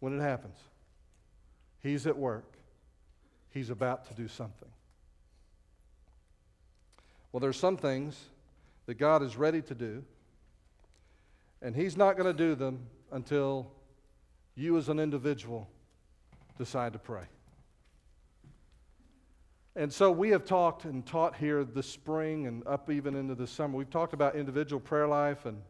when 0.00 0.18
it 0.18 0.22
happens. 0.22 0.56
He's 1.80 2.06
at 2.06 2.16
work, 2.16 2.56
he's 3.50 3.70
about 3.70 4.06
to 4.08 4.14
do 4.14 4.28
something. 4.28 4.68
Well, 7.32 7.40
there's 7.40 7.58
some 7.58 7.76
things 7.76 8.18
that 8.86 8.94
God 8.94 9.22
is 9.22 9.36
ready 9.36 9.60
to 9.62 9.74
do, 9.74 10.02
and 11.60 11.76
He's 11.76 11.96
not 11.96 12.16
going 12.16 12.26
to 12.34 12.36
do 12.36 12.54
them 12.54 12.86
until 13.12 13.70
you 14.54 14.78
as 14.78 14.88
an 14.88 14.98
individual 14.98 15.68
decide 16.56 16.94
to 16.94 16.98
pray. 16.98 17.24
And 19.78 19.92
so 19.92 20.10
we 20.10 20.30
have 20.30 20.44
talked 20.44 20.86
and 20.86 21.06
taught 21.06 21.36
here 21.36 21.62
this 21.62 21.88
spring 21.88 22.48
and 22.48 22.66
up 22.66 22.90
even 22.90 23.14
into 23.14 23.36
the 23.36 23.46
summer. 23.46 23.76
We've 23.76 23.88
talked 23.88 24.12
about 24.12 24.34
individual 24.34 24.80
prayer 24.80 25.06
life 25.06 25.46
and, 25.46 25.62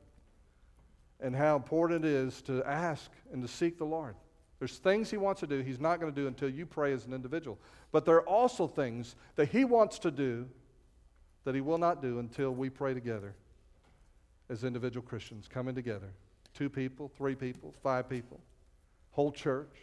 and 1.20 1.36
how 1.36 1.56
important 1.56 2.06
it 2.06 2.10
is 2.10 2.40
to 2.42 2.64
ask 2.64 3.10
and 3.34 3.42
to 3.42 3.48
seek 3.48 3.76
the 3.76 3.84
Lord. 3.84 4.14
There's 4.60 4.78
things 4.78 5.10
He 5.10 5.18
wants 5.18 5.40
to 5.40 5.46
do, 5.46 5.60
He's 5.60 5.78
not 5.78 6.00
going 6.00 6.10
to 6.10 6.18
do 6.18 6.26
until 6.26 6.48
you 6.48 6.64
pray 6.64 6.94
as 6.94 7.04
an 7.04 7.12
individual. 7.12 7.58
But 7.92 8.06
there 8.06 8.14
are 8.14 8.26
also 8.26 8.66
things 8.66 9.14
that 9.36 9.50
He 9.50 9.66
wants 9.66 9.98
to 9.98 10.10
do 10.10 10.48
that 11.44 11.54
He 11.54 11.60
will 11.60 11.76
not 11.76 12.00
do 12.00 12.18
until 12.18 12.52
we 12.52 12.70
pray 12.70 12.94
together 12.94 13.34
as 14.48 14.64
individual 14.64 15.04
Christians, 15.06 15.48
coming 15.48 15.74
together. 15.74 16.08
Two 16.54 16.70
people, 16.70 17.12
three 17.14 17.34
people, 17.34 17.74
five 17.82 18.08
people, 18.08 18.40
whole 19.10 19.32
church. 19.32 19.76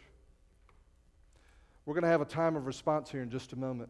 We're 1.84 1.94
going 1.94 2.02
to 2.02 2.10
have 2.10 2.22
a 2.22 2.24
time 2.24 2.56
of 2.56 2.66
response 2.66 3.08
here 3.08 3.22
in 3.22 3.30
just 3.30 3.52
a 3.52 3.56
moment. 3.56 3.88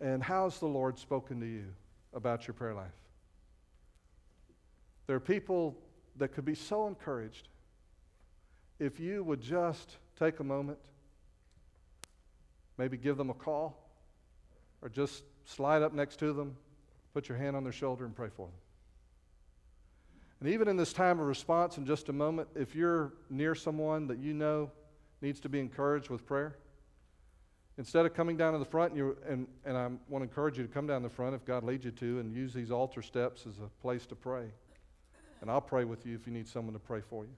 And 0.00 0.22
how's 0.22 0.58
the 0.58 0.66
Lord 0.66 0.98
spoken 0.98 1.40
to 1.40 1.46
you 1.46 1.64
about 2.12 2.46
your 2.46 2.54
prayer 2.54 2.74
life? 2.74 2.92
There 5.06 5.16
are 5.16 5.20
people 5.20 5.76
that 6.16 6.28
could 6.28 6.44
be 6.44 6.54
so 6.54 6.86
encouraged 6.86 7.48
if 8.78 9.00
you 9.00 9.24
would 9.24 9.40
just 9.40 9.96
take 10.18 10.40
a 10.40 10.44
moment, 10.44 10.78
maybe 12.76 12.96
give 12.96 13.16
them 13.16 13.30
a 13.30 13.34
call, 13.34 13.88
or 14.82 14.88
just 14.88 15.22
slide 15.44 15.82
up 15.82 15.94
next 15.94 16.18
to 16.18 16.32
them, 16.32 16.56
put 17.14 17.28
your 17.28 17.38
hand 17.38 17.56
on 17.56 17.62
their 17.62 17.72
shoulder, 17.72 18.04
and 18.04 18.14
pray 18.14 18.28
for 18.28 18.46
them. 18.46 18.54
And 20.40 20.50
even 20.50 20.68
in 20.68 20.76
this 20.76 20.92
time 20.92 21.18
of 21.18 21.26
response, 21.26 21.78
in 21.78 21.86
just 21.86 22.10
a 22.10 22.12
moment, 22.12 22.48
if 22.54 22.74
you're 22.74 23.14
near 23.30 23.54
someone 23.54 24.06
that 24.08 24.18
you 24.18 24.34
know 24.34 24.70
needs 25.22 25.40
to 25.40 25.48
be 25.48 25.58
encouraged 25.58 26.10
with 26.10 26.26
prayer, 26.26 26.56
instead 27.78 28.06
of 28.06 28.14
coming 28.14 28.36
down 28.36 28.52
to 28.52 28.58
the 28.58 28.64
front, 28.64 28.92
and, 28.92 28.98
you, 28.98 29.16
and, 29.28 29.46
and 29.64 29.76
I 29.76 29.88
want 30.08 30.22
to 30.22 30.28
encourage 30.28 30.56
you 30.56 30.66
to 30.66 30.72
come 30.72 30.86
down 30.86 31.02
the 31.02 31.08
front 31.08 31.34
if 31.34 31.44
God 31.44 31.64
leads 31.64 31.84
you 31.84 31.90
to 31.92 32.20
and 32.20 32.34
use 32.34 32.52
these 32.54 32.70
altar 32.70 33.02
steps 33.02 33.46
as 33.46 33.58
a 33.58 33.68
place 33.82 34.06
to 34.06 34.14
pray. 34.14 34.46
And 35.40 35.50
I'll 35.50 35.60
pray 35.60 35.84
with 35.84 36.06
you 36.06 36.14
if 36.14 36.26
you 36.26 36.32
need 36.32 36.48
someone 36.48 36.72
to 36.72 36.78
pray 36.78 37.00
for 37.00 37.24
you. 37.24 37.32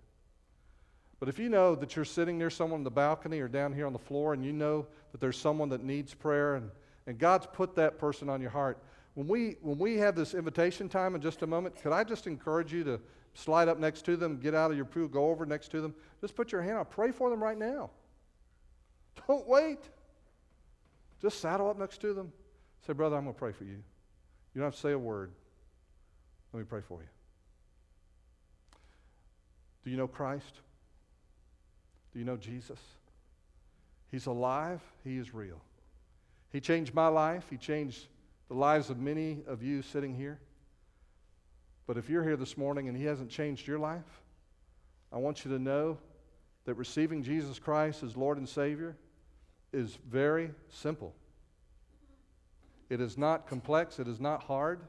But 1.21 1.29
if 1.29 1.39
you 1.39 1.49
know 1.49 1.75
that 1.75 1.97
you're 1.97 2.05
sitting 2.05 2.39
near 2.39 2.51
someone 2.51 2.81
on 2.81 2.85
the 2.85 2.91
balcony 2.91 3.41
or 3.41 3.49
down 3.49 3.73
here 3.73 3.87
on 3.87 3.93
the 3.93 3.99
floor 3.99 4.35
and 4.35 4.45
you 4.45 4.53
know 4.53 4.87
that 5.11 5.21
there's 5.21 5.37
someone 5.37 5.69
that 5.71 5.83
needs 5.83 6.15
prayer 6.15 6.55
and 6.55 6.71
and 7.09 7.19
God's 7.19 7.47
put 7.47 7.75
that 7.77 7.99
person 7.99 8.29
on 8.29 8.43
your 8.43 8.51
heart. 8.51 8.79
When 9.15 9.27
we, 9.27 9.57
when 9.63 9.79
we 9.79 9.97
have 9.97 10.15
this 10.15 10.35
invitation 10.35 10.91
time 10.91 11.15
in 11.15 11.23
just 11.23 11.43
a 11.43 11.47
moment, 11.47 11.75
could 11.83 11.91
I 11.91 12.05
just 12.05 12.27
encourage 12.27 12.71
you 12.71 12.85
to 12.85 13.01
slide 13.33 13.67
up 13.67 13.79
next 13.79 14.05
to 14.05 14.17
them, 14.17 14.37
get 14.39 14.55
out 14.55 14.71
of 14.71 14.77
your 14.77 14.85
pew, 14.85 15.09
go 15.09 15.31
over 15.31 15.47
next 15.47 15.71
to 15.71 15.81
them? 15.81 15.95
Just 16.21 16.37
put 16.37 16.53
your 16.53 16.61
hand 16.61 16.77
out. 16.77 16.91
Pray 16.91 17.11
for 17.11 17.31
them 17.31 17.43
right 17.43 17.57
now. 17.57 17.89
Don't 19.27 19.49
wait. 19.49 19.79
Just 21.21 21.41
saddle 21.41 21.69
up 21.69 21.79
next 21.79 22.01
to 22.03 22.15
them. 22.15 22.33
Say, 22.87 22.93
Brother, 22.93 23.17
I'm 23.17 23.25
going 23.25 23.35
to 23.35 23.39
pray 23.39 23.53
for 23.53 23.65
you. 23.65 23.83
You 24.55 24.61
don't 24.61 24.65
have 24.65 24.75
to 24.75 24.81
say 24.81 24.93
a 24.93 24.99
word. 24.99 25.33
Let 26.53 26.61
me 26.61 26.67
pray 26.69 26.81
for 26.81 27.01
you. 27.01 27.09
Do 29.85 29.91
you 29.91 29.97
know 29.97 30.09
Christ? 30.09 30.61
Do 32.13 32.19
you 32.19 32.25
know 32.25 32.37
Jesus? 32.37 32.79
He's 34.11 34.27
alive, 34.27 34.81
He 35.05 35.19
is 35.19 35.35
real. 35.35 35.61
He 36.51 36.61
changed 36.61 36.95
my 36.95 37.09
life. 37.09 37.45
He 37.51 37.59
changed 37.59 38.07
the 38.49 38.55
lives 38.55 38.89
of 38.89 38.99
many 38.99 39.43
of 39.47 39.63
you 39.63 39.83
sitting 39.83 40.15
here. 40.15 40.39
But 41.87 41.99
if 41.99 42.09
you're 42.09 42.25
here 42.25 42.37
this 42.37 42.57
morning 42.57 42.89
and 42.89 42.97
He 42.97 43.05
hasn't 43.05 43.31
changed 43.31 43.67
your 43.67 43.79
life, 43.79 44.23
I 45.13 45.19
want 45.19 45.45
you 45.45 45.51
to 45.51 45.59
know 45.59 45.99
that 46.65 46.75
receiving 46.75 47.23
Jesus 47.23 47.59
Christ 47.59 48.03
as 48.03 48.17
Lord 48.17 48.39
and 48.39 48.49
Savior 48.49 48.97
is 49.73 49.99
very 50.09 50.51
simple. 50.69 51.15
It 52.91 53.01
is 53.01 53.19
not 53.19 53.47
complex, 53.47 53.99
it 53.99 54.09
is 54.09 54.21
not 54.21 54.43
hard. 54.43 54.81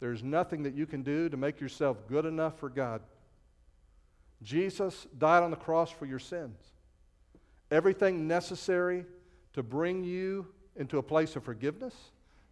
There's 0.00 0.22
nothing 0.22 0.64
that 0.64 0.74
you 0.74 0.86
can 0.86 1.02
do 1.02 1.28
to 1.28 1.36
make 1.36 1.60
yourself 1.60 1.96
good 2.08 2.26
enough 2.26 2.58
for 2.58 2.68
God. 2.68 3.00
Jesus 4.42 5.06
died 5.16 5.42
on 5.42 5.50
the 5.50 5.56
cross 5.56 5.90
for 5.90 6.04
your 6.04 6.18
sins. 6.18 6.58
Everything 7.70 8.28
necessary 8.28 9.06
to 9.54 9.62
bring 9.62 10.04
you 10.04 10.46
into 10.76 10.98
a 10.98 11.02
place 11.02 11.36
of 11.36 11.44
forgiveness, 11.44 11.94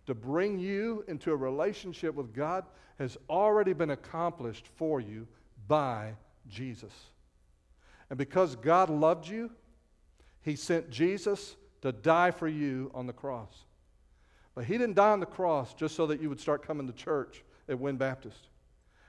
to 0.07 0.14
bring 0.14 0.59
you 0.59 1.05
into 1.09 1.33
a 1.33 1.37
relationship 1.37 2.14
with 2.14 2.33
God, 2.33 2.64
has 2.99 3.18
already 3.28 3.72
been 3.72 3.91
accomplished 3.91 4.66
for 4.76 5.01
you 5.01 5.26
by 5.66 6.14
Jesus. 6.49 6.93
And 8.09 8.18
because 8.18 8.57
God 8.57 8.89
loved 8.89 9.26
you, 9.28 9.51
He 10.43 10.57
sent 10.57 10.91
Jesus 10.91 11.57
to 11.83 11.93
die 11.93 12.30
for 12.30 12.49
you 12.49 12.91
on 12.95 13.07
the 13.07 13.12
cross. 13.12 13.53
But 14.55 14.64
He 14.64 14.78
didn't 14.78 14.97
die 14.97 15.11
on 15.11 15.20
the 15.20 15.26
cross 15.26 15.74
just 15.74 15.95
so 15.95 16.07
that 16.07 16.20
you 16.20 16.28
would 16.28 16.41
start 16.41 16.66
coming 16.66 16.87
to 16.87 16.93
church 16.93 17.43
at 17.68 17.78
Wynne 17.78 17.97
Baptist. 17.97 18.49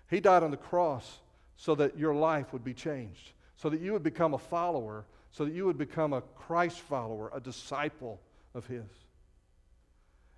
He 0.10 0.20
died 0.20 0.44
on 0.44 0.52
the 0.52 0.58
cross 0.58 1.20
so 1.56 1.76
that 1.76 1.98
your 1.98 2.14
life 2.14 2.52
would 2.54 2.64
be 2.64 2.74
changed, 2.74 3.32
so 3.56 3.70
that 3.70 3.80
you 3.80 3.94
would 3.94 4.04
become 4.04 4.34
a 4.34 4.38
follower, 4.38 5.06
so 5.32 5.46
that 5.46 5.54
you 5.54 5.66
would 5.66 5.78
become 5.78 6.14
a 6.14 6.22
Christ 6.22 6.80
follower, 6.80 7.32
a 7.34 7.40
disciple 7.40 8.20
of 8.54 8.66
His. 8.68 8.84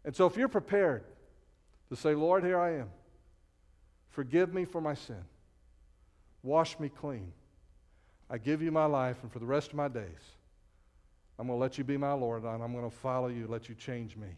And 0.03 0.15
so 0.15 0.25
if 0.25 0.37
you're 0.37 0.47
prepared 0.47 1.03
to 1.89 1.95
say, 1.95 2.15
Lord, 2.15 2.43
here 2.43 2.59
I 2.59 2.75
am, 2.77 2.89
forgive 4.09 4.53
me 4.53 4.65
for 4.65 4.81
my 4.81 4.93
sin, 4.93 5.23
wash 6.43 6.79
me 6.79 6.89
clean, 6.89 7.31
I 8.29 8.37
give 8.37 8.61
you 8.61 8.71
my 8.71 8.85
life, 8.85 9.17
and 9.23 9.31
for 9.31 9.39
the 9.39 9.45
rest 9.45 9.69
of 9.69 9.75
my 9.75 9.87
days, 9.87 10.34
I'm 11.37 11.47
going 11.47 11.57
to 11.57 11.61
let 11.61 11.77
you 11.77 11.83
be 11.83 11.97
my 11.97 12.13
Lord, 12.13 12.43
and 12.43 12.63
I'm 12.63 12.71
going 12.71 12.89
to 12.89 12.95
follow 12.95 13.27
you, 13.27 13.47
let 13.47 13.67
you 13.67 13.75
change 13.75 14.15
me 14.15 14.29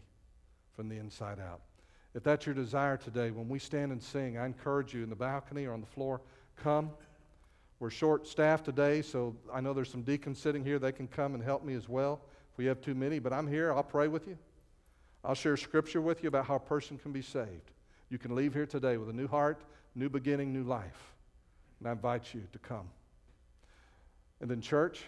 from 0.74 0.88
the 0.88 0.96
inside 0.96 1.38
out. 1.38 1.60
If 2.14 2.24
that's 2.24 2.46
your 2.46 2.54
desire 2.54 2.96
today, 2.96 3.30
when 3.30 3.48
we 3.48 3.58
stand 3.58 3.92
and 3.92 4.02
sing, 4.02 4.38
I 4.38 4.46
encourage 4.46 4.94
you 4.94 5.02
in 5.04 5.10
the 5.10 5.16
balcony 5.16 5.66
or 5.66 5.72
on 5.72 5.80
the 5.80 5.86
floor, 5.86 6.20
come. 6.56 6.90
We're 7.78 7.90
short 7.90 8.26
staffed 8.26 8.64
today, 8.64 9.02
so 9.02 9.36
I 9.52 9.60
know 9.60 9.72
there's 9.72 9.90
some 9.90 10.02
deacons 10.02 10.40
sitting 10.40 10.64
here. 10.64 10.80
They 10.80 10.90
can 10.90 11.06
come 11.06 11.34
and 11.34 11.42
help 11.42 11.64
me 11.64 11.74
as 11.74 11.88
well 11.88 12.20
if 12.50 12.58
we 12.58 12.66
have 12.66 12.80
too 12.80 12.94
many, 12.94 13.20
but 13.20 13.32
I'm 13.32 13.46
here. 13.46 13.72
I'll 13.72 13.84
pray 13.84 14.08
with 14.08 14.26
you. 14.26 14.36
I'll 15.24 15.36
share 15.36 15.56
scripture 15.56 16.00
with 16.00 16.22
you 16.24 16.28
about 16.28 16.46
how 16.46 16.56
a 16.56 16.60
person 16.60 16.98
can 16.98 17.12
be 17.12 17.22
saved. 17.22 17.70
You 18.08 18.18
can 18.18 18.34
leave 18.34 18.54
here 18.54 18.66
today 18.66 18.96
with 18.96 19.10
a 19.10 19.12
new 19.12 19.28
heart, 19.28 19.62
new 19.94 20.08
beginning, 20.08 20.52
new 20.52 20.64
life. 20.64 21.12
And 21.78 21.88
I 21.88 21.92
invite 21.92 22.34
you 22.34 22.42
to 22.52 22.58
come. 22.58 22.88
And 24.40 24.50
then, 24.50 24.60
church, 24.60 25.02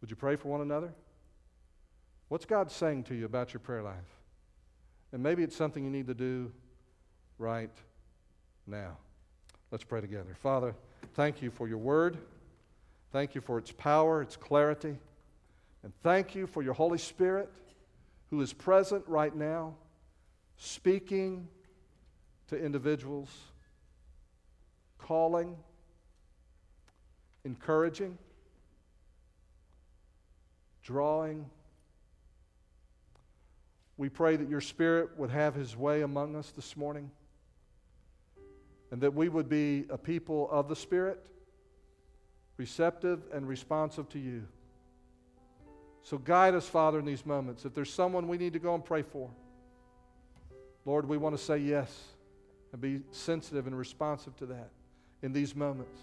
would 0.00 0.10
you 0.10 0.16
pray 0.16 0.36
for 0.36 0.48
one 0.48 0.60
another? 0.60 0.92
What's 2.28 2.44
God 2.44 2.70
saying 2.70 3.04
to 3.04 3.14
you 3.14 3.24
about 3.24 3.52
your 3.52 3.60
prayer 3.60 3.82
life? 3.82 3.96
And 5.12 5.22
maybe 5.22 5.42
it's 5.42 5.56
something 5.56 5.84
you 5.84 5.90
need 5.90 6.06
to 6.06 6.14
do 6.14 6.52
right 7.38 7.70
now. 8.66 8.96
Let's 9.70 9.84
pray 9.84 10.00
together. 10.00 10.36
Father, 10.42 10.74
thank 11.14 11.42
you 11.42 11.50
for 11.50 11.68
your 11.68 11.78
word. 11.78 12.18
Thank 13.12 13.34
you 13.34 13.40
for 13.40 13.58
its 13.58 13.72
power, 13.72 14.22
its 14.22 14.36
clarity. 14.36 14.96
And 15.82 15.92
thank 16.02 16.34
you 16.34 16.46
for 16.46 16.62
your 16.62 16.74
Holy 16.74 16.98
Spirit 16.98 17.50
who 18.30 18.40
is 18.40 18.52
present 18.52 19.02
right 19.08 19.34
now, 19.34 19.74
speaking 20.56 21.48
to 22.48 22.56
individuals, 22.56 23.28
calling, 24.98 25.56
encouraging, 27.44 28.16
drawing. 30.90 31.46
We 33.96 34.08
pray 34.08 34.34
that 34.34 34.48
your 34.48 34.60
Spirit 34.60 35.16
would 35.18 35.30
have 35.30 35.54
his 35.54 35.76
way 35.76 36.02
among 36.02 36.34
us 36.34 36.50
this 36.50 36.76
morning 36.76 37.12
and 38.90 39.00
that 39.02 39.14
we 39.14 39.28
would 39.28 39.48
be 39.48 39.84
a 39.88 39.96
people 39.96 40.48
of 40.50 40.68
the 40.68 40.74
Spirit, 40.74 41.24
receptive 42.56 43.20
and 43.32 43.46
responsive 43.46 44.08
to 44.08 44.18
you. 44.18 44.48
So 46.02 46.18
guide 46.18 46.54
us, 46.54 46.66
Father, 46.66 46.98
in 46.98 47.04
these 47.04 47.24
moments. 47.24 47.64
If 47.64 47.72
there's 47.72 47.92
someone 47.92 48.26
we 48.26 48.36
need 48.36 48.54
to 48.54 48.58
go 48.58 48.74
and 48.74 48.84
pray 48.84 49.02
for, 49.02 49.30
Lord, 50.84 51.08
we 51.08 51.18
want 51.18 51.38
to 51.38 51.42
say 51.42 51.58
yes 51.58 51.96
and 52.72 52.80
be 52.80 53.02
sensitive 53.12 53.68
and 53.68 53.78
responsive 53.78 54.36
to 54.38 54.46
that 54.46 54.70
in 55.22 55.32
these 55.32 55.54
moments. 55.54 56.00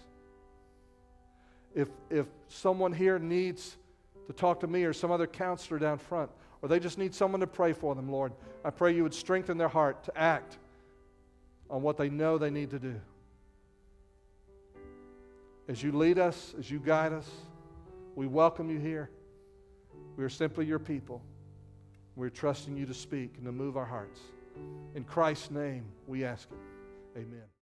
If, 1.74 1.88
if 2.08 2.24
someone 2.48 2.94
here 2.94 3.18
needs 3.18 3.76
to 4.28 4.32
talk 4.32 4.60
to 4.60 4.66
me 4.66 4.84
or 4.84 4.92
some 4.92 5.10
other 5.10 5.26
counselor 5.26 5.80
down 5.80 5.98
front, 5.98 6.30
or 6.62 6.68
they 6.68 6.78
just 6.78 6.98
need 6.98 7.14
someone 7.14 7.40
to 7.40 7.46
pray 7.46 7.72
for 7.72 7.94
them, 7.94 8.08
Lord, 8.08 8.32
I 8.64 8.70
pray 8.70 8.94
you 8.94 9.02
would 9.02 9.14
strengthen 9.14 9.58
their 9.58 9.68
heart 9.68 10.04
to 10.04 10.16
act 10.16 10.58
on 11.70 11.82
what 11.82 11.96
they 11.96 12.08
know 12.08 12.38
they 12.38 12.50
need 12.50 12.70
to 12.70 12.78
do. 12.78 13.00
As 15.66 15.82
you 15.82 15.92
lead 15.92 16.18
us, 16.18 16.54
as 16.58 16.70
you 16.70 16.78
guide 16.78 17.12
us, 17.12 17.28
we 18.14 18.26
welcome 18.26 18.70
you 18.70 18.78
here. 18.78 19.10
We 20.16 20.24
are 20.24 20.30
simply 20.30 20.66
your 20.66 20.78
people. 20.78 21.22
We're 22.16 22.30
trusting 22.30 22.76
you 22.76 22.86
to 22.86 22.94
speak 22.94 23.34
and 23.36 23.46
to 23.46 23.52
move 23.52 23.76
our 23.76 23.84
hearts. 23.84 24.20
In 24.94 25.04
Christ's 25.04 25.50
name, 25.50 25.84
we 26.06 26.24
ask 26.24 26.48
it. 26.50 27.18
Amen. 27.20 27.57